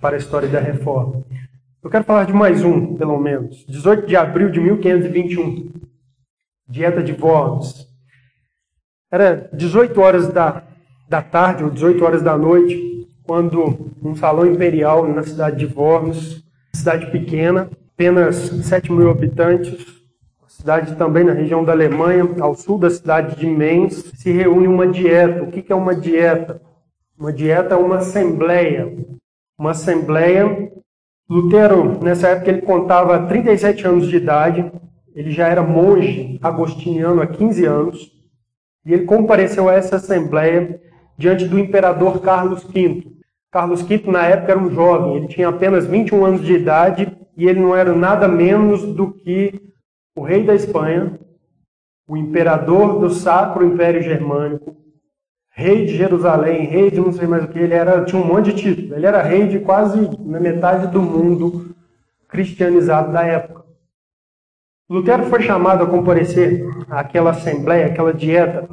para 0.00 0.16
a 0.16 0.18
história 0.18 0.48
da 0.48 0.60
reforma. 0.60 1.22
Eu 1.82 1.88
quero 1.88 2.04
falar 2.04 2.24
de 2.24 2.32
mais 2.32 2.62
um, 2.62 2.94
pelo 2.94 3.18
menos. 3.18 3.64
18 3.66 4.06
de 4.06 4.14
abril 4.14 4.50
de 4.50 4.60
1521. 4.60 5.70
Dieta 6.68 7.02
de 7.02 7.12
Worms. 7.12 7.88
Era 9.10 9.48
18 9.52 10.00
horas 10.00 10.28
da, 10.28 10.62
da 11.08 11.22
tarde 11.22 11.64
ou 11.64 11.70
18 11.70 12.04
horas 12.04 12.22
da 12.22 12.36
noite, 12.36 13.08
quando 13.24 13.92
um 14.02 14.14
salão 14.14 14.46
imperial 14.46 15.08
na 15.08 15.22
cidade 15.22 15.66
de 15.66 15.74
Worms, 15.74 16.44
cidade 16.74 17.10
pequena, 17.10 17.70
apenas 17.94 18.36
7 18.36 18.92
mil 18.92 19.10
habitantes, 19.10 20.00
cidade 20.60 20.94
também 20.96 21.24
na 21.24 21.32
região 21.32 21.64
da 21.64 21.72
Alemanha, 21.72 22.28
ao 22.40 22.54
sul 22.54 22.78
da 22.78 22.90
cidade 22.90 23.36
de 23.36 23.46
Mainz, 23.46 24.12
se 24.16 24.30
reúne 24.30 24.68
uma 24.68 24.86
dieta. 24.86 25.42
O 25.42 25.50
que 25.50 25.72
é 25.72 25.74
uma 25.74 25.94
dieta? 25.94 26.60
Uma 27.18 27.32
dieta 27.32 27.74
é 27.74 27.78
uma 27.78 27.96
assembleia. 27.96 28.94
Uma 29.58 29.70
assembleia. 29.70 30.69
Lutero, 31.30 32.02
nessa 32.02 32.26
época, 32.26 32.50
ele 32.50 32.62
contava 32.62 33.28
37 33.28 33.86
anos 33.86 34.08
de 34.08 34.16
idade, 34.16 34.68
ele 35.14 35.30
já 35.30 35.46
era 35.46 35.62
monge 35.62 36.40
agostiniano 36.42 37.22
há 37.22 37.26
15 37.28 37.64
anos, 37.64 38.10
e 38.84 38.92
ele 38.92 39.04
compareceu 39.04 39.68
a 39.68 39.74
essa 39.74 39.94
assembleia 39.94 40.80
diante 41.16 41.46
do 41.46 41.56
imperador 41.56 42.20
Carlos 42.20 42.64
V. 42.64 43.06
Carlos 43.48 43.82
V, 43.82 44.02
na 44.06 44.26
época, 44.26 44.50
era 44.50 44.60
um 44.60 44.74
jovem, 44.74 45.18
ele 45.18 45.28
tinha 45.28 45.48
apenas 45.48 45.86
21 45.86 46.24
anos 46.24 46.44
de 46.44 46.52
idade 46.52 47.16
e 47.36 47.46
ele 47.46 47.60
não 47.60 47.76
era 47.76 47.94
nada 47.94 48.26
menos 48.26 48.82
do 48.82 49.12
que 49.12 49.70
o 50.16 50.22
rei 50.22 50.42
da 50.42 50.54
Espanha, 50.54 51.16
o 52.08 52.16
imperador 52.16 52.98
do 52.98 53.08
Sacro 53.08 53.64
Império 53.64 54.02
Germânico, 54.02 54.76
rei 55.60 55.84
de 55.84 55.96
Jerusalém, 55.96 56.64
rei 56.64 56.90
de 56.90 56.98
não 56.98 57.12
sei 57.12 57.26
mais 57.26 57.44
o 57.44 57.48
que, 57.48 57.58
ele 57.58 57.74
era, 57.74 58.02
tinha 58.04 58.20
um 58.20 58.26
monte 58.26 58.52
de 58.52 58.62
títulos. 58.62 58.92
Ele 58.92 59.06
era 59.06 59.22
rei 59.22 59.46
de 59.46 59.58
quase 59.58 60.00
na 60.20 60.40
metade 60.40 60.86
do 60.86 61.02
mundo 61.02 61.76
cristianizado 62.26 63.12
da 63.12 63.22
época. 63.22 63.64
Lutero 64.88 65.24
foi 65.24 65.42
chamado 65.42 65.84
a 65.84 65.86
comparecer 65.86 66.64
àquela 66.88 67.30
assembleia, 67.30 67.86
àquela 67.86 68.12
dieta, 68.12 68.68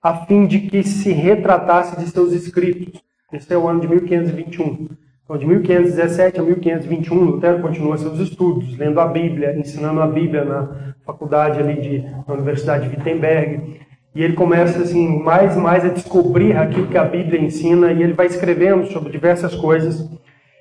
a 0.00 0.24
fim 0.24 0.46
de 0.46 0.60
que 0.60 0.82
se 0.84 1.10
retratasse 1.10 1.98
de 1.98 2.08
seus 2.08 2.32
escritos. 2.32 3.02
Esse 3.32 3.52
é 3.52 3.58
o 3.58 3.68
ano 3.68 3.80
de 3.80 3.88
1521. 3.88 4.88
Então, 5.24 5.36
de 5.36 5.44
1517 5.44 6.40
a 6.40 6.42
1521, 6.42 7.24
Lutero 7.24 7.60
continua 7.60 7.98
seus 7.98 8.18
estudos, 8.20 8.78
lendo 8.78 8.98
a 9.00 9.06
Bíblia, 9.06 9.58
ensinando 9.58 10.00
a 10.00 10.06
Bíblia 10.06 10.44
na 10.44 10.94
faculdade 11.04 11.58
ali 11.58 11.80
de, 11.80 11.98
na 12.26 12.34
Universidade 12.34 12.88
de 12.88 12.96
Wittenberg. 12.96 13.80
E 14.18 14.22
ele 14.24 14.32
começa 14.32 14.82
assim 14.82 15.22
mais 15.22 15.54
e 15.54 15.60
mais 15.60 15.84
a 15.84 15.90
descobrir 15.90 16.56
aquilo 16.56 16.88
que 16.88 16.98
a 16.98 17.04
Bíblia 17.04 17.40
ensina 17.40 17.92
e 17.92 18.02
ele 18.02 18.14
vai 18.14 18.26
escrevendo 18.26 18.88
sobre 18.88 19.12
diversas 19.12 19.54
coisas. 19.54 20.10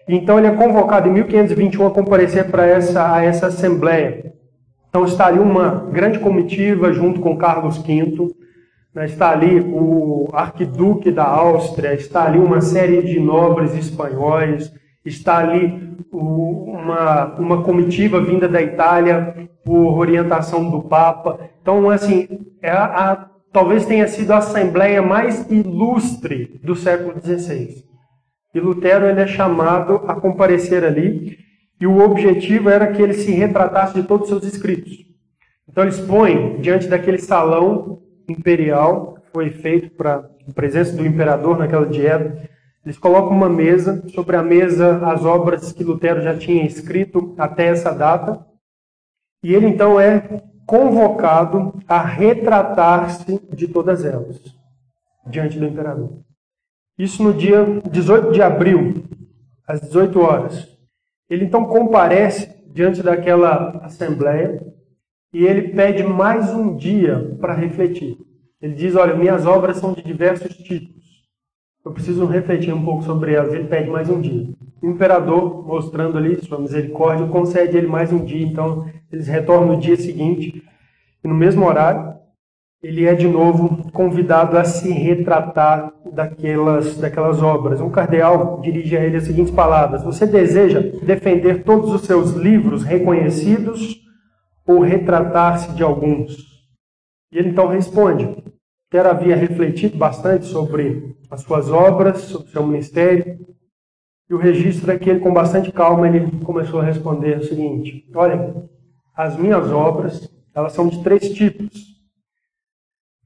Então 0.08 0.38
ele 0.38 0.46
é 0.46 0.52
convocado 0.52 1.10
em 1.10 1.14
1521 1.14 1.88
a 1.88 1.90
comparecer 1.90 2.52
para 2.52 2.68
essa 2.68 3.16
a 3.16 3.24
essa 3.24 3.48
assembleia. 3.48 4.32
Então 4.88 5.06
está 5.06 5.26
ali 5.26 5.40
uma 5.40 5.90
grande 5.92 6.20
comitiva 6.20 6.94
junto 6.94 7.20
com 7.20 7.36
Carlos 7.36 7.80
V 7.80 8.30
né, 8.94 9.06
está 9.06 9.32
ali 9.32 9.60
o 9.60 10.28
arquiduque 10.34 11.10
da 11.10 11.26
Áustria, 11.26 11.96
está 11.96 12.26
ali 12.26 12.38
uma 12.38 12.62
série 12.62 13.02
de 13.02 13.20
nobres 13.20 13.74
espanhóis, 13.74 14.72
está 15.04 15.40
ali 15.40 15.98
uma, 16.12 17.26
uma 17.40 17.64
comitiva 17.64 18.22
vinda 18.22 18.48
da 18.48 18.62
Itália 18.62 19.50
por 19.66 19.98
orientação 19.98 20.70
do 20.70 20.84
Papa. 20.84 21.40
Então, 21.60 21.90
assim, 21.90 22.28
é 22.62 22.70
a, 22.70 23.28
talvez 23.52 23.86
tenha 23.86 24.08
sido 24.08 24.32
a 24.32 24.38
assembleia 24.38 25.02
mais 25.02 25.50
ilustre 25.50 26.60
do 26.64 26.76
século 26.76 27.20
XVI. 27.20 27.84
E 28.54 28.60
Lutero 28.60 29.06
ele 29.06 29.22
é 29.22 29.28
chamado 29.28 30.02
a 30.08 30.16
comparecer 30.16 30.84
ali, 30.84 31.38
e 31.80 31.86
o 31.86 32.00
objetivo 32.00 32.70
era 32.70 32.92
que 32.92 33.02
ele 33.02 33.14
se 33.14 33.32
retratasse 33.32 33.94
de 33.94 34.08
todos 34.08 34.24
os 34.24 34.30
seus 34.30 34.54
escritos. 34.54 35.06
Então, 35.70 35.84
ele 35.84 35.94
expõe 35.94 36.60
diante 36.60 36.88
daquele 36.88 37.20
salão 37.20 38.02
imperial 38.28 39.16
que 39.16 39.32
foi 39.32 39.50
feito 39.52 39.92
para 39.92 40.28
a 40.48 40.54
presença 40.54 40.96
do 40.96 41.06
imperador 41.06 41.58
naquela 41.58 41.86
dieta. 41.86 42.50
Eles 42.84 42.98
colocam 42.98 43.30
uma 43.30 43.50
mesa, 43.50 44.04
sobre 44.10 44.38
a 44.38 44.42
mesa 44.42 45.06
as 45.06 45.24
obras 45.24 45.72
que 45.72 45.84
Lutero 45.84 46.22
já 46.22 46.36
tinha 46.36 46.66
escrito 46.66 47.36
até 47.38 47.68
essa 47.68 47.92
data, 47.92 48.44
e 49.44 49.54
ele 49.54 49.68
então 49.68 50.00
é 50.00 50.42
convocado 50.68 51.74
a 51.88 52.02
retratar-se 52.02 53.40
de 53.56 53.70
todas 53.70 54.04
elas 54.04 54.40
diante 55.26 55.58
do 55.58 55.66
imperador. 55.66 56.20
Isso 57.00 57.24
no 57.24 57.34
dia 57.34 57.66
18 57.90 58.32
de 58.32 58.42
abril, 58.42 59.06
às 59.66 59.80
18 59.82 60.20
horas. 60.20 60.78
Ele 61.30 61.46
então 61.46 61.66
comparece 61.66 62.54
diante 62.68 63.02
daquela 63.02 63.80
assembleia 63.84 64.62
e 65.34 65.46
ele 65.46 65.70
pede 65.70 66.04
mais 66.04 66.54
um 66.54 66.76
dia 66.76 67.36
para 67.40 67.54
refletir. 67.54 68.18
Ele 68.62 68.74
diz: 68.74 68.96
Olha, 68.96 69.16
minhas 69.16 69.46
obras 69.46 69.78
são 69.78 69.94
de 69.94 70.02
diversos 70.02 70.56
tipos. 70.58 71.06
Eu 71.86 71.94
preciso 71.94 72.26
refletir 72.26 72.74
um 72.74 72.84
pouco 72.84 73.04
sobre 73.04 73.34
elas. 73.34 73.54
Ele 73.54 73.68
pede 73.68 73.90
mais 73.90 74.10
um 74.10 74.20
dia. 74.20 74.48
O 74.82 74.88
imperador, 74.88 75.66
mostrando 75.66 76.18
ali 76.18 76.44
sua 76.44 76.60
misericórdia, 76.60 77.28
concede 77.28 77.78
ele 77.78 77.88
mais 77.88 78.12
um 78.14 78.24
dia. 78.24 78.46
Então, 78.46 78.86
eles 79.12 79.28
retornam 79.28 79.76
no 79.76 79.82
dia 79.82 79.96
seguinte. 79.96 80.64
E 81.24 81.28
no 81.28 81.34
mesmo 81.34 81.66
horário, 81.66 82.16
ele 82.82 83.06
é 83.06 83.16
de 83.16 83.28
novo 83.28 83.92
convidado 83.92 84.58
a 84.58 84.64
se 84.64 84.92
retratar 84.92 85.92
daquelas, 86.14 86.98
daquelas 86.98 87.42
obras. 87.42 87.82
Um 87.82 87.90
cardeal 87.90 88.62
dirige 88.62 88.96
a 88.96 89.04
ele 89.04 89.18
as 89.18 89.24
seguintes 89.24 89.52
palavras: 89.52 90.04
Você 90.04 90.28
deseja 90.28 90.80
defender 91.04 91.64
todos 91.64 91.92
os 91.92 92.02
seus 92.02 92.34
livros 92.34 92.84
reconhecidos 92.84 93.98
ou 94.66 94.82
retratar-se 94.82 95.74
de 95.74 95.82
alguns? 95.82 96.38
E 97.32 97.40
ele 97.40 97.50
então 97.50 97.68
responde: 97.68 98.44
Ter 98.92 99.06
havia 99.08 99.36
refletido 99.36 99.98
bastante 99.98 100.46
sobre 100.46 101.16
as 101.32 101.42
suas 101.42 101.72
obras, 101.72 102.20
sobre 102.20 102.48
o 102.48 102.52
seu 102.52 102.66
ministério, 102.66 103.40
e 104.30 104.34
o 104.34 104.38
registro 104.38 104.92
é 104.92 104.98
que 104.98 105.10
ele, 105.10 105.20
com 105.20 105.34
bastante 105.34 105.72
calma, 105.72 106.08
ele 106.08 106.30
começou 106.44 106.82
a 106.82 106.84
responder 106.84 107.38
o 107.38 107.44
seguinte: 107.44 108.06
Olha, 108.14 108.56
as 109.16 109.38
minhas 109.38 109.72
obras, 109.72 110.30
elas 110.54 110.74
são 110.74 110.88
de 110.88 111.02
três 111.02 111.32
tipos. 111.34 111.98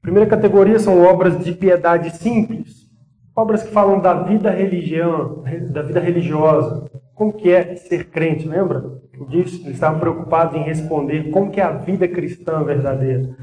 primeira 0.00 0.28
categoria 0.28 0.78
são 0.78 1.02
obras 1.02 1.44
de 1.44 1.52
piedade 1.52 2.16
simples, 2.16 2.88
obras 3.34 3.62
que 3.62 3.72
falam 3.72 4.00
da 4.00 4.22
vida 4.22 4.50
religião, 4.50 5.42
da 5.70 5.82
vida 5.82 5.98
religiosa, 5.98 6.88
como 7.14 7.32
que 7.32 7.50
é 7.50 7.74
ser 7.76 8.10
crente, 8.10 8.46
lembra? 8.46 9.00
Disso, 9.28 9.62
eles 9.62 9.74
estavam 9.74 10.00
preocupados 10.00 10.56
em 10.56 10.64
responder 10.64 11.30
como 11.30 11.50
que 11.50 11.60
é 11.60 11.64
a 11.64 11.72
vida 11.72 12.08
cristã 12.08 12.64
verdadeira. 12.64 13.36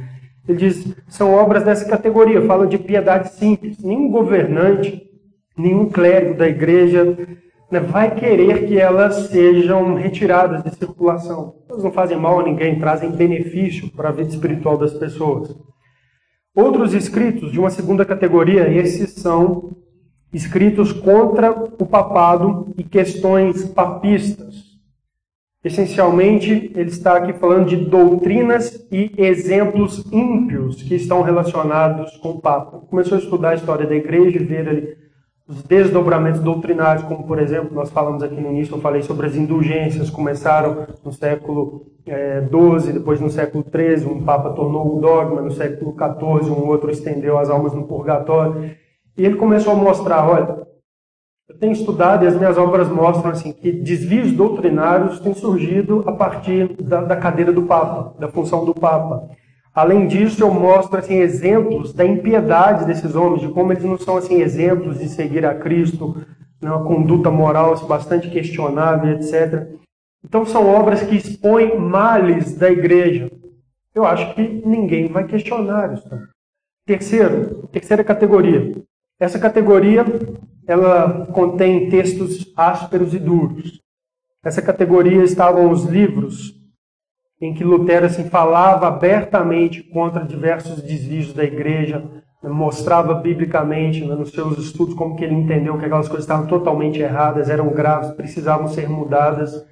Ele 0.47 0.57
diz, 0.57 0.95
são 1.07 1.33
obras 1.33 1.63
dessa 1.63 1.87
categoria, 1.87 2.41
fala 2.41 2.65
de 2.65 2.77
piedade 2.77 3.29
simples. 3.33 3.77
Nenhum 3.81 4.09
governante, 4.09 5.01
nenhum 5.55 5.87
clérigo 5.87 6.33
da 6.33 6.47
igreja 6.47 7.15
né, 7.71 7.79
vai 7.79 8.15
querer 8.15 8.67
que 8.67 8.77
elas 8.79 9.29
sejam 9.29 9.93
retiradas 9.93 10.63
de 10.63 10.75
circulação. 10.75 11.55
Elas 11.69 11.83
não 11.83 11.91
fazem 11.91 12.17
mal 12.17 12.39
a 12.39 12.43
ninguém, 12.43 12.79
trazem 12.79 13.11
benefício 13.11 13.91
para 13.91 14.09
a 14.09 14.11
vida 14.11 14.29
espiritual 14.29 14.77
das 14.77 14.93
pessoas. 14.93 15.55
Outros 16.55 16.93
escritos 16.93 17.51
de 17.51 17.59
uma 17.59 17.69
segunda 17.69 18.03
categoria, 18.03 18.67
esses 18.69 19.13
são 19.13 19.77
escritos 20.33 20.91
contra 20.91 21.51
o 21.51 21.85
papado 21.85 22.73
e 22.77 22.83
questões 22.83 23.65
papistas. 23.65 24.69
Essencialmente, 25.63 26.71
ele 26.73 26.89
está 26.89 27.17
aqui 27.17 27.33
falando 27.33 27.67
de 27.67 27.75
doutrinas 27.75 28.87
e 28.91 29.11
exemplos 29.17 30.05
ímpios 30.11 30.81
que 30.81 30.95
estão 30.95 31.21
relacionados 31.21 32.15
com 32.17 32.29
o 32.29 32.41
Papa. 32.41 32.79
Começou 32.89 33.17
a 33.17 33.21
estudar 33.21 33.49
a 33.49 33.55
história 33.55 33.85
da 33.85 33.95
igreja 33.95 34.37
e 34.37 34.43
ver 34.43 34.69
ali 34.69 35.08
os 35.49 35.63
desdobramentos 35.63 36.41
doutrinários, 36.41 37.03
como 37.05 37.25
por 37.25 37.39
exemplo, 37.39 37.73
nós 37.73 37.89
falamos 37.89 38.21
aqui 38.21 38.39
no 38.39 38.51
início, 38.51 38.75
eu 38.75 38.81
falei 38.81 39.01
sobre 39.01 39.25
as 39.25 39.35
indulgências, 39.35 40.11
começaram 40.11 40.85
no 41.03 41.11
século 41.11 41.87
XII, 42.05 42.13
é, 42.13 42.93
depois 42.93 43.19
no 43.19 43.31
século 43.31 43.65
XIII, 43.65 44.05
um 44.05 44.23
Papa 44.23 44.51
tornou 44.51 44.95
o 44.95 45.01
dogma, 45.01 45.41
no 45.41 45.49
século 45.49 45.95
XIV, 45.97 46.51
um 46.51 46.67
outro 46.67 46.91
estendeu 46.91 47.39
as 47.39 47.49
almas 47.49 47.73
no 47.73 47.87
purgatório. 47.87 48.75
E 49.17 49.25
ele 49.25 49.37
começou 49.37 49.73
a 49.73 49.75
mostrar, 49.75 50.29
olha, 50.29 50.67
eu 51.49 51.57
tenho 51.57 51.73
estudado 51.73 52.23
e 52.23 52.27
as 52.27 52.35
minhas 52.35 52.55
obras 52.55 52.87
mostram 52.87 53.31
assim 53.31 53.51
que 53.51 53.71
desvios 53.71 54.31
doutrinários 54.31 55.19
têm 55.19 55.33
surgido 55.33 56.03
a 56.05 56.11
partir 56.11 56.75
da, 56.79 57.01
da 57.01 57.15
cadeira 57.15 57.51
do 57.51 57.63
Papa, 57.63 58.13
da 58.19 58.27
função 58.27 58.63
do 58.63 58.75
Papa. 58.75 59.27
Além 59.79 60.07
disso, 60.07 60.43
eu 60.43 60.53
mostro 60.53 60.99
assim 60.99 61.19
exemplos 61.19 61.93
da 61.93 62.03
impiedade 62.03 62.85
desses 62.85 63.15
homens, 63.15 63.43
de 63.43 63.47
como 63.47 63.71
eles 63.71 63.85
não 63.85 63.97
são 63.97 64.17
assim 64.17 64.41
exemplos 64.41 64.99
de 64.99 65.07
seguir 65.07 65.45
a 65.45 65.55
Cristo, 65.55 66.17
né, 66.61 66.69
uma 66.69 66.83
conduta 66.83 67.31
moral 67.31 67.71
assim, 67.71 67.87
bastante 67.87 68.29
questionável, 68.29 69.13
etc. 69.13 69.69
Então 70.21 70.45
são 70.45 70.67
obras 70.67 71.01
que 71.03 71.15
expõem 71.15 71.79
males 71.79 72.57
da 72.57 72.69
igreja. 72.69 73.31
Eu 73.95 74.05
acho 74.05 74.35
que 74.35 74.41
ninguém 74.65 75.07
vai 75.07 75.25
questionar 75.25 75.93
isso. 75.93 76.09
Terceiro, 76.85 77.65
terceira 77.71 78.03
categoria, 78.03 78.83
essa 79.17 79.39
categoria 79.39 80.03
ela 80.67 81.25
contém 81.27 81.89
textos 81.89 82.51
ásperos 82.53 83.13
e 83.13 83.17
duros. 83.17 83.79
Essa 84.43 84.61
categoria 84.61 85.23
estavam 85.23 85.71
os 85.71 85.85
livros 85.85 86.58
em 87.41 87.53
que 87.53 87.63
Lutero 87.63 88.05
assim, 88.05 88.29
falava 88.29 88.87
abertamente 88.87 89.81
contra 89.81 90.25
diversos 90.25 90.81
desvios 90.81 91.33
da 91.33 91.43
igreja, 91.43 92.03
mostrava 92.43 93.13
biblicamente 93.13 94.05
né, 94.05 94.15
nos 94.15 94.31
seus 94.31 94.57
estudos 94.57 94.93
como 94.93 95.15
que 95.15 95.23
ele 95.23 95.35
entendeu 95.35 95.77
que 95.77 95.85
aquelas 95.85 96.07
coisas 96.07 96.23
estavam 96.23 96.47
totalmente 96.47 96.99
erradas, 96.99 97.49
eram 97.49 97.69
graves, 97.69 98.11
precisavam 98.11 98.67
ser 98.67 98.89
mudadas. 98.89 99.65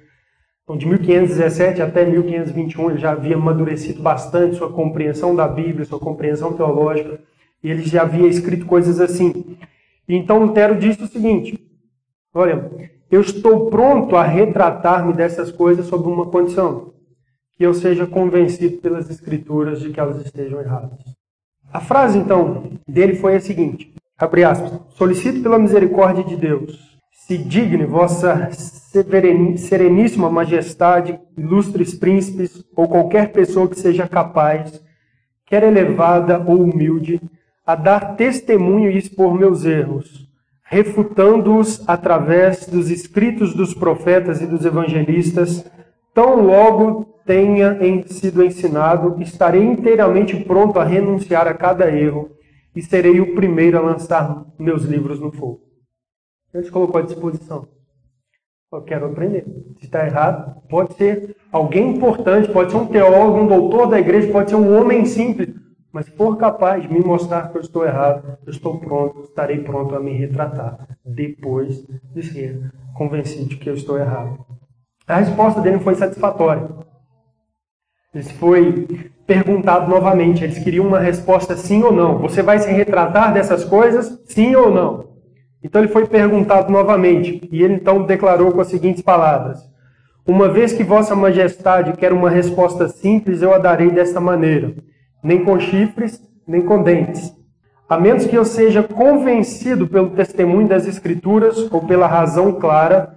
Então, 0.64 0.76
de 0.76 0.86
1517 0.86 1.80
até 1.80 2.04
1521, 2.04 2.90
ele 2.90 2.98
já 2.98 3.12
havia 3.12 3.36
amadurecido 3.36 4.02
bastante 4.02 4.56
sua 4.56 4.70
compreensão 4.70 5.34
da 5.34 5.48
Bíblia, 5.48 5.86
sua 5.86 5.98
compreensão 5.98 6.52
teológica. 6.52 7.20
E 7.62 7.70
ele 7.70 7.82
já 7.84 8.02
havia 8.02 8.28
escrito 8.28 8.66
coisas 8.66 9.00
assim. 9.00 9.56
Então 10.08 10.38
Lutero 10.38 10.76
disse 10.76 11.02
o 11.02 11.06
seguinte: 11.08 11.58
Olha, 12.32 12.70
eu 13.10 13.20
estou 13.20 13.68
pronto 13.68 14.16
a 14.16 14.22
retratar-me 14.22 15.12
dessas 15.12 15.50
coisas 15.50 15.86
sob 15.86 16.08
uma 16.08 16.26
condição: 16.26 16.94
que 17.58 17.66
eu 17.66 17.74
seja 17.74 18.06
convencido 18.06 18.78
pelas 18.78 19.10
Escrituras 19.10 19.80
de 19.80 19.90
que 19.90 19.98
elas 19.98 20.24
estejam 20.24 20.60
erradas. 20.60 21.00
A 21.72 21.80
frase, 21.80 22.16
então, 22.16 22.70
dele 22.86 23.16
foi 23.16 23.34
a 23.34 23.40
seguinte: 23.40 23.92
abre 24.16 24.44
aspas, 24.44 24.80
solicito 24.90 25.42
pela 25.42 25.58
misericórdia 25.58 26.22
de 26.22 26.36
Deus, 26.36 26.96
se 27.12 27.36
digne 27.36 27.84
vossa 27.84 28.48
sereníssima 28.52 30.30
majestade, 30.30 31.18
ilustres 31.36 31.94
príncipes 31.94 32.64
ou 32.76 32.88
qualquer 32.88 33.32
pessoa 33.32 33.68
que 33.68 33.78
seja 33.78 34.06
capaz, 34.06 34.80
quer 35.44 35.64
elevada 35.64 36.38
ou 36.38 36.62
humilde, 36.62 37.20
a 37.66 37.74
dar 37.74 38.16
testemunho 38.16 38.90
e 38.90 38.96
expor 38.96 39.34
meus 39.34 39.64
erros, 39.64 40.26
refutando-os 40.62 41.86
através 41.88 42.66
dos 42.66 42.88
escritos 42.88 43.52
dos 43.52 43.74
profetas 43.74 44.40
e 44.40 44.46
dos 44.46 44.64
evangelistas, 44.64 45.66
tão 46.14 46.40
logo 46.40 47.17
tenha 47.28 47.78
sido 48.06 48.42
ensinado, 48.42 49.20
estarei 49.20 49.62
inteiramente 49.62 50.34
pronto 50.44 50.80
a 50.80 50.84
renunciar 50.84 51.46
a 51.46 51.52
cada 51.52 51.92
erro 51.94 52.30
e 52.74 52.80
serei 52.80 53.20
o 53.20 53.34
primeiro 53.34 53.76
a 53.76 53.82
lançar 53.82 54.46
meus 54.58 54.82
livros 54.84 55.20
no 55.20 55.30
fogo. 55.30 55.60
Ele 56.54 56.64
te 56.64 56.70
colocou 56.70 56.98
à 56.98 57.04
disposição. 57.04 57.68
Eu 58.72 58.82
quero 58.82 59.06
aprender. 59.06 59.44
Se 59.78 59.84
está 59.84 60.06
errado, 60.06 60.62
pode 60.70 60.94
ser 60.94 61.36
alguém 61.52 61.96
importante, 61.96 62.50
pode 62.50 62.70
ser 62.70 62.78
um 62.78 62.86
teólogo, 62.86 63.40
um 63.40 63.46
doutor 63.46 63.88
da 63.88 64.00
igreja, 64.00 64.32
pode 64.32 64.48
ser 64.48 64.56
um 64.56 64.74
homem 64.78 65.04
simples. 65.04 65.54
Mas 65.92 66.06
se 66.06 66.12
for 66.12 66.36
capaz 66.38 66.82
de 66.82 66.92
me 66.92 67.00
mostrar 67.00 67.50
que 67.50 67.58
eu 67.58 67.62
estou 67.62 67.84
errado, 67.84 68.38
eu 68.46 68.50
estou 68.50 68.78
pronto, 68.78 69.24
estarei 69.24 69.58
pronto 69.58 69.94
a 69.94 70.00
me 70.00 70.12
retratar 70.12 70.86
depois 71.04 71.86
de 72.14 72.22
ser 72.22 72.70
convencido 72.94 73.50
de 73.50 73.56
que 73.56 73.68
eu 73.68 73.74
estou 73.74 73.98
errado. 73.98 74.46
A 75.06 75.16
resposta 75.16 75.60
dele 75.60 75.78
foi 75.78 75.94
satisfatória. 75.94 76.87
Ele 78.14 78.24
foi 78.24 78.86
perguntado 79.26 79.90
novamente. 79.90 80.44
Eles 80.44 80.58
queriam 80.58 80.86
uma 80.86 80.98
resposta 80.98 81.56
sim 81.56 81.82
ou 81.82 81.92
não. 81.92 82.18
Você 82.18 82.42
vai 82.42 82.58
se 82.58 82.70
retratar 82.70 83.32
dessas 83.32 83.64
coisas? 83.64 84.20
Sim 84.26 84.56
ou 84.56 84.70
não? 84.70 85.08
Então 85.62 85.82
ele 85.82 85.92
foi 85.92 86.06
perguntado 86.06 86.72
novamente. 86.72 87.46
E 87.52 87.62
ele 87.62 87.74
então 87.74 88.04
declarou 88.04 88.52
com 88.52 88.60
as 88.60 88.68
seguintes 88.68 89.02
palavras: 89.02 89.60
Uma 90.26 90.48
vez 90.48 90.72
que 90.72 90.84
Vossa 90.84 91.14
Majestade 91.14 91.92
quer 91.92 92.12
uma 92.12 92.30
resposta 92.30 92.88
simples, 92.88 93.42
eu 93.42 93.52
a 93.52 93.58
darei 93.58 93.90
desta 93.90 94.20
maneira 94.20 94.74
nem 95.22 95.44
com 95.44 95.58
chifres, 95.58 96.22
nem 96.46 96.62
com 96.62 96.82
dentes. 96.82 97.34
A 97.88 97.98
menos 97.98 98.26
que 98.26 98.36
eu 98.36 98.44
seja 98.44 98.82
convencido 98.82 99.86
pelo 99.86 100.10
testemunho 100.10 100.68
das 100.68 100.86
Escrituras 100.86 101.70
ou 101.72 101.82
pela 101.82 102.06
razão 102.06 102.52
clara, 102.52 103.14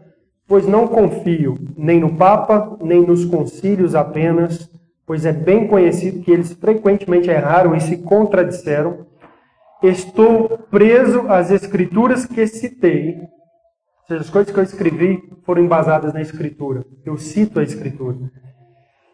pois 0.47 0.65
não 0.65 0.87
confio 0.87 1.57
nem 1.77 1.99
no 1.99 2.15
Papa, 2.15 2.77
nem 2.81 3.01
nos 3.01 3.25
concílios 3.25 3.95
apenas, 3.95 4.69
pois 5.06 5.26
é 5.26 5.32
bem 5.32 5.68
conhecido 5.68 6.22
que 6.22 6.32
eles 6.32 6.54
frequentemente 6.54 7.30
erraram 7.30 7.76
e 7.76 7.82
se 7.82 7.97
contradisseram. 7.97 9.06
Estou 9.84 10.58
preso 10.70 11.22
às 11.28 11.52
Escrituras 11.52 12.26
que 12.26 12.45
citei, 12.47 13.18
ou 13.18 14.08
seja, 14.08 14.22
as 14.22 14.30
coisas 14.30 14.54
que 14.54 14.60
eu 14.60 14.64
escrevi 14.64 15.22
foram 15.43 15.64
embasadas 15.64 16.14
na 16.14 16.22
Escritura. 16.22 16.86
Eu 17.06 17.18
cito 17.18 17.60
a 17.60 17.64
Escritura. 17.64 18.18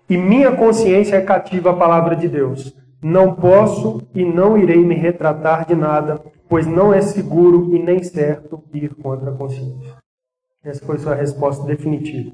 E 0.09 0.17
minha 0.17 0.55
consciência 0.55 1.15
é 1.15 1.21
cativa 1.21 1.71
à 1.71 1.75
palavra 1.75 2.15
de 2.15 2.27
Deus. 2.27 2.73
Não 3.01 3.35
posso 3.35 4.01
e 4.15 4.25
não 4.25 4.57
irei 4.57 4.83
me 4.83 4.95
retratar 4.95 5.67
de 5.67 5.75
nada, 5.75 6.21
pois 6.49 6.65
não 6.65 6.93
é 6.93 7.01
seguro 7.01 7.75
e 7.75 7.81
nem 7.81 8.03
certo 8.03 8.63
ir 8.73 8.95
contra 8.95 9.31
a 9.31 9.35
consciência. 9.35 9.95
Essa 10.63 10.85
foi 10.85 10.97
sua 10.97 11.13
resposta 11.13 11.65
definitiva. 11.65 12.31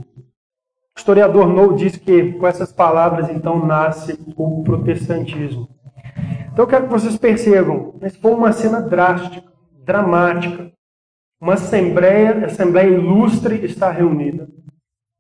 O 0.96 1.00
historiador 1.00 1.48
Nou 1.48 1.74
diz 1.74 1.96
que 1.98 2.34
com 2.34 2.48
essas 2.48 2.72
palavras 2.72 3.30
então 3.30 3.66
nasce 3.66 4.20
o 4.36 4.64
protestantismo. 4.64 5.68
Então 6.52 6.66
eu 6.66 6.68
quero 6.68 6.86
que 6.86 6.92
vocês 6.92 7.18
percebam, 7.18 7.96
mas 8.00 8.16
foi 8.16 8.32
uma 8.32 8.52
cena 8.52 8.82
drástica, 8.82 9.44
dramática. 9.84 10.72
Uma 11.42 11.54
assembleia, 11.54 12.46
assembleia 12.46 12.88
ilustre 12.88 13.66
está 13.66 13.92
reunida 13.92 14.48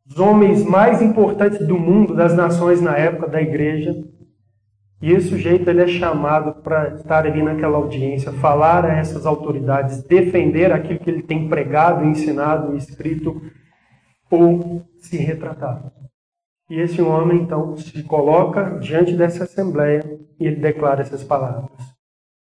os 0.05 0.19
homens 0.19 0.63
mais 0.63 1.01
importantes 1.01 1.65
do 1.65 1.78
mundo, 1.78 2.13
das 2.13 2.36
nações 2.36 2.82
na 2.82 2.95
época 2.97 3.28
da 3.28 3.41
igreja. 3.41 3.95
E 5.01 5.11
esse 5.11 5.30
sujeito 5.30 5.69
ele 5.69 5.82
é 5.82 5.88
chamado 5.88 6.61
para 6.61 6.95
estar 6.95 7.26
ali 7.26 7.41
naquela 7.41 7.78
audiência, 7.78 8.32
falar 8.34 8.86
a 8.86 8.97
essas 8.97 9.26
autoridades, 9.26 10.03
defender 10.03 10.71
aquilo 10.71 10.99
que 10.99 11.09
ele 11.09 11.24
tem 11.24 11.49
pregado, 11.49 12.05
ensinado, 12.05 12.76
escrito, 12.78 13.41
ou 14.30 14.84
se 14.99 15.17
retratar. 15.17 15.91
E 16.69 16.80
esse 16.80 17.01
homem 17.01 17.41
então 17.41 17.76
se 17.78 18.03
coloca 18.03 18.80
diante 18.80 19.13
dessa 19.13 19.43
assembleia 19.43 20.03
e 20.39 20.47
ele 20.47 20.55
declara 20.55 21.01
essas 21.01 21.24
palavras. 21.24 21.69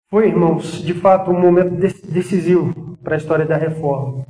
Foi, 0.09 0.27
irmãos, 0.27 0.81
de 0.81 0.93
fato 0.93 1.31
um 1.31 1.39
momento 1.39 1.75
decisivo 1.75 2.97
para 3.03 3.15
a 3.15 3.17
história 3.17 3.45
da 3.45 3.57
reforma. 3.57 4.25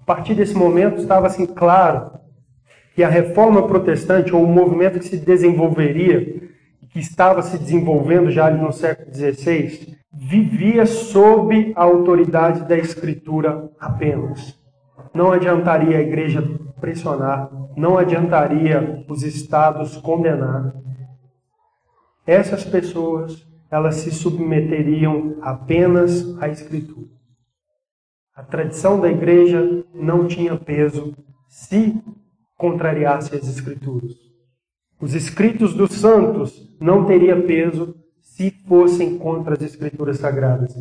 A 0.00 0.04
partir 0.04 0.34
desse 0.34 0.54
momento 0.54 0.98
estava 0.98 1.28
assim 1.28 1.46
claro 1.46 2.10
que 2.94 3.04
a 3.04 3.08
reforma 3.08 3.66
protestante, 3.66 4.34
ou 4.34 4.42
o 4.42 4.48
movimento 4.48 4.98
que 4.98 5.06
se 5.06 5.16
desenvolveria, 5.16 6.42
que 6.90 6.98
estava 6.98 7.42
se 7.42 7.56
desenvolvendo 7.56 8.30
já 8.30 8.50
no 8.50 8.72
século 8.72 9.14
XVI, 9.14 9.96
vivia 10.12 10.84
sob 10.84 11.72
a 11.76 11.84
autoridade 11.84 12.68
da 12.68 12.76
Escritura 12.76 13.70
apenas. 13.78 14.58
Não 15.14 15.30
adiantaria 15.30 15.98
a 15.98 16.02
igreja 16.02 16.42
pressionar, 16.80 17.50
não 17.76 17.98
adiantaria 17.98 19.04
os 19.08 19.22
estados 19.22 19.96
condenar. 19.98 20.74
Essas 22.26 22.64
pessoas, 22.64 23.46
elas 23.70 23.96
se 23.96 24.10
submeteriam 24.10 25.36
apenas 25.42 26.36
à 26.40 26.48
Escritura. 26.48 27.08
A 28.34 28.42
tradição 28.42 29.00
da 29.00 29.10
igreja 29.10 29.84
não 29.94 30.26
tinha 30.26 30.56
peso 30.56 31.14
se 31.48 32.02
contrariasse 32.56 33.34
as 33.34 33.48
Escrituras. 33.48 34.12
Os 35.00 35.14
escritos 35.14 35.74
dos 35.74 35.92
santos 35.92 36.76
não 36.80 37.06
teria 37.06 37.40
peso 37.42 37.94
se 38.20 38.50
fossem 38.66 39.18
contra 39.18 39.54
as 39.54 39.62
Escrituras 39.62 40.18
sagradas. 40.18 40.74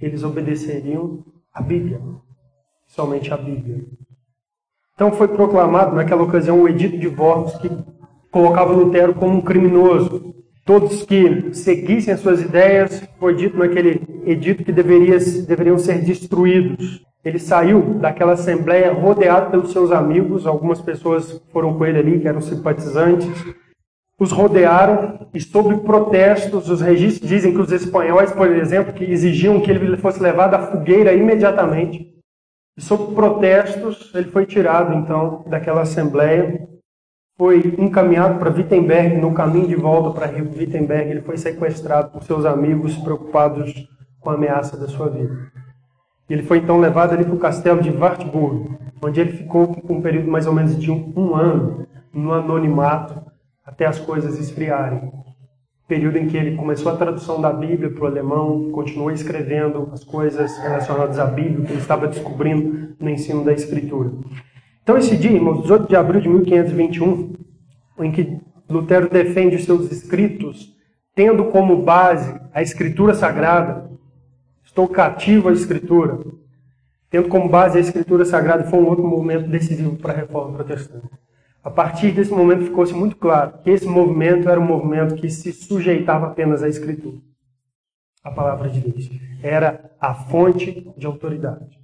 Eles 0.00 0.22
obedeceriam 0.22 1.24
a 1.52 1.62
Bíblia, 1.62 2.00
somente 2.86 3.32
a 3.32 3.36
Bíblia. 3.36 3.84
Então 5.00 5.12
foi 5.12 5.28
proclamado 5.28 5.96
naquela 5.96 6.22
ocasião 6.22 6.60
o 6.60 6.68
edito 6.68 6.98
de 6.98 7.08
Worms 7.08 7.56
que 7.56 7.70
colocava 8.30 8.74
Lutero 8.74 9.14
como 9.14 9.38
um 9.38 9.40
criminoso. 9.40 10.34
Todos 10.62 11.04
que 11.04 11.54
seguissem 11.54 12.12
as 12.12 12.20
suas 12.20 12.42
ideias, 12.42 13.02
foi 13.18 13.34
dito 13.34 13.56
naquele 13.56 14.02
edito 14.26 14.62
que 14.62 14.70
deveria, 14.70 15.16
deveriam 15.48 15.78
ser 15.78 16.04
destruídos. 16.04 17.00
Ele 17.24 17.38
saiu 17.38 17.94
daquela 17.94 18.32
assembleia 18.32 18.92
rodeado 18.92 19.50
pelos 19.50 19.72
seus 19.72 19.90
amigos, 19.90 20.46
algumas 20.46 20.82
pessoas 20.82 21.40
foram 21.50 21.78
com 21.78 21.86
ele 21.86 21.98
ali, 21.98 22.20
que 22.20 22.28
eram 22.28 22.42
simpatizantes. 22.42 23.26
Os 24.18 24.30
rodearam 24.30 25.26
e, 25.32 25.40
sob 25.40 25.78
protestos, 25.78 26.68
os 26.68 26.82
registros 26.82 27.26
dizem 27.26 27.54
que 27.54 27.60
os 27.62 27.72
espanhóis, 27.72 28.32
por 28.32 28.52
exemplo, 28.52 28.92
que 28.92 29.04
exigiam 29.04 29.62
que 29.62 29.70
ele 29.70 29.96
fosse 29.96 30.22
levado 30.22 30.56
à 30.56 30.58
fogueira 30.58 31.14
imediatamente. 31.14 32.19
Sob 32.78 33.14
protestos, 33.14 34.12
ele 34.14 34.30
foi 34.30 34.46
tirado, 34.46 34.94
então, 34.94 35.44
daquela 35.46 35.82
assembleia, 35.82 36.68
foi 37.36 37.74
encaminhado 37.78 38.38
para 38.38 38.50
Wittenberg. 38.50 39.16
No 39.16 39.32
caminho 39.34 39.66
de 39.66 39.74
volta 39.74 40.10
para 40.10 40.30
Wittenberg, 40.30 41.10
ele 41.10 41.22
foi 41.22 41.36
sequestrado 41.36 42.10
por 42.10 42.22
seus 42.22 42.44
amigos 42.44 42.96
preocupados 42.96 43.88
com 44.20 44.30
a 44.30 44.34
ameaça 44.34 44.76
da 44.76 44.86
sua 44.86 45.08
vida. 45.08 45.50
Ele 46.28 46.42
foi 46.42 46.58
então 46.58 46.78
levado 46.78 47.12
ali 47.12 47.24
para 47.24 47.34
o 47.34 47.38
castelo 47.38 47.82
de 47.82 47.90
Wartburg, 47.90 48.78
onde 49.02 49.20
ele 49.20 49.32
ficou 49.32 49.74
por 49.74 49.90
um 49.90 50.00
período 50.00 50.30
mais 50.30 50.46
ou 50.46 50.52
menos 50.52 50.78
de 50.78 50.90
um, 50.90 51.12
um 51.16 51.34
ano, 51.34 51.86
no 52.12 52.32
anonimato, 52.32 53.20
até 53.64 53.86
as 53.86 53.98
coisas 53.98 54.38
esfriarem. 54.38 55.10
Período 55.90 56.18
em 56.18 56.28
que 56.28 56.36
ele 56.36 56.56
começou 56.56 56.92
a 56.92 56.96
tradução 56.96 57.40
da 57.40 57.52
Bíblia 57.52 57.90
para 57.90 58.04
o 58.04 58.06
alemão, 58.06 58.70
continuou 58.70 59.10
escrevendo 59.10 59.90
as 59.92 60.04
coisas 60.04 60.56
relacionadas 60.58 61.18
à 61.18 61.26
Bíblia, 61.26 61.66
que 61.66 61.72
ele 61.72 61.80
estava 61.80 62.06
descobrindo 62.06 62.94
no 63.00 63.10
ensino 63.10 63.42
da 63.42 63.52
Escritura. 63.52 64.12
Então, 64.84 64.96
esse 64.96 65.16
dia, 65.16 65.32
irmãos, 65.32 65.62
18 65.62 65.88
de 65.88 65.96
abril 65.96 66.20
de 66.20 66.28
1521, 66.28 67.32
em 67.98 68.12
que 68.12 68.38
Lutero 68.68 69.10
defende 69.10 69.56
os 69.56 69.64
seus 69.64 69.90
escritos, 69.90 70.72
tendo 71.12 71.46
como 71.46 71.82
base 71.82 72.40
a 72.54 72.62
Escritura 72.62 73.12
Sagrada, 73.12 73.90
Estou 74.70 74.86
cativo 74.86 75.48
à 75.48 75.52
Escritura. 75.52 76.20
Tendo 77.10 77.28
como 77.28 77.48
base 77.48 77.76
a 77.76 77.80
Escritura 77.80 78.24
Sagrada, 78.24 78.62
foi 78.70 78.78
um 78.78 78.86
outro 78.86 79.04
momento 79.04 79.48
decisivo 79.48 79.96
para 79.96 80.12
a 80.12 80.16
reforma 80.16 80.54
protestante. 80.54 81.08
A 81.62 81.70
partir 81.70 82.12
desse 82.12 82.30
momento 82.30 82.64
ficou-se 82.64 82.94
muito 82.94 83.16
claro 83.16 83.58
que 83.62 83.70
esse 83.70 83.86
movimento 83.86 84.48
era 84.48 84.58
um 84.58 84.64
movimento 84.64 85.14
que 85.14 85.28
se 85.28 85.52
sujeitava 85.52 86.26
apenas 86.26 86.62
à 86.62 86.68
Escritura. 86.68 87.18
A 88.24 88.30
palavra 88.30 88.70
de 88.70 88.80
Deus. 88.80 89.10
Era 89.42 89.90
a 90.00 90.14
fonte 90.14 90.90
de 90.96 91.06
autoridade. 91.06 91.78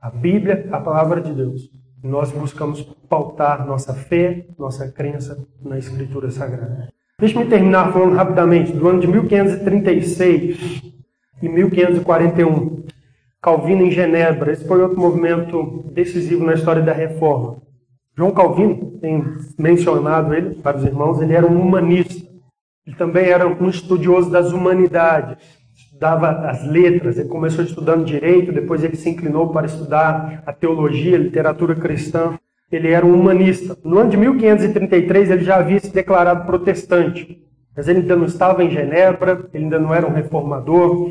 A 0.00 0.10
Bíblia, 0.10 0.68
a 0.72 0.80
palavra 0.80 1.20
de 1.20 1.32
Deus. 1.32 1.70
E 2.02 2.06
nós 2.06 2.32
buscamos 2.32 2.82
pautar 3.08 3.64
nossa 3.64 3.94
fé, 3.94 4.46
nossa 4.58 4.90
crença 4.90 5.38
na 5.62 5.78
Escritura 5.78 6.30
Sagrada. 6.30 6.92
Deixe-me 7.18 7.46
terminar 7.46 7.92
falando 7.92 8.14
rapidamente 8.14 8.72
do 8.72 8.88
ano 8.88 9.00
de 9.00 9.06
1536 9.06 10.82
em 11.42 11.48
1541. 11.48 12.84
Calvino 13.40 13.82
em 13.84 13.90
Genebra. 13.90 14.52
Esse 14.52 14.66
foi 14.66 14.82
outro 14.82 15.00
movimento 15.00 15.84
decisivo 15.92 16.44
na 16.44 16.54
história 16.54 16.82
da 16.82 16.92
reforma. 16.92 17.65
João 18.16 18.30
Calvino, 18.30 18.98
tem 18.98 19.22
mencionado 19.58 20.32
ele 20.34 20.54
para 20.54 20.78
os 20.78 20.84
irmãos, 20.84 21.20
ele 21.20 21.34
era 21.34 21.46
um 21.46 21.60
humanista. 21.60 22.26
Ele 22.86 22.96
também 22.96 23.26
era 23.26 23.46
um 23.46 23.68
estudioso 23.68 24.30
das 24.30 24.52
humanidades, 24.52 25.36
estudava 25.74 26.48
as 26.48 26.66
letras. 26.66 27.18
Ele 27.18 27.28
começou 27.28 27.62
estudando 27.62 28.06
direito, 28.06 28.52
depois 28.52 28.82
ele 28.82 28.96
se 28.96 29.10
inclinou 29.10 29.50
para 29.50 29.66
estudar 29.66 30.42
a 30.46 30.52
teologia, 30.52 31.16
a 31.16 31.20
literatura 31.20 31.74
cristã. 31.74 32.38
Ele 32.72 32.90
era 32.90 33.04
um 33.04 33.14
humanista. 33.14 33.76
No 33.84 33.98
ano 33.98 34.10
de 34.10 34.16
1533 34.16 35.30
ele 35.30 35.44
já 35.44 35.56
havia 35.56 35.78
se 35.78 35.92
declarado 35.92 36.46
protestante. 36.46 37.42
Mas 37.76 37.86
ele 37.86 38.00
ainda 38.00 38.16
não 38.16 38.24
estava 38.24 38.64
em 38.64 38.70
Genebra, 38.70 39.46
ele 39.52 39.64
ainda 39.64 39.78
não 39.78 39.92
era 39.92 40.06
um 40.06 40.12
reformador. 40.12 41.10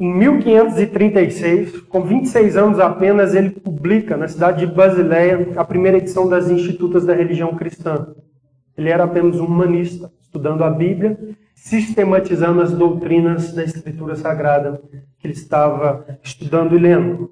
Em 0.00 0.12
1536, 0.12 1.82
com 1.82 2.02
26 2.02 2.56
anos 2.56 2.80
apenas, 2.80 3.34
ele 3.34 3.50
publica 3.50 4.16
na 4.16 4.26
cidade 4.26 4.66
de 4.66 4.72
Basileia 4.72 5.48
a 5.56 5.64
primeira 5.64 5.98
edição 5.98 6.28
das 6.28 6.50
Institutas 6.50 7.04
da 7.04 7.14
Religião 7.14 7.54
Cristã. 7.54 8.08
Ele 8.76 8.88
era 8.88 9.04
apenas 9.04 9.38
um 9.38 9.44
humanista, 9.44 10.10
estudando 10.20 10.64
a 10.64 10.70
Bíblia, 10.70 11.18
sistematizando 11.54 12.60
as 12.62 12.72
doutrinas 12.72 13.52
da 13.52 13.62
Escritura 13.62 14.16
Sagrada 14.16 14.80
que 15.18 15.26
ele 15.26 15.34
estava 15.34 16.04
estudando 16.22 16.74
e 16.74 16.78
lendo. 16.78 17.30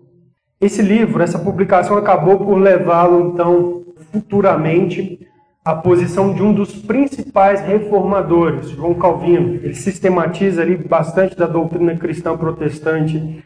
Esse 0.61 0.83
livro, 0.83 1.23
essa 1.23 1.39
publicação, 1.39 1.97
acabou 1.97 2.39
por 2.39 2.57
levá-lo, 2.57 3.33
então, 3.33 3.85
futuramente 4.13 5.27
a 5.65 5.75
posição 5.75 6.33
de 6.33 6.43
um 6.43 6.55
dos 6.55 6.75
principais 6.75 7.61
reformadores, 7.61 8.71
João 8.71 8.95
Calvino. 8.95 9.57
Ele 9.57 9.75
sistematiza 9.75 10.63
ali 10.63 10.77
bastante 10.77 11.37
da 11.37 11.47
doutrina 11.47 11.97
cristã 11.97 12.37
protestante. 12.37 13.45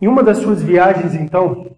Em 0.00 0.08
uma 0.08 0.22
das 0.22 0.38
suas 0.38 0.62
viagens, 0.62 1.14
então, 1.14 1.76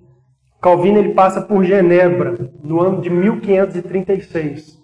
Calvino 0.61 0.99
ele 0.99 1.13
passa 1.13 1.43
por 1.43 1.63
Genebra 1.63 2.51
no 2.63 2.81
ano 2.81 3.03
de 3.03 3.11
1536. 3.11 4.83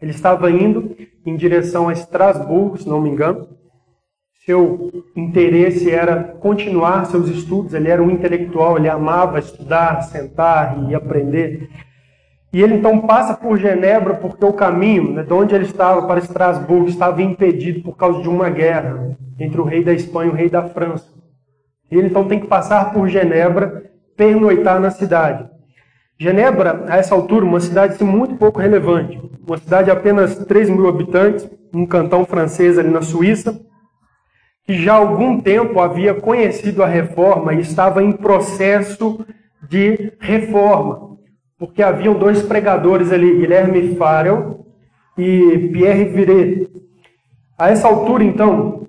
Ele 0.00 0.10
estava 0.10 0.50
indo 0.50 0.94
em 1.24 1.34
direção 1.34 1.88
a 1.88 1.92
Estrasburgo, 1.92 2.76
se 2.76 2.86
não 2.86 3.00
me 3.00 3.08
engano. 3.08 3.48
Seu 4.44 5.04
interesse 5.16 5.90
era 5.90 6.22
continuar 6.22 7.06
seus 7.06 7.28
estudos, 7.28 7.74
ele 7.74 7.88
era 7.88 8.02
um 8.02 8.10
intelectual, 8.10 8.76
ele 8.76 8.88
amava 8.88 9.38
estudar, 9.38 10.02
sentar 10.02 10.88
e 10.88 10.94
aprender. 10.94 11.68
E 12.52 12.62
ele 12.62 12.74
então 12.74 13.00
passa 13.00 13.34
por 13.34 13.58
Genebra 13.58 14.14
porque 14.14 14.44
o 14.44 14.52
caminho, 14.52 15.12
né, 15.12 15.22
de 15.22 15.32
onde 15.32 15.54
ele 15.54 15.64
estava 15.64 16.06
para 16.06 16.18
Estrasburgo, 16.18 16.88
estava 16.88 17.22
impedido 17.22 17.82
por 17.82 17.96
causa 17.96 18.22
de 18.22 18.28
uma 18.28 18.48
guerra 18.48 19.16
entre 19.38 19.60
o 19.60 19.64
rei 19.64 19.84
da 19.84 19.92
Espanha 19.92 20.30
e 20.30 20.32
o 20.32 20.36
rei 20.36 20.48
da 20.48 20.62
França. 20.62 21.06
E 21.90 21.96
ele 21.96 22.08
então 22.08 22.26
tem 22.26 22.40
que 22.40 22.46
passar 22.46 22.92
por 22.92 23.06
Genebra, 23.08 23.90
pernoitar 24.16 24.80
na 24.80 24.90
cidade. 24.90 25.46
Genebra, 26.18 26.84
a 26.88 26.96
essa 26.96 27.14
altura, 27.14 27.44
uma 27.44 27.60
cidade 27.60 27.94
assim, 27.94 28.04
muito 28.04 28.34
pouco 28.36 28.60
relevante. 28.60 29.20
Uma 29.46 29.58
cidade 29.58 29.84
de 29.84 29.90
apenas 29.90 30.34
3 30.46 30.70
mil 30.70 30.88
habitantes, 30.88 31.48
um 31.72 31.86
cantão 31.86 32.24
francês 32.24 32.78
ali 32.78 32.88
na 32.88 33.02
Suíça, 33.02 33.60
que 34.64 34.74
já 34.74 34.94
há 34.94 34.96
algum 34.96 35.40
tempo 35.40 35.80
havia 35.80 36.14
conhecido 36.14 36.82
a 36.82 36.86
reforma 36.86 37.54
e 37.54 37.60
estava 37.60 38.02
em 38.02 38.10
processo 38.10 39.24
de 39.68 40.12
reforma 40.18 41.08
porque 41.58 41.82
haviam 41.82 42.14
dois 42.14 42.42
pregadores 42.42 43.10
ali, 43.10 43.38
Guilherme 43.38 43.96
Farel 43.96 44.64
e 45.16 45.70
Pierre 45.72 46.04
Viret. 46.04 46.70
A 47.58 47.70
essa 47.70 47.88
altura, 47.88 48.22
então, 48.22 48.86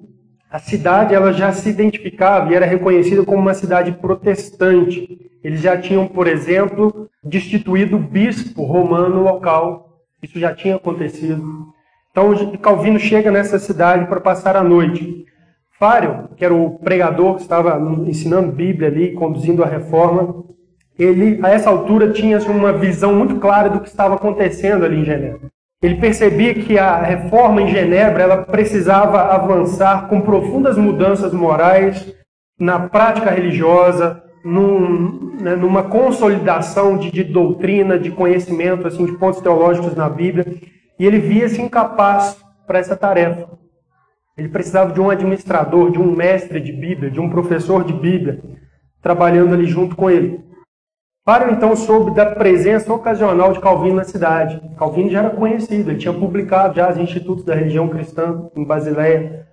a 0.49 0.59
cidade 0.59 1.15
ela 1.15 1.33
já 1.33 1.51
se 1.51 1.69
identificava 1.69 2.51
e 2.51 2.55
era 2.55 2.65
reconhecida 2.65 3.25
como 3.25 3.39
uma 3.39 3.55
cidade 3.55 3.91
protestante. 3.93 5.31
Eles 5.43 5.61
já 5.61 5.77
tinham, 5.77 6.07
por 6.07 6.27
exemplo, 6.27 7.09
destituído 7.23 7.97
o 7.97 7.99
bispo 7.99 8.63
romano 8.63 9.23
local. 9.23 10.03
Isso 10.21 10.39
já 10.39 10.53
tinha 10.53 10.75
acontecido. 10.75 11.69
Então, 12.11 12.33
Calvino 12.57 12.99
chega 12.99 13.31
nessa 13.31 13.57
cidade 13.57 14.05
para 14.07 14.19
passar 14.19 14.55
a 14.55 14.63
noite. 14.63 15.25
Farel, 15.79 16.29
que 16.35 16.43
era 16.43 16.53
o 16.53 16.77
pregador 16.79 17.35
que 17.35 17.41
estava 17.41 17.79
ensinando 18.05 18.51
Bíblia 18.51 18.89
ali, 18.89 19.13
conduzindo 19.13 19.63
a 19.63 19.67
reforma, 19.67 20.43
ele, 20.99 21.39
a 21.41 21.49
essa 21.49 21.69
altura, 21.69 22.11
tinha 22.11 22.37
assim, 22.37 22.49
uma 22.49 22.73
visão 22.73 23.15
muito 23.15 23.37
clara 23.37 23.69
do 23.69 23.79
que 23.79 23.87
estava 23.87 24.15
acontecendo 24.15 24.83
ali 24.83 24.99
em 24.99 25.05
Genebra. 25.05 25.49
Ele 25.81 25.95
percebia 25.95 26.53
que 26.53 26.77
a 26.77 27.01
reforma 27.01 27.61
em 27.61 27.69
Genebra 27.69 28.23
ela 28.23 28.37
precisava 28.43 29.33
avançar 29.33 30.09
com 30.09 30.19
profundas 30.19 30.77
mudanças 30.77 31.31
morais 31.31 32.13
na 32.59 32.81
prática 32.81 33.31
religiosa, 33.31 34.21
num, 34.43 35.37
né, 35.39 35.55
numa 35.55 35.83
consolidação 35.83 36.97
de, 36.97 37.09
de, 37.09 37.23
doutrina, 37.23 37.97
de 37.97 38.11
conhecimento, 38.11 38.85
assim, 38.85 39.05
de 39.05 39.13
pontos 39.13 39.39
teológicos 39.39 39.95
na 39.95 40.09
Bíblia. 40.09 40.45
E 40.99 41.05
ele 41.05 41.19
via-se 41.19 41.61
incapaz 41.61 42.37
para 42.67 42.79
essa 42.79 42.97
tarefa. 42.97 43.47
Ele 44.37 44.49
precisava 44.49 44.91
de 44.91 44.99
um 44.99 45.09
administrador, 45.09 45.91
de 45.91 45.99
um 45.99 46.13
mestre 46.13 46.59
de 46.59 46.73
Bíblia, 46.73 47.09
de 47.09 47.21
um 47.21 47.29
professor 47.29 47.85
de 47.85 47.93
Bíblia, 47.93 48.41
trabalhando 49.01 49.53
ali 49.53 49.65
junto 49.65 49.95
com 49.95 50.09
ele. 50.09 50.48
Fábio 51.29 51.51
então 51.51 51.75
soube 51.75 52.09
da 52.15 52.25
presença 52.25 52.91
ocasional 52.91 53.53
de 53.53 53.59
Calvino 53.59 53.97
na 53.97 54.03
cidade. 54.03 54.59
Calvino 54.75 55.11
já 55.11 55.19
era 55.19 55.29
conhecido, 55.29 55.91
ele 55.91 55.99
tinha 55.99 56.11
publicado 56.11 56.73
já 56.73 56.89
os 56.89 56.97
institutos 56.97 57.45
da 57.45 57.53
religião 57.53 57.87
cristã 57.87 58.49
em 58.55 58.63
Basileia 58.63 59.45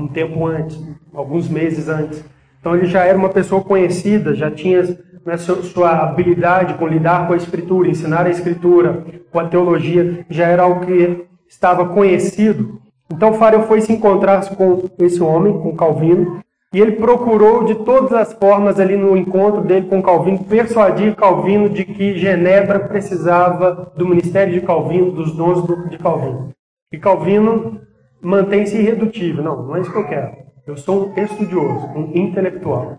um 0.00 0.08
tempo 0.08 0.46
antes, 0.46 0.82
alguns 1.12 1.50
meses 1.50 1.86
antes. 1.90 2.24
Então 2.58 2.74
ele 2.74 2.86
já 2.86 3.04
era 3.04 3.18
uma 3.18 3.28
pessoa 3.28 3.60
conhecida, 3.60 4.34
já 4.34 4.50
tinha 4.50 4.84
né, 5.26 5.36
sua 5.36 5.90
habilidade 5.98 6.72
com 6.78 6.88
lidar 6.88 7.26
com 7.26 7.34
a 7.34 7.36
escritura, 7.36 7.90
ensinar 7.90 8.24
a 8.24 8.30
escritura, 8.30 9.04
com 9.30 9.38
a 9.38 9.48
teologia, 9.48 10.24
já 10.30 10.46
era 10.46 10.62
algo 10.62 10.86
que 10.86 11.26
estava 11.46 11.90
conhecido. 11.90 12.80
Então 13.12 13.34
Fábio 13.34 13.64
foi 13.64 13.82
se 13.82 13.92
encontrar 13.92 14.42
com 14.56 14.88
esse 14.98 15.22
homem, 15.22 15.60
com 15.60 15.76
Calvino, 15.76 16.42
e 16.72 16.80
ele 16.80 16.92
procurou 16.92 17.64
de 17.64 17.74
todas 17.74 18.12
as 18.12 18.32
formas 18.32 18.80
ali 18.80 18.96
no 18.96 19.16
encontro 19.16 19.60
dele 19.60 19.88
com 19.88 20.02
Calvino 20.02 20.44
persuadir 20.44 21.14
Calvino 21.14 21.68
de 21.68 21.84
que 21.84 22.16
Genebra 22.16 22.80
precisava 22.80 23.92
do 23.94 24.08
ministério 24.08 24.54
de 24.54 24.66
Calvino, 24.66 25.12
dos 25.12 25.36
dons 25.36 25.62
de 25.90 25.98
Calvino. 25.98 26.48
E 26.90 26.98
Calvino 26.98 27.80
mantém-se 28.22 28.78
irredutível. 28.78 29.44
Não, 29.44 29.62
não 29.62 29.76
é 29.76 29.80
isso 29.80 29.92
que 29.92 29.98
eu 29.98 30.08
quero. 30.08 30.36
Eu 30.66 30.76
sou 30.76 31.08
um 31.08 31.22
estudioso, 31.22 31.86
um 31.88 32.10
intelectual. 32.14 32.98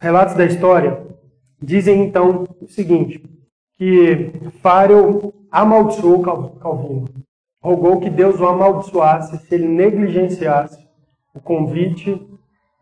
Relatos 0.00 0.34
da 0.34 0.44
história 0.44 1.02
dizem 1.60 2.04
então 2.04 2.46
o 2.60 2.68
seguinte: 2.68 3.20
que 3.76 4.30
Fário 4.62 5.32
amaldiçoou 5.50 6.22
Calvino, 6.60 7.08
rogou 7.60 7.98
que 7.98 8.10
Deus 8.10 8.38
o 8.38 8.46
amaldiçoasse 8.46 9.38
se 9.38 9.54
ele 9.54 9.66
negligenciasse 9.66 10.86
o 11.34 11.40
convite 11.40 12.20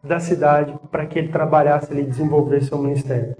da 0.06 0.20
cidade 0.20 0.74
para 0.90 1.06
que 1.06 1.18
ele 1.18 1.28
trabalhasse 1.28 1.92
e 1.92 2.02
desenvolvesse 2.02 2.68
seu 2.68 2.78
ministério. 2.78 3.34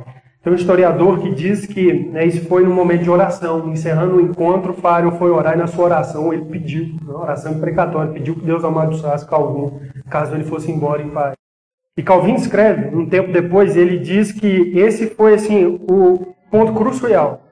Tem 0.47 0.53
um 0.53 0.57
historiador 0.57 1.19
que 1.21 1.35
diz 1.35 1.67
que 1.67 1.93
né, 2.11 2.25
isso 2.25 2.47
foi 2.47 2.63
no 2.63 2.73
momento 2.73 3.03
de 3.03 3.11
oração, 3.11 3.69
encerrando 3.69 4.17
o 4.17 4.21
encontro, 4.21 4.75
Fário 4.75 5.11
foi 5.13 5.31
orar 5.31 5.55
e 5.55 5.59
na 5.59 5.67
sua 5.67 5.87
oração 5.87 6.33
ele 6.33 6.45
pediu, 6.45 6.95
na 7.05 7.19
oração 7.19 7.53
imprecatória, 7.53 8.13
pediu 8.13 8.37
que 8.37 8.45
Deus 8.45 8.65
amaldiçoasse 8.65 9.27
Calvino, 9.27 9.81
caso 10.09 10.37
ele 10.37 10.45
fosse 10.45 10.71
embora 10.71 11.03
em 11.03 11.11
paz. 11.11 11.35
E 11.97 12.03
Calvino 12.03 12.37
escreve, 12.37 12.95
um 12.95 13.09
tempo 13.09 13.33
depois, 13.33 13.77
ele 13.77 13.99
diz 13.99 14.31
que 14.31 14.79
esse 14.79 15.09
foi 15.09 15.35
assim 15.35 15.81
o 15.91 16.35
ponto 16.49 16.75
crucial. 16.75 17.43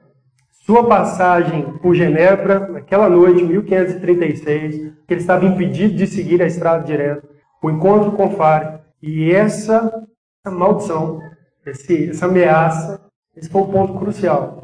Sua 0.65 0.87
passagem 0.87 1.63
por 1.81 1.95
Genebra, 1.95 2.67
naquela 2.69 3.09
noite, 3.09 3.43
1536, 3.43 4.93
que 5.05 5.13
ele 5.13 5.19
estava 5.19 5.45
impedido 5.45 5.95
de 5.95 6.07
seguir 6.07 6.41
a 6.41 6.45
estrada 6.45 6.83
direta, 6.83 7.27
o 7.61 7.69
encontro 7.69 8.13
com 8.13 8.29
Fário, 8.31 8.79
e 9.05 9.31
essa, 9.31 10.03
essa 10.43 10.55
maldição, 10.55 11.19
esse, 11.63 12.09
essa 12.09 12.25
ameaça, 12.25 12.99
esse 13.35 13.49
foi 13.49 13.61
o 13.61 13.67
ponto 13.67 13.99
crucial 13.99 14.63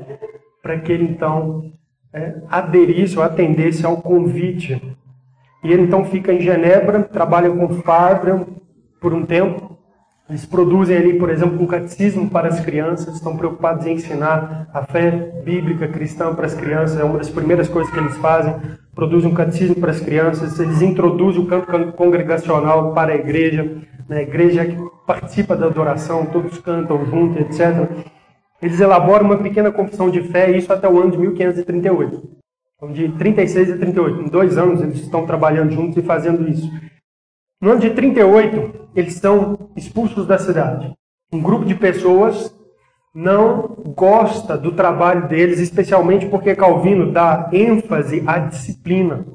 para 0.62 0.80
que 0.80 0.92
ele 0.92 1.04
então 1.04 1.72
é, 2.12 2.42
aderisse 2.50 3.18
ou 3.18 3.24
atendesse 3.24 3.86
ao 3.86 4.02
convite. 4.02 4.82
E 5.64 5.72
ele 5.72 5.84
então 5.84 6.06
fica 6.06 6.34
em 6.34 6.42
Genebra, 6.42 7.04
trabalha 7.04 7.52
com 7.52 7.82
Fábio 7.82 8.62
por 9.00 9.14
um 9.14 9.26
tempo. 9.26 9.71
Eles 10.32 10.46
produzem 10.46 10.96
ali, 10.96 11.20
por 11.20 11.30
exemplo, 11.30 11.62
um 11.62 11.68
catecismo 11.68 12.30
para 12.30 12.48
as 12.48 12.62
crianças, 12.62 13.16
estão 13.16 13.36
preocupados 13.36 13.86
em 13.86 13.96
ensinar 13.96 14.70
a 14.74 14.82
fé 14.82 15.12
bíblica 15.44 15.90
cristã 15.90 16.34
para 16.34 16.46
as 16.46 16.54
crianças, 16.54 16.98
é 16.98 17.04
uma 17.04 17.18
das 17.18 17.30
primeiras 17.30 17.68
coisas 17.68 17.92
que 17.92 18.00
eles 18.00 18.16
fazem. 18.16 18.56
Produzem 18.96 19.30
um 19.30 19.34
catecismo 19.34 19.76
para 19.76 19.92
as 19.92 20.00
crianças, 20.00 20.58
eles 20.58 20.82
introduzem 20.82 21.42
o 21.42 21.48
canto 21.48 21.92
congregacional 21.92 22.94
para 22.94 23.12
a 23.12 23.16
igreja, 23.16 23.76
na 24.08 24.16
né, 24.16 24.22
igreja 24.22 24.64
que 24.64 24.78
participa 25.06 25.54
da 25.54 25.66
adoração, 25.66 26.26
todos 26.26 26.58
cantam 26.60 27.06
juntos, 27.08 27.42
etc. 27.42 27.90
Eles 28.62 28.80
elaboram 28.80 29.26
uma 29.26 29.38
pequena 29.38 29.70
confissão 29.70 30.10
de 30.10 30.22
fé, 30.22 30.50
isso 30.50 30.72
até 30.72 30.88
o 30.88 30.98
ano 30.98 31.12
de 31.12 31.18
1538. 31.18 32.30
Então, 32.78 32.94
de 32.94 33.10
36 33.18 33.74
a 33.74 33.78
38. 33.78 34.22
Em 34.22 34.30
dois 34.30 34.58
anos 34.58 34.82
eles 34.82 35.02
estão 35.02 35.26
trabalhando 35.26 35.74
juntos 35.74 35.98
e 35.98 36.02
fazendo 36.02 36.50
isso. 36.50 36.72
No 37.62 37.72
ano 37.72 37.82
de 37.82 37.92
38, 37.92 38.90
eles 38.96 39.14
são 39.14 39.70
expulsos 39.76 40.26
da 40.26 40.40
cidade. 40.40 40.92
Um 41.32 41.40
grupo 41.40 41.64
de 41.64 41.76
pessoas 41.76 42.52
não 43.14 43.68
gosta 43.96 44.58
do 44.58 44.72
trabalho 44.72 45.28
deles, 45.28 45.60
especialmente 45.60 46.26
porque 46.26 46.56
Calvino 46.56 47.12
dá 47.12 47.52
ênfase 47.54 48.24
à 48.26 48.40
disciplina. 48.40 49.28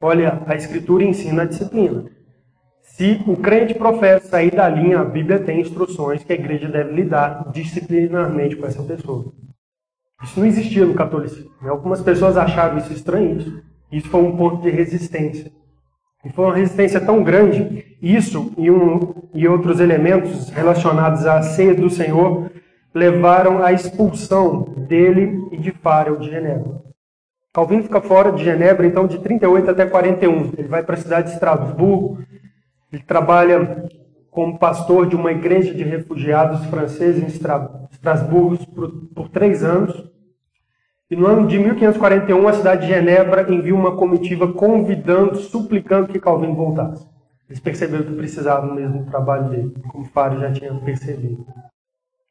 Olha, 0.00 0.42
a 0.46 0.54
Escritura 0.54 1.04
ensina 1.04 1.42
a 1.42 1.44
disciplina. 1.44 2.06
Se 2.82 3.22
o 3.26 3.36
crente 3.36 3.74
professa 3.74 4.26
sair 4.26 4.54
da 4.54 4.66
linha, 4.66 5.00
a 5.00 5.04
Bíblia 5.04 5.38
tem 5.38 5.60
instruções 5.60 6.24
que 6.24 6.32
a 6.32 6.36
igreja 6.36 6.66
deve 6.66 6.92
lidar 6.92 7.50
disciplinarmente 7.52 8.56
com 8.56 8.66
essa 8.66 8.82
pessoa. 8.82 9.34
Isso 10.22 10.40
não 10.40 10.46
existia 10.46 10.86
no 10.86 10.94
catolicismo. 10.94 11.50
Né? 11.60 11.68
Algumas 11.68 12.00
pessoas 12.00 12.38
acharam 12.38 12.78
isso 12.78 12.92
estranho. 12.92 13.36
Isso, 13.36 13.62
isso 13.92 14.08
foi 14.08 14.22
um 14.22 14.34
ponto 14.34 14.62
de 14.62 14.70
resistência. 14.70 15.52
E 16.24 16.30
foi 16.30 16.44
uma 16.44 16.54
resistência 16.54 17.00
tão 17.00 17.22
grande, 17.22 17.96
isso 18.02 18.52
e, 18.58 18.70
um, 18.70 19.14
e 19.32 19.48
outros 19.48 19.80
elementos 19.80 20.50
relacionados 20.50 21.26
à 21.26 21.40
ceia 21.42 21.74
do 21.74 21.88
Senhor 21.88 22.50
levaram 22.94 23.62
à 23.62 23.72
expulsão 23.72 24.62
dele 24.88 25.48
e 25.52 25.56
de 25.56 25.70
Fário 25.70 26.18
de 26.18 26.28
Genebra. 26.28 26.80
Calvino 27.52 27.82
fica 27.82 28.00
fora 28.00 28.32
de 28.32 28.44
Genebra, 28.44 28.86
então, 28.86 29.06
de 29.06 29.18
38 29.18 29.70
até 29.70 29.86
41. 29.86 30.52
Ele 30.56 30.68
vai 30.68 30.82
para 30.82 30.94
a 30.94 30.98
cidade 30.98 31.28
de 31.28 31.34
Estrasburgo, 31.34 32.22
ele 32.92 33.02
trabalha 33.02 33.88
como 34.30 34.58
pastor 34.58 35.06
de 35.08 35.16
uma 35.16 35.32
igreja 35.32 35.74
de 35.74 35.82
refugiados 35.82 36.64
franceses 36.66 37.22
em 37.22 37.26
Estrasburgo 37.90 38.64
por, 38.66 38.90
por 39.14 39.28
três 39.28 39.64
anos. 39.64 40.08
E 41.10 41.16
no 41.16 41.26
ano 41.26 41.48
de 41.48 41.58
1541, 41.58 42.46
a 42.46 42.52
cidade 42.52 42.86
de 42.86 42.92
Genebra 42.92 43.52
envia 43.52 43.74
uma 43.74 43.96
comitiva 43.96 44.52
convidando, 44.52 45.34
suplicando 45.36 46.06
que 46.06 46.20
Calvino 46.20 46.54
voltasse. 46.54 47.04
Eles 47.48 47.58
perceberam 47.58 48.04
que 48.04 48.14
precisavam 48.14 48.72
mesmo 48.72 49.00
do 49.00 49.10
trabalho 49.10 49.48
dele, 49.48 49.74
como 49.88 50.04
Fábio 50.04 50.38
já 50.38 50.52
tinha 50.52 50.72
percebido. 50.72 51.44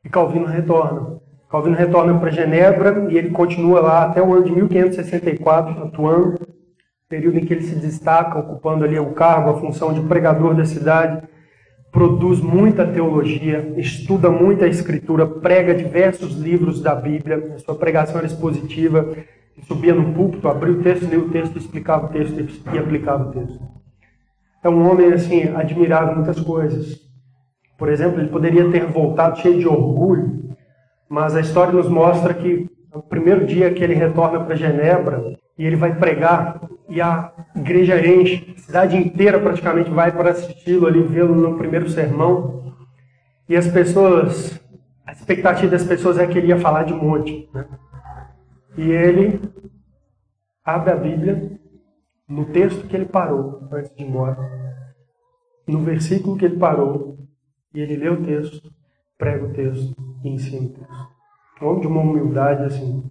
E 0.05 0.07
Calvino 0.07 0.45
retorna. 0.45 1.19
Calvino 1.49 1.75
retorna 1.75 2.17
para 2.17 2.31
Genebra 2.31 3.11
e 3.11 3.17
ele 3.17 3.31
continua 3.31 3.81
lá 3.81 4.05
até 4.05 4.21
o 4.21 4.33
ano 4.33 4.45
de 4.45 4.51
1564, 4.53 5.83
atuando 5.83 6.39
período 7.09 7.39
em 7.39 7.45
que 7.45 7.53
ele 7.53 7.63
se 7.63 7.75
destaca, 7.75 8.39
ocupando 8.39 8.85
ali 8.85 8.97
o 8.97 9.11
cargo, 9.13 9.49
a 9.49 9.59
função 9.59 9.91
de 9.91 9.99
pregador 10.01 10.55
da 10.55 10.63
cidade, 10.63 11.27
produz 11.91 12.39
muita 12.39 12.85
teologia, 12.85 13.73
estuda 13.77 14.29
muita 14.29 14.67
escritura, 14.67 15.25
prega 15.25 15.73
diversos 15.73 16.37
livros 16.37 16.81
da 16.81 16.93
Bíblia, 16.93 17.53
a 17.55 17.59
sua 17.59 17.75
pregação 17.75 18.17
era 18.17 18.27
expositiva, 18.27 19.15
subia 19.67 19.93
no 19.93 20.13
púlpito, 20.13 20.47
abria 20.47 20.73
o 20.73 20.83
texto, 20.83 21.05
lia 21.05 21.19
o 21.19 21.29
texto, 21.29 21.57
explicava 21.57 22.05
o 22.05 22.09
texto 22.09 22.39
e 22.73 22.77
aplicava 22.77 23.29
o 23.29 23.31
texto. 23.31 23.59
É 24.63 24.69
um 24.69 24.89
homem 24.89 25.13
assim, 25.13 25.41
em 25.41 26.15
muitas 26.15 26.39
coisas. 26.39 26.99
Por 27.77 27.89
exemplo, 27.89 28.19
ele 28.19 28.29
poderia 28.29 28.69
ter 28.69 28.85
voltado 28.85 29.39
cheio 29.39 29.57
de 29.57 29.67
orgulho, 29.67 30.55
mas 31.07 31.35
a 31.35 31.41
história 31.41 31.73
nos 31.73 31.87
mostra 31.87 32.33
que 32.33 32.69
no 32.93 33.01
primeiro 33.01 33.45
dia 33.45 33.73
que 33.73 33.83
ele 33.83 33.93
retorna 33.93 34.43
para 34.43 34.55
Genebra, 34.55 35.37
e 35.57 35.65
ele 35.65 35.75
vai 35.75 35.95
pregar 35.95 36.61
e 36.89 36.99
a 36.99 37.31
igreja 37.55 38.05
enche, 38.05 38.53
a 38.57 38.59
cidade 38.59 38.97
inteira 38.97 39.39
praticamente 39.39 39.91
vai 39.91 40.11
para 40.11 40.31
assisti-lo 40.31 40.87
ali, 40.87 41.03
vê-lo 41.03 41.35
no 41.35 41.57
primeiro 41.57 41.87
sermão. 41.87 42.75
E 43.47 43.55
as 43.55 43.67
pessoas, 43.67 44.59
a 45.05 45.11
expectativa 45.11 45.69
das 45.69 45.83
pessoas 45.83 46.17
é 46.17 46.25
que 46.25 46.37
ele 46.37 46.47
ia 46.47 46.59
falar 46.59 46.83
de 46.83 46.93
monte. 46.93 47.47
Né? 47.53 47.65
E 48.75 48.89
ele 48.89 49.39
abre 50.65 50.91
a 50.91 50.95
Bíblia 50.95 51.59
no 52.27 52.45
texto 52.45 52.87
que 52.87 52.95
ele 52.95 53.05
parou 53.05 53.67
antes 53.71 53.95
de 53.95 54.03
embora, 54.03 54.37
no 55.67 55.79
versículo 55.79 56.37
que 56.37 56.45
ele 56.45 56.57
parou, 56.57 57.17
e 57.73 57.79
ele 57.81 57.97
lê 57.97 58.09
o 58.09 58.23
texto, 58.23 58.71
prega 59.17 59.45
o 59.45 59.53
texto 59.53 59.95
e 60.23 60.29
ensina 60.29 60.65
o 60.65 60.69
texto. 60.69 61.09
Um 61.61 61.67
homem 61.67 61.81
de 61.81 61.87
uma 61.87 62.01
humildade 62.01 62.63
assim, 62.63 63.03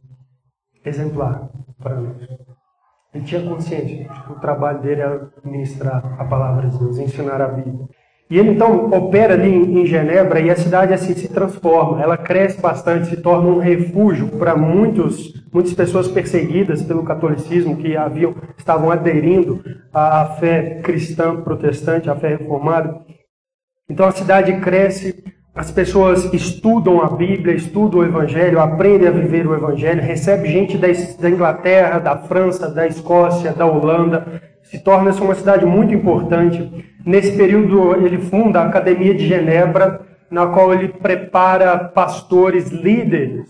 exemplar 0.85 1.51
para 1.79 2.01
nós. 2.01 2.58
Ele 3.15 3.25
tinha 3.25 3.43
consciência 3.43 4.07
que 4.27 4.33
o 4.33 4.41
trabalho 4.41 4.81
dele 4.81 5.01
era 5.01 5.31
ministrar 5.45 6.17
a 6.19 6.25
palavra 6.25 6.69
de 6.69 6.79
Deus, 6.79 6.99
ensinar 6.99 7.41
a 7.41 7.49
Bíblia. 7.49 7.89
E 8.31 8.39
ele 8.39 8.51
então 8.51 8.91
opera 8.91 9.33
ali 9.33 9.81
em 9.81 9.87
Genebra 9.87 10.39
e 10.39 10.51
a 10.51 10.57
cidade 10.57 10.93
assim 10.93 11.15
se 11.15 11.29
transforma, 11.29 12.03
ela 12.03 12.17
cresce 12.17 12.61
bastante, 12.61 13.09
se 13.09 13.17
torna 13.17 13.49
um 13.49 13.59
refúgio 13.59 14.29
para 14.39 14.55
muitos, 14.55 15.33
muitas 15.51 15.73
pessoas 15.73 16.09
perseguidas 16.09 16.83
pelo 16.83 17.05
catolicismo 17.05 17.79
que 17.79 17.97
haviam 17.97 18.35
estavam 18.59 18.91
aderindo 18.91 19.65
à 19.93 20.27
fé 20.39 20.81
cristã 20.83 21.41
protestante, 21.41 22.11
à 22.11 22.17
fé 22.17 22.37
reformada. 22.37 23.01
Então 23.89 24.07
a 24.07 24.13
cidade 24.13 24.61
cresce, 24.61 25.25
as 25.59 25.73
pessoas 25.73 26.33
estudam 26.33 27.03
a 27.03 27.09
Bíblia, 27.09 27.53
estudam 27.53 27.99
o 27.99 28.05
Evangelho, 28.05 28.61
aprendem 28.61 29.09
a 29.09 29.11
viver 29.11 29.45
o 29.45 29.57
Evangelho, 29.57 30.01
recebe 30.01 30.47
gente 30.47 30.79
da 30.79 31.29
Inglaterra, 31.29 31.99
da 31.99 32.17
França, 32.17 32.71
da 32.71 32.87
Escócia, 32.87 33.53
da 33.53 33.67
Holanda, 33.67 34.41
se 34.63 34.79
torna-se 34.79 35.21
uma 35.21 35.35
cidade 35.35 35.67
muito 35.67 35.93
importante. 35.93 36.87
Nesse 37.05 37.37
período, 37.37 37.97
ele 37.97 38.19
funda 38.19 38.61
a 38.61 38.67
Academia 38.67 39.13
de 39.13 39.27
Genebra, 39.27 40.01
na 40.31 40.47
qual 40.47 40.73
ele 40.73 40.91
prepara 40.91 41.77
pastores 41.77 42.69
líderes 42.69 43.49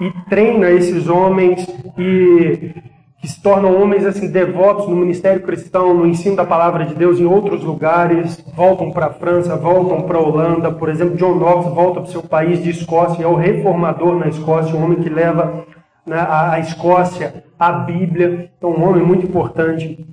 e 0.00 0.08
treina 0.28 0.70
esses 0.70 1.08
homens 1.08 1.66
e 1.98 2.74
que 3.20 3.28
se 3.28 3.40
tornam 3.42 3.80
homens 3.80 4.06
assim 4.06 4.30
devotos 4.30 4.88
no 4.88 4.96
ministério 4.96 5.42
cristão, 5.42 5.92
no 5.92 6.06
ensino 6.06 6.36
da 6.36 6.44
palavra 6.44 6.86
de 6.86 6.94
Deus 6.94 7.20
em 7.20 7.26
outros 7.26 7.62
lugares, 7.62 8.42
voltam 8.56 8.90
para 8.90 9.06
a 9.06 9.12
França, 9.12 9.56
voltam 9.56 10.02
para 10.02 10.16
a 10.16 10.22
Holanda, 10.22 10.72
por 10.72 10.88
exemplo, 10.88 11.16
John 11.16 11.34
Knox 11.34 11.66
volta 11.74 12.00
para 12.00 12.08
o 12.08 12.12
seu 12.12 12.22
país 12.22 12.62
de 12.62 12.70
Escócia, 12.70 13.22
é 13.22 13.26
o 13.26 13.34
reformador 13.34 14.18
na 14.18 14.28
Escócia, 14.28 14.74
um 14.74 14.82
homem 14.82 15.02
que 15.02 15.10
leva 15.10 15.66
né, 16.06 16.16
a, 16.16 16.52
a 16.52 16.60
Escócia 16.60 17.44
a 17.58 17.72
Bíblia, 17.72 18.50
então 18.56 18.70
um 18.70 18.82
homem 18.88 19.02
muito 19.02 19.26
importante. 19.26 20.06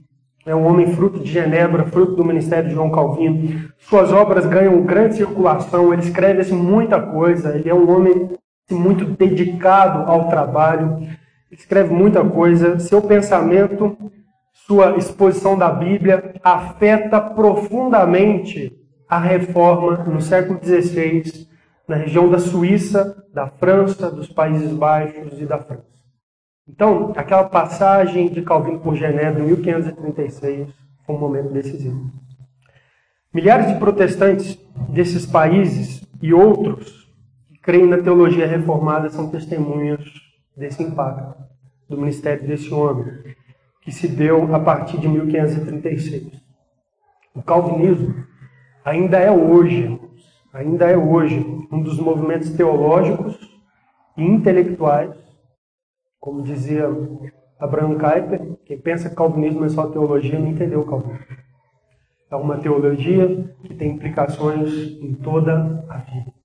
É 0.46 0.56
um 0.56 0.66
homem 0.66 0.94
fruto 0.94 1.20
de 1.20 1.30
Genebra, 1.30 1.86
fruto 1.86 2.16
do 2.16 2.24
ministério 2.24 2.70
de 2.70 2.76
João 2.76 2.90
Calvino. 2.90 3.70
Suas 3.80 4.14
obras 4.14 4.46
ganham 4.46 4.82
grande 4.82 5.16
circulação, 5.16 5.92
ele 5.92 6.02
escreve 6.02 6.40
assim, 6.40 6.56
muita 6.56 7.02
coisa, 7.02 7.54
ele 7.56 7.70
é 7.70 7.74
um 7.74 7.90
homem 7.90 8.30
assim, 8.66 8.80
muito 8.80 9.04
dedicado 9.04 10.10
ao 10.10 10.30
trabalho 10.30 11.06
escreve 11.52 11.94
muita 11.94 12.24
coisa. 12.24 12.80
Seu 12.80 13.02
pensamento, 13.02 13.98
sua 14.54 14.98
exposição 14.98 15.58
da 15.58 15.70
Bíblia 15.70 16.36
afeta 16.44 17.22
profundamente 17.22 18.78
a 19.08 19.20
reforma 19.20 20.04
no 20.04 20.22
século 20.22 20.60
XVI 20.62 21.48
na 21.88 21.96
região 21.96 22.30
da 22.30 22.38
Suíça, 22.38 23.24
da 23.34 23.48
França, 23.48 24.12
dos 24.12 24.28
Países 24.28 24.72
Baixos 24.74 25.40
e 25.40 25.46
da 25.46 25.58
França. 25.58 25.86
Então, 26.68 27.14
aquela 27.16 27.46
passagem 27.46 28.28
de 28.28 28.42
Calvino 28.42 28.80
por 28.80 28.96
Genebra 28.96 29.42
em 29.42 29.48
1536 29.48 30.68
foi 31.06 31.16
um 31.16 31.20
momento 31.20 31.54
decisivo. 31.54 32.12
Milhares 33.34 33.68
de 33.68 33.80
protestantes 33.80 34.60
desses 34.90 35.26
países 35.26 36.06
e 36.22 36.34
outros 36.34 37.10
que 37.48 37.58
creem 37.60 37.88
na 37.88 38.00
teologia 38.00 38.46
reformada 38.46 39.10
são 39.10 39.30
testemunhas 39.30 40.02
desse 40.58 40.82
impacto 40.82 41.38
do 41.88 41.98
ministério 41.98 42.46
desse 42.46 42.74
homem, 42.74 43.36
que 43.82 43.92
se 43.92 44.08
deu 44.08 44.54
a 44.54 44.60
partir 44.60 45.00
de 45.00 45.08
1536. 45.08 46.42
O 47.34 47.42
calvinismo 47.42 48.26
ainda 48.84 49.20
é 49.20 49.32
hoje, 49.32 50.00
ainda 50.52 50.90
é 50.90 50.98
hoje 50.98 51.40
um 51.72 51.82
dos 51.82 52.00
movimentos 52.00 52.50
teológicos 52.52 53.38
e 54.18 54.24
intelectuais, 54.24 55.16
como 56.20 56.42
dizia 56.42 56.90
Abraham 57.60 57.98
Kuyper, 57.98 58.58
quem 58.66 58.80
pensa 58.80 59.10
que 59.10 59.16
calvinismo 59.16 59.64
é 59.64 59.70
só 59.70 59.88
teologia 59.88 60.40
não 60.40 60.48
entendeu 60.48 60.82
o 60.82 60.86
calvinismo. 60.86 61.38
É 62.30 62.36
uma 62.36 62.58
teologia 62.58 63.56
que 63.64 63.74
tem 63.76 63.92
implicações 63.92 64.70
em 65.02 65.14
toda 65.14 65.86
a 65.88 65.98
vida. 66.00 66.37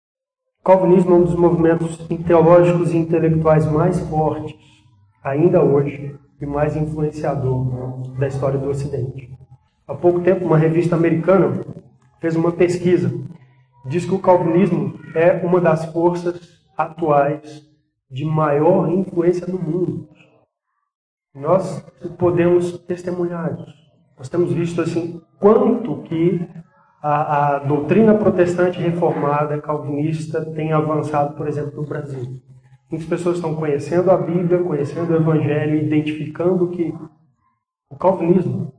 Calvinismo 0.64 1.10
é 1.10 1.18
um 1.18 1.24
dos 1.24 1.34
movimentos 1.34 1.96
teológicos 2.24 2.92
e 2.92 2.96
intelectuais 2.96 3.66
mais 3.66 3.98
fortes, 4.08 4.54
ainda 5.20 5.60
hoje, 5.60 6.16
e 6.40 6.46
mais 6.46 6.76
influenciador 6.76 8.14
da 8.16 8.28
história 8.28 8.60
do 8.60 8.68
Ocidente. 8.68 9.36
Há 9.88 9.94
pouco 9.94 10.20
tempo, 10.20 10.44
uma 10.44 10.56
revista 10.56 10.94
americana 10.94 11.64
fez 12.20 12.36
uma 12.36 12.52
pesquisa. 12.52 13.12
Diz 13.86 14.04
que 14.04 14.14
o 14.14 14.20
calvinismo 14.20 15.00
é 15.16 15.44
uma 15.44 15.60
das 15.60 15.86
forças 15.86 16.62
atuais 16.78 17.68
de 18.08 18.24
maior 18.24 18.88
influência 18.88 19.48
no 19.48 19.58
mundo. 19.58 20.08
Nós 21.34 21.84
podemos 22.18 22.78
testemunhar 22.78 23.52
isso. 23.52 23.74
Nós 24.16 24.28
temos 24.28 24.52
visto 24.52 24.80
assim 24.80 25.20
quanto 25.40 26.02
que 26.02 26.48
a, 27.03 27.57
a 27.57 27.59
doutrina 27.59 28.14
protestante 28.14 28.78
reformada, 28.78 29.61
calvinista, 29.61 30.44
tem 30.55 30.72
avançado, 30.72 31.34
por 31.34 31.48
exemplo, 31.48 31.82
no 31.82 31.86
Brasil. 31.86 32.40
Muitas 32.88 33.09
pessoas 33.09 33.36
estão 33.36 33.57
conhecendo 33.57 34.11
a 34.11 34.16
Bíblia, 34.16 34.62
conhecendo 34.62 35.12
o 35.12 35.16
Evangelho, 35.16 35.82
identificando 35.82 36.68
que 36.68 36.94
o 37.90 37.96
calvinismo, 37.96 38.72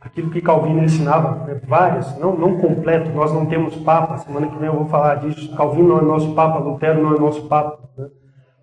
aquilo 0.00 0.30
que 0.30 0.42
Calvino 0.42 0.82
ensinava, 0.82 1.46
né, 1.46 1.60
várias, 1.66 2.18
não, 2.18 2.36
não 2.36 2.58
completo, 2.58 3.10
nós 3.10 3.32
não 3.32 3.46
temos 3.46 3.76
Papa, 3.76 4.18
semana 4.18 4.48
que 4.48 4.58
vem 4.58 4.68
eu 4.68 4.74
vou 4.74 4.86
falar 4.86 5.16
disso, 5.16 5.54
Calvino 5.56 5.88
não 5.88 5.98
é 5.98 6.02
nosso 6.02 6.34
Papa, 6.34 6.58
Lutero 6.58 7.02
não 7.02 7.16
é 7.16 7.18
nosso 7.18 7.46
Papa, 7.48 7.78
né? 7.96 8.08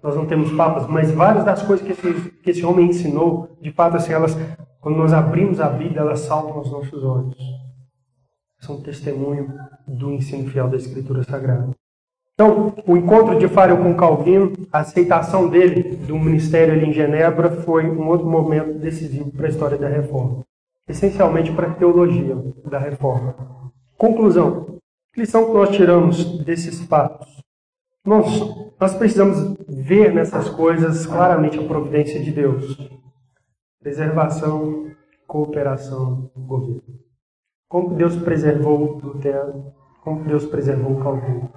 nós 0.03 0.15
não 0.15 0.26
temos 0.26 0.51
papas, 0.53 0.88
mas 0.88 1.11
várias 1.11 1.43
das 1.43 1.63
coisas 1.63 1.86
que 1.86 1.91
esse, 1.91 2.32
que 2.43 2.51
esse 2.51 2.65
homem 2.65 2.88
ensinou, 2.88 3.49
de 3.59 3.72
fato, 3.72 3.97
assim, 3.97 4.13
elas, 4.13 4.38
quando 4.80 4.97
nós 4.97 5.11
abrimos 5.11 5.59
a 5.59 5.68
Bíblia, 5.68 6.01
elas 6.01 6.20
saltam 6.20 6.57
aos 6.57 6.72
nossos 6.72 7.03
olhos 7.03 7.57
são 8.68 8.82
testemunho 8.82 9.57
do 9.88 10.11
ensino 10.11 10.49
fiel 10.49 10.68
da 10.68 10.76
Escritura 10.76 11.24
Sagrada. 11.24 11.72
Então, 12.34 12.76
o 12.86 12.95
encontro 12.95 13.39
de 13.39 13.47
Farel 13.47 13.78
com 13.78 13.95
Calvino, 13.95 14.51
a 14.72 14.80
aceitação 14.80 15.49
dele 15.49 15.95
do 15.95 16.20
ministério 16.20 16.74
ali 16.74 16.86
em 16.86 16.93
Genebra, 16.93 17.49
foi 17.49 17.89
um 17.89 18.07
outro 18.09 18.28
momento 18.28 18.78
decisivo 18.78 19.32
para 19.32 19.47
a 19.47 19.49
história 19.49 19.78
da 19.78 19.88
reforma. 19.88 20.45
Essencialmente 20.88 21.51
para 21.51 21.68
a 21.68 21.74
teologia 21.74 22.38
da 22.70 22.78
reforma. 22.78 23.72
Conclusão. 23.97 24.78
Que 25.13 25.22
lição 25.22 25.45
que 25.45 25.53
nós 25.53 25.76
tiramos 25.76 26.43
desses 26.43 26.80
fatos? 26.86 27.41
Nós, 28.05 28.39
nós 28.80 28.93
precisamos 28.93 29.57
ver 29.68 30.13
nessas 30.13 30.47
coisas 30.47 31.07
claramente 31.07 31.57
a 31.57 31.63
providência 31.63 32.22
de 32.24 32.32
Deus. 32.32 32.78
Preservação, 33.82 34.91
cooperação, 35.26 36.30
governo. 36.36 37.07
Como 37.70 37.89
que 37.89 37.95
Deus 37.95 38.15
preservou 38.15 38.97
Lutero? 39.03 39.74
Como 40.01 40.22
que 40.24 40.30
Deus 40.30 40.45
preservou 40.45 41.03
Calvino? 41.03 41.51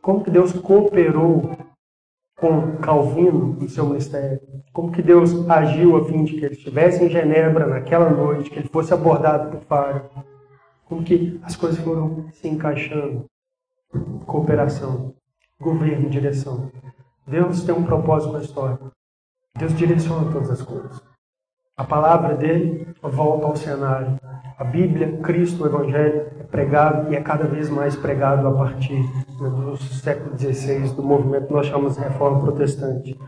Como 0.00 0.24
que 0.24 0.30
Deus 0.32 0.52
cooperou 0.52 1.56
com 2.36 2.76
Calvino 2.78 3.54
no 3.54 3.68
seu 3.68 3.86
ministério? 3.86 4.40
Como 4.72 4.90
que 4.90 5.00
Deus 5.00 5.48
agiu 5.48 5.96
a 5.96 6.04
fim 6.06 6.24
de 6.24 6.32
que 6.32 6.44
ele 6.44 6.54
estivesse 6.54 7.04
em 7.04 7.08
Genebra 7.08 7.68
naquela 7.68 8.10
noite, 8.10 8.50
que 8.50 8.58
ele 8.58 8.68
fosse 8.68 8.92
abordado 8.92 9.52
por 9.52 9.64
Faro? 9.66 10.10
Como 10.86 11.04
que 11.04 11.40
as 11.44 11.54
coisas 11.54 11.78
foram 11.78 12.28
se 12.32 12.48
encaixando? 12.48 13.26
Cooperação, 14.26 15.14
governo, 15.60 16.10
direção. 16.10 16.68
Deus 17.24 17.62
tem 17.62 17.74
um 17.74 17.84
propósito 17.84 18.32
na 18.32 18.40
história. 18.40 18.78
Deus 19.56 19.72
direciona 19.76 20.32
todas 20.32 20.50
as 20.50 20.62
coisas. 20.62 21.00
A 21.76 21.84
palavra 21.84 22.34
dele 22.34 22.88
volta 23.00 23.46
ao 23.46 23.54
cenário. 23.54 24.18
A 24.62 24.64
Bíblia, 24.64 25.18
Cristo, 25.24 25.64
o 25.64 25.66
Evangelho 25.66 26.30
é 26.38 26.44
pregado 26.44 27.12
e 27.12 27.16
é 27.16 27.20
cada 27.20 27.48
vez 27.48 27.68
mais 27.68 27.96
pregado 27.96 28.46
a 28.46 28.52
partir 28.52 28.94
né, 29.40 29.50
do 29.50 29.76
século 29.76 30.38
XVI, 30.38 30.94
do 30.94 31.02
movimento 31.02 31.48
que 31.48 31.52
nós 31.52 31.66
chamamos 31.66 31.96
de 31.96 32.00
Reforma 32.00 32.38
Protestante. 32.38 33.18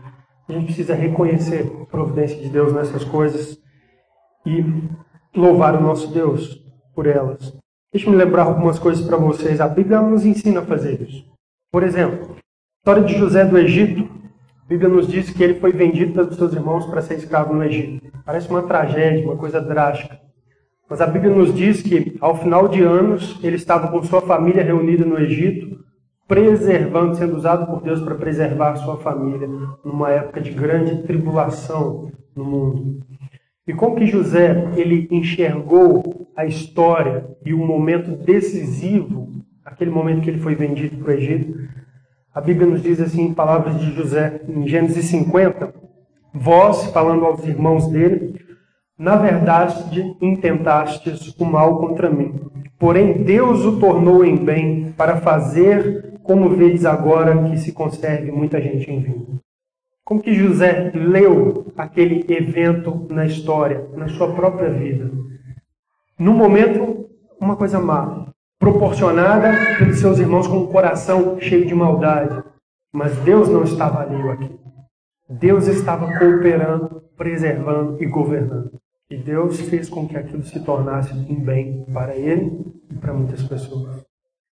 A 0.47 0.53
gente 0.53 0.67
precisa 0.67 0.95
reconhecer 0.95 1.69
a 1.81 1.85
providência 1.87 2.37
de 2.37 2.47
Deus 2.47 2.71
nessas 2.71 3.03
coisas 3.03 3.57
e 4.45 4.63
louvar 5.35 5.75
o 5.75 5.81
nosso 5.81 6.07
Deus 6.13 6.57
por 6.95 7.05
elas. 7.05 7.53
Deixe-me 7.91 8.15
lembrar 8.15 8.43
algumas 8.43 8.79
coisas 8.79 9.05
para 9.05 9.17
vocês. 9.17 9.59
A 9.59 9.67
Bíblia 9.67 9.99
nos 9.99 10.25
ensina 10.25 10.61
a 10.61 10.65
fazer 10.65 11.01
isso. 11.01 11.25
Por 11.69 11.83
exemplo, 11.83 12.29
a 12.31 12.79
história 12.79 13.03
de 13.03 13.13
José 13.17 13.43
do 13.43 13.57
Egito 13.57 14.09
a 14.65 14.67
Bíblia 14.69 14.87
nos 14.89 15.07
diz 15.07 15.29
que 15.31 15.43
ele 15.43 15.59
foi 15.59 15.73
vendido 15.73 16.13
pelos 16.13 16.37
seus 16.37 16.53
irmãos 16.53 16.85
para 16.85 17.01
ser 17.01 17.15
escravo 17.15 17.53
no 17.53 17.61
Egito. 17.61 18.09
Parece 18.25 18.49
uma 18.49 18.63
tragédia, 18.63 19.25
uma 19.25 19.35
coisa 19.35 19.59
drástica. 19.59 20.24
Mas 20.89 21.01
a 21.01 21.07
Bíblia 21.07 21.33
nos 21.33 21.53
diz 21.53 21.81
que, 21.81 22.15
ao 22.21 22.37
final 22.37 22.67
de 22.67 22.81
anos, 22.81 23.39
ele 23.43 23.55
estava 23.55 23.87
com 23.87 24.03
sua 24.03 24.21
família 24.21 24.63
reunida 24.63 25.03
no 25.03 25.19
Egito, 25.19 25.79
preservando, 26.27 27.15
sendo 27.15 27.35
usado 27.35 27.65
por 27.65 27.81
Deus 27.81 28.01
para 28.01 28.15
preservar 28.15 28.75
sua 28.75 28.97
família 28.97 29.47
numa 29.83 30.11
época 30.11 30.41
de 30.41 30.51
grande 30.51 31.03
tribulação 31.03 32.11
no 32.35 32.43
mundo. 32.43 32.99
E 33.67 33.73
como 33.73 33.95
que 33.95 34.05
José 34.05 34.71
ele 34.75 35.07
enxergou 35.09 36.29
a 36.35 36.45
história 36.45 37.25
e 37.43 37.53
o 37.53 37.57
momento 37.57 38.11
decisivo, 38.23 39.29
aquele 39.63 39.89
momento 39.89 40.21
que 40.21 40.29
ele 40.29 40.39
foi 40.39 40.53
vendido 40.53 40.97
para 40.97 41.13
o 41.13 41.15
Egito, 41.15 41.65
a 42.33 42.41
Bíblia 42.41 42.67
nos 42.67 42.83
diz 42.83 42.99
assim, 42.99 43.23
em 43.23 43.33
palavras 43.33 43.79
de 43.79 43.91
José, 43.93 44.41
em 44.47 44.67
Gênesis 44.67 45.05
50, 45.05 45.73
vós, 46.33 46.91
falando 46.91 47.25
aos 47.25 47.43
irmãos 47.47 47.87
dele, 47.87 48.44
na 48.97 49.15
verdade 49.15 50.15
intentastes 50.21 51.33
o 51.37 51.45
mal 51.45 51.79
contra 51.79 52.09
mim. 52.09 52.33
Porém, 52.77 53.23
Deus 53.23 53.63
o 53.65 53.79
tornou 53.79 54.23
em 54.25 54.35
bem 54.35 54.93
para 54.97 55.17
fazer 55.17 56.19
como 56.23 56.49
vedes 56.49 56.85
agora 56.85 57.49
que 57.49 57.57
se 57.57 57.71
conserve 57.71 58.31
muita 58.31 58.61
gente 58.61 58.91
em 58.91 58.99
vida. 58.99 59.25
Como 60.03 60.21
que 60.21 60.33
José 60.33 60.91
leu 60.93 61.71
aquele 61.77 62.25
evento 62.31 63.07
na 63.09 63.25
história, 63.25 63.87
na 63.95 64.07
sua 64.07 64.33
própria 64.33 64.69
vida? 64.69 65.11
No 66.17 66.33
momento, 66.33 67.09
uma 67.39 67.55
coisa 67.55 67.79
má 67.79 68.27
proporcionada 68.59 69.77
pelos 69.77 69.99
seus 69.99 70.17
irmãos 70.17 70.47
com 70.47 70.57
um 70.57 70.67
coração 70.67 71.39
cheio 71.39 71.65
de 71.65 71.75
maldade. 71.75 72.43
Mas 72.93 73.15
Deus 73.17 73.49
não 73.49 73.63
estava 73.63 74.01
alheio 74.01 74.31
aqui. 74.31 74.59
Deus 75.29 75.67
estava 75.67 76.07
cooperando, 76.17 77.03
preservando 77.17 78.01
e 78.01 78.05
governando. 78.05 78.79
E 79.07 79.15
Deus 79.17 79.59
fez 79.59 79.87
com 79.87 80.07
que 80.07 80.17
aquilo 80.17 80.43
se 80.43 80.59
tornasse 80.61 81.13
um 81.13 81.39
bem 81.39 81.85
para 81.93 82.15
ele 82.15 82.65
e 82.89 82.95
para 82.95 83.13
muitas 83.13 83.43
pessoas. 83.43 84.03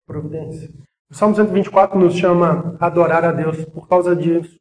Providência. 0.06 0.68
O 1.10 1.14
Salmo 1.14 1.34
124 1.34 1.98
nos 1.98 2.14
chama 2.14 2.76
a 2.78 2.86
adorar 2.86 3.24
a 3.24 3.32
Deus 3.32 3.64
por 3.64 3.88
causa 3.88 4.14
disso. 4.14 4.58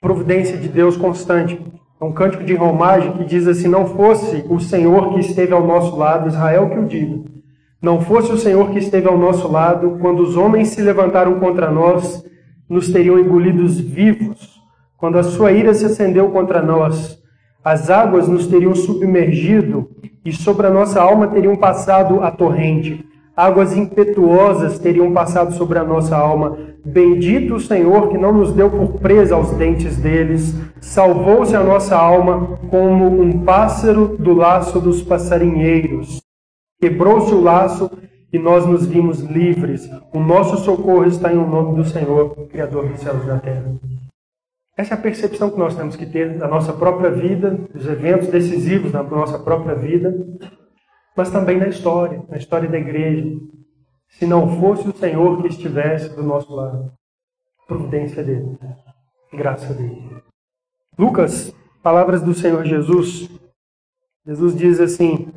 Providência 0.00 0.56
de 0.56 0.68
Deus 0.68 0.96
constante. 0.96 1.60
É 2.00 2.04
um 2.04 2.12
cântico 2.12 2.44
de 2.44 2.54
romagem 2.54 3.12
que 3.12 3.24
diz 3.26 3.46
assim: 3.46 3.68
Não 3.68 3.86
fosse 3.86 4.42
o 4.48 4.58
Senhor 4.58 5.12
que 5.12 5.20
esteve 5.20 5.52
ao 5.52 5.66
nosso 5.66 5.96
lado, 5.96 6.28
Israel 6.28 6.70
que 6.70 6.78
o 6.78 6.86
diga. 6.86 7.24
Não 7.82 8.00
fosse 8.00 8.32
o 8.32 8.38
Senhor 8.38 8.70
que 8.70 8.78
esteve 8.78 9.06
ao 9.06 9.18
nosso 9.18 9.52
lado, 9.52 9.98
quando 10.00 10.20
os 10.20 10.34
homens 10.34 10.68
se 10.68 10.80
levantaram 10.80 11.38
contra 11.38 11.70
nós, 11.70 12.24
nos 12.68 12.90
teriam 12.90 13.18
engolidos 13.18 13.78
vivos. 13.78 14.60
Quando 14.96 15.18
a 15.18 15.22
sua 15.22 15.52
ira 15.52 15.74
se 15.74 15.84
acendeu 15.84 16.30
contra 16.30 16.62
nós, 16.62 17.22
as 17.66 17.90
águas 17.90 18.28
nos 18.28 18.46
teriam 18.46 18.76
submergido 18.76 19.90
e 20.24 20.32
sobre 20.32 20.68
a 20.68 20.70
nossa 20.70 21.02
alma 21.02 21.26
teriam 21.26 21.56
passado 21.56 22.22
a 22.22 22.30
torrente. 22.30 23.04
Águas 23.36 23.76
impetuosas 23.76 24.78
teriam 24.78 25.12
passado 25.12 25.52
sobre 25.52 25.76
a 25.76 25.82
nossa 25.82 26.16
alma. 26.16 26.56
Bendito 26.84 27.56
o 27.56 27.60
Senhor 27.60 28.08
que 28.08 28.16
não 28.16 28.32
nos 28.32 28.52
deu 28.52 28.70
por 28.70 29.00
presa 29.00 29.34
aos 29.34 29.50
dentes 29.50 29.96
deles. 29.96 30.54
Salvou-se 30.80 31.56
a 31.56 31.64
nossa 31.64 31.96
alma 31.96 32.56
como 32.70 33.20
um 33.20 33.40
pássaro 33.40 34.16
do 34.16 34.32
laço 34.32 34.80
dos 34.80 35.02
passarinheiros. 35.02 36.20
Quebrou-se 36.80 37.34
o 37.34 37.42
laço 37.42 37.90
e 38.32 38.38
nós 38.38 38.64
nos 38.64 38.86
vimos 38.86 39.18
livres. 39.18 39.90
O 40.14 40.20
nosso 40.20 40.58
socorro 40.58 41.04
está 41.06 41.32
em 41.32 41.36
o 41.36 41.48
nome 41.48 41.74
do 41.74 41.84
Senhor, 41.84 42.46
Criador 42.48 42.86
dos 42.86 43.00
céus 43.00 43.24
e 43.24 43.26
da 43.26 43.38
terra. 43.40 43.74
Essa 44.76 44.92
é 44.92 44.98
a 44.98 45.00
percepção 45.00 45.50
que 45.50 45.58
nós 45.58 45.74
temos 45.74 45.96
que 45.96 46.04
ter 46.04 46.36
da 46.36 46.46
nossa 46.46 46.72
própria 46.74 47.10
vida, 47.10 47.52
dos 47.72 47.86
eventos 47.86 48.28
decisivos 48.28 48.92
da 48.92 49.02
nossa 49.02 49.38
própria 49.38 49.74
vida, 49.74 50.14
mas 51.16 51.30
também 51.30 51.58
na 51.58 51.68
história, 51.68 52.22
na 52.28 52.36
história 52.36 52.68
da 52.68 52.78
igreja. 52.78 53.24
Se 54.10 54.26
não 54.26 54.60
fosse 54.60 54.86
o 54.86 54.94
Senhor 54.94 55.40
que 55.40 55.48
estivesse 55.48 56.14
do 56.14 56.22
nosso 56.22 56.54
lado, 56.54 56.92
providência 57.66 58.22
dele, 58.22 58.58
graça 59.32 59.72
dele. 59.72 60.22
Lucas, 60.98 61.54
palavras 61.82 62.20
do 62.20 62.34
Senhor 62.34 62.62
Jesus. 62.64 63.30
Jesus 64.26 64.54
diz 64.54 64.78
assim: 64.78 65.32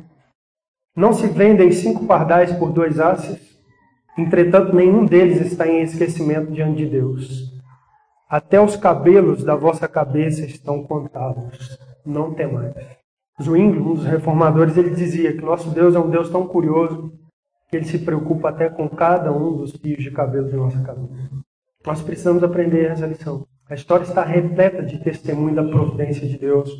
Não 0.94 1.14
se 1.14 1.26
vendem 1.26 1.72
cinco 1.72 2.06
pardais 2.06 2.52
por 2.52 2.72
dois 2.72 3.00
asses, 3.00 3.58
entretanto 4.18 4.76
nenhum 4.76 5.06
deles 5.06 5.40
está 5.40 5.66
em 5.66 5.80
esquecimento 5.80 6.52
diante 6.52 6.84
de 6.84 6.86
Deus. 6.90 7.59
Até 8.30 8.60
os 8.60 8.76
cabelos 8.76 9.42
da 9.42 9.56
vossa 9.56 9.88
cabeça 9.88 10.46
estão 10.46 10.84
contados. 10.84 11.76
Não 12.06 12.32
temais. 12.32 12.72
Zwingli, 13.42 13.80
um 13.80 13.94
dos 13.94 14.04
reformadores, 14.04 14.76
ele 14.76 14.90
dizia 14.90 15.32
que 15.32 15.44
nosso 15.44 15.68
Deus 15.70 15.96
é 15.96 15.98
um 15.98 16.08
Deus 16.08 16.30
tão 16.30 16.46
curioso 16.46 17.12
que 17.68 17.76
ele 17.76 17.86
se 17.86 17.98
preocupa 17.98 18.50
até 18.50 18.68
com 18.68 18.88
cada 18.88 19.32
um 19.32 19.56
dos 19.56 19.72
fios 19.72 20.04
de 20.04 20.12
cabelo 20.12 20.48
de 20.48 20.54
nossa 20.54 20.80
cabeça. 20.80 21.28
Nós 21.84 22.02
precisamos 22.02 22.44
aprender 22.44 22.84
essa 22.84 23.04
lição. 23.04 23.44
A 23.68 23.74
história 23.74 24.04
está 24.04 24.22
repleta 24.22 24.80
de 24.84 25.02
testemunho 25.02 25.56
da 25.56 25.64
providência 25.64 26.28
de 26.28 26.38
Deus, 26.38 26.70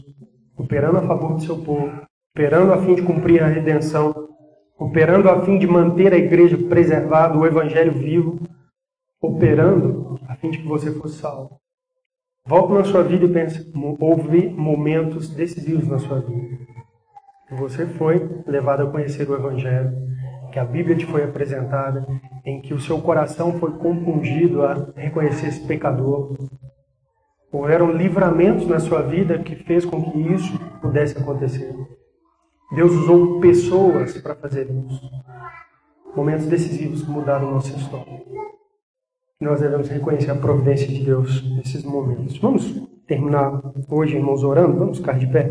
operando 0.57 0.99
a 0.99 1.03
favor 1.03 1.35
do 1.35 1.43
seu 1.43 1.59
povo, 1.59 1.91
operando 2.33 2.73
a 2.73 2.79
fim 2.79 2.95
de 2.95 3.03
cumprir 3.03 3.43
a 3.43 3.49
redenção, 3.49 4.15
operando 4.79 5.29
a 5.29 5.43
fim 5.43 5.59
de 5.59 5.67
manter 5.67 6.13
a 6.13 6.17
igreja 6.17 6.57
preservada, 6.57 7.37
o 7.37 7.45
evangelho 7.45 7.93
vivo, 7.93 8.39
operando 9.21 10.10
a 10.31 10.37
fim 10.37 10.49
de 10.49 10.59
que 10.59 10.68
você 10.68 10.93
fosse 10.93 11.18
salvo. 11.18 11.61
Volte 12.47 12.72
na 12.72 12.85
sua 12.85 13.03
vida 13.03 13.24
e 13.24 13.33
pense, 13.33 13.72
houve 13.99 14.49
momentos 14.49 15.28
decisivos 15.28 15.89
na 15.89 15.99
sua 15.99 16.20
vida. 16.20 16.57
Você 17.59 17.85
foi 17.85 18.43
levado 18.47 18.85
a 18.85 18.91
conhecer 18.91 19.28
o 19.28 19.35
Evangelho, 19.35 19.93
que 20.53 20.59
a 20.61 20.64
Bíblia 20.64 20.97
te 20.97 21.05
foi 21.05 21.24
apresentada, 21.24 22.07
em 22.45 22.62
que 22.62 22.72
o 22.72 22.81
seu 22.81 23.01
coração 23.01 23.59
foi 23.59 23.72
compungido 23.72 24.62
a 24.62 24.93
reconhecer 24.95 25.49
esse 25.49 25.66
pecador. 25.66 26.37
Houveram 27.51 27.91
livramentos 27.91 28.68
na 28.68 28.78
sua 28.78 29.03
vida 29.03 29.41
que 29.41 29.57
fez 29.57 29.85
com 29.85 30.01
que 30.12 30.18
isso 30.33 30.57
pudesse 30.81 31.18
acontecer. 31.18 31.74
Deus 32.72 32.93
usou 32.93 33.41
pessoas 33.41 34.16
para 34.20 34.37
fazer 34.37 34.70
isso. 34.70 35.11
Momentos 36.14 36.47
decisivos 36.47 37.03
que 37.03 37.11
mudaram 37.11 37.51
nossa 37.51 37.76
história 37.76 38.20
nós 39.41 39.61
devemos 39.61 39.88
reconhecer 39.88 40.30
a 40.30 40.34
providência 40.34 40.86
de 40.86 41.03
Deus 41.03 41.43
nesses 41.57 41.82
momentos. 41.82 42.36
Vamos 42.38 42.74
terminar 43.07 43.61
hoje, 43.88 44.16
irmãos, 44.16 44.45
orando? 44.45 44.78
Vamos 44.78 44.99
ficar 44.99 45.18
de 45.18 45.26
pé? 45.26 45.51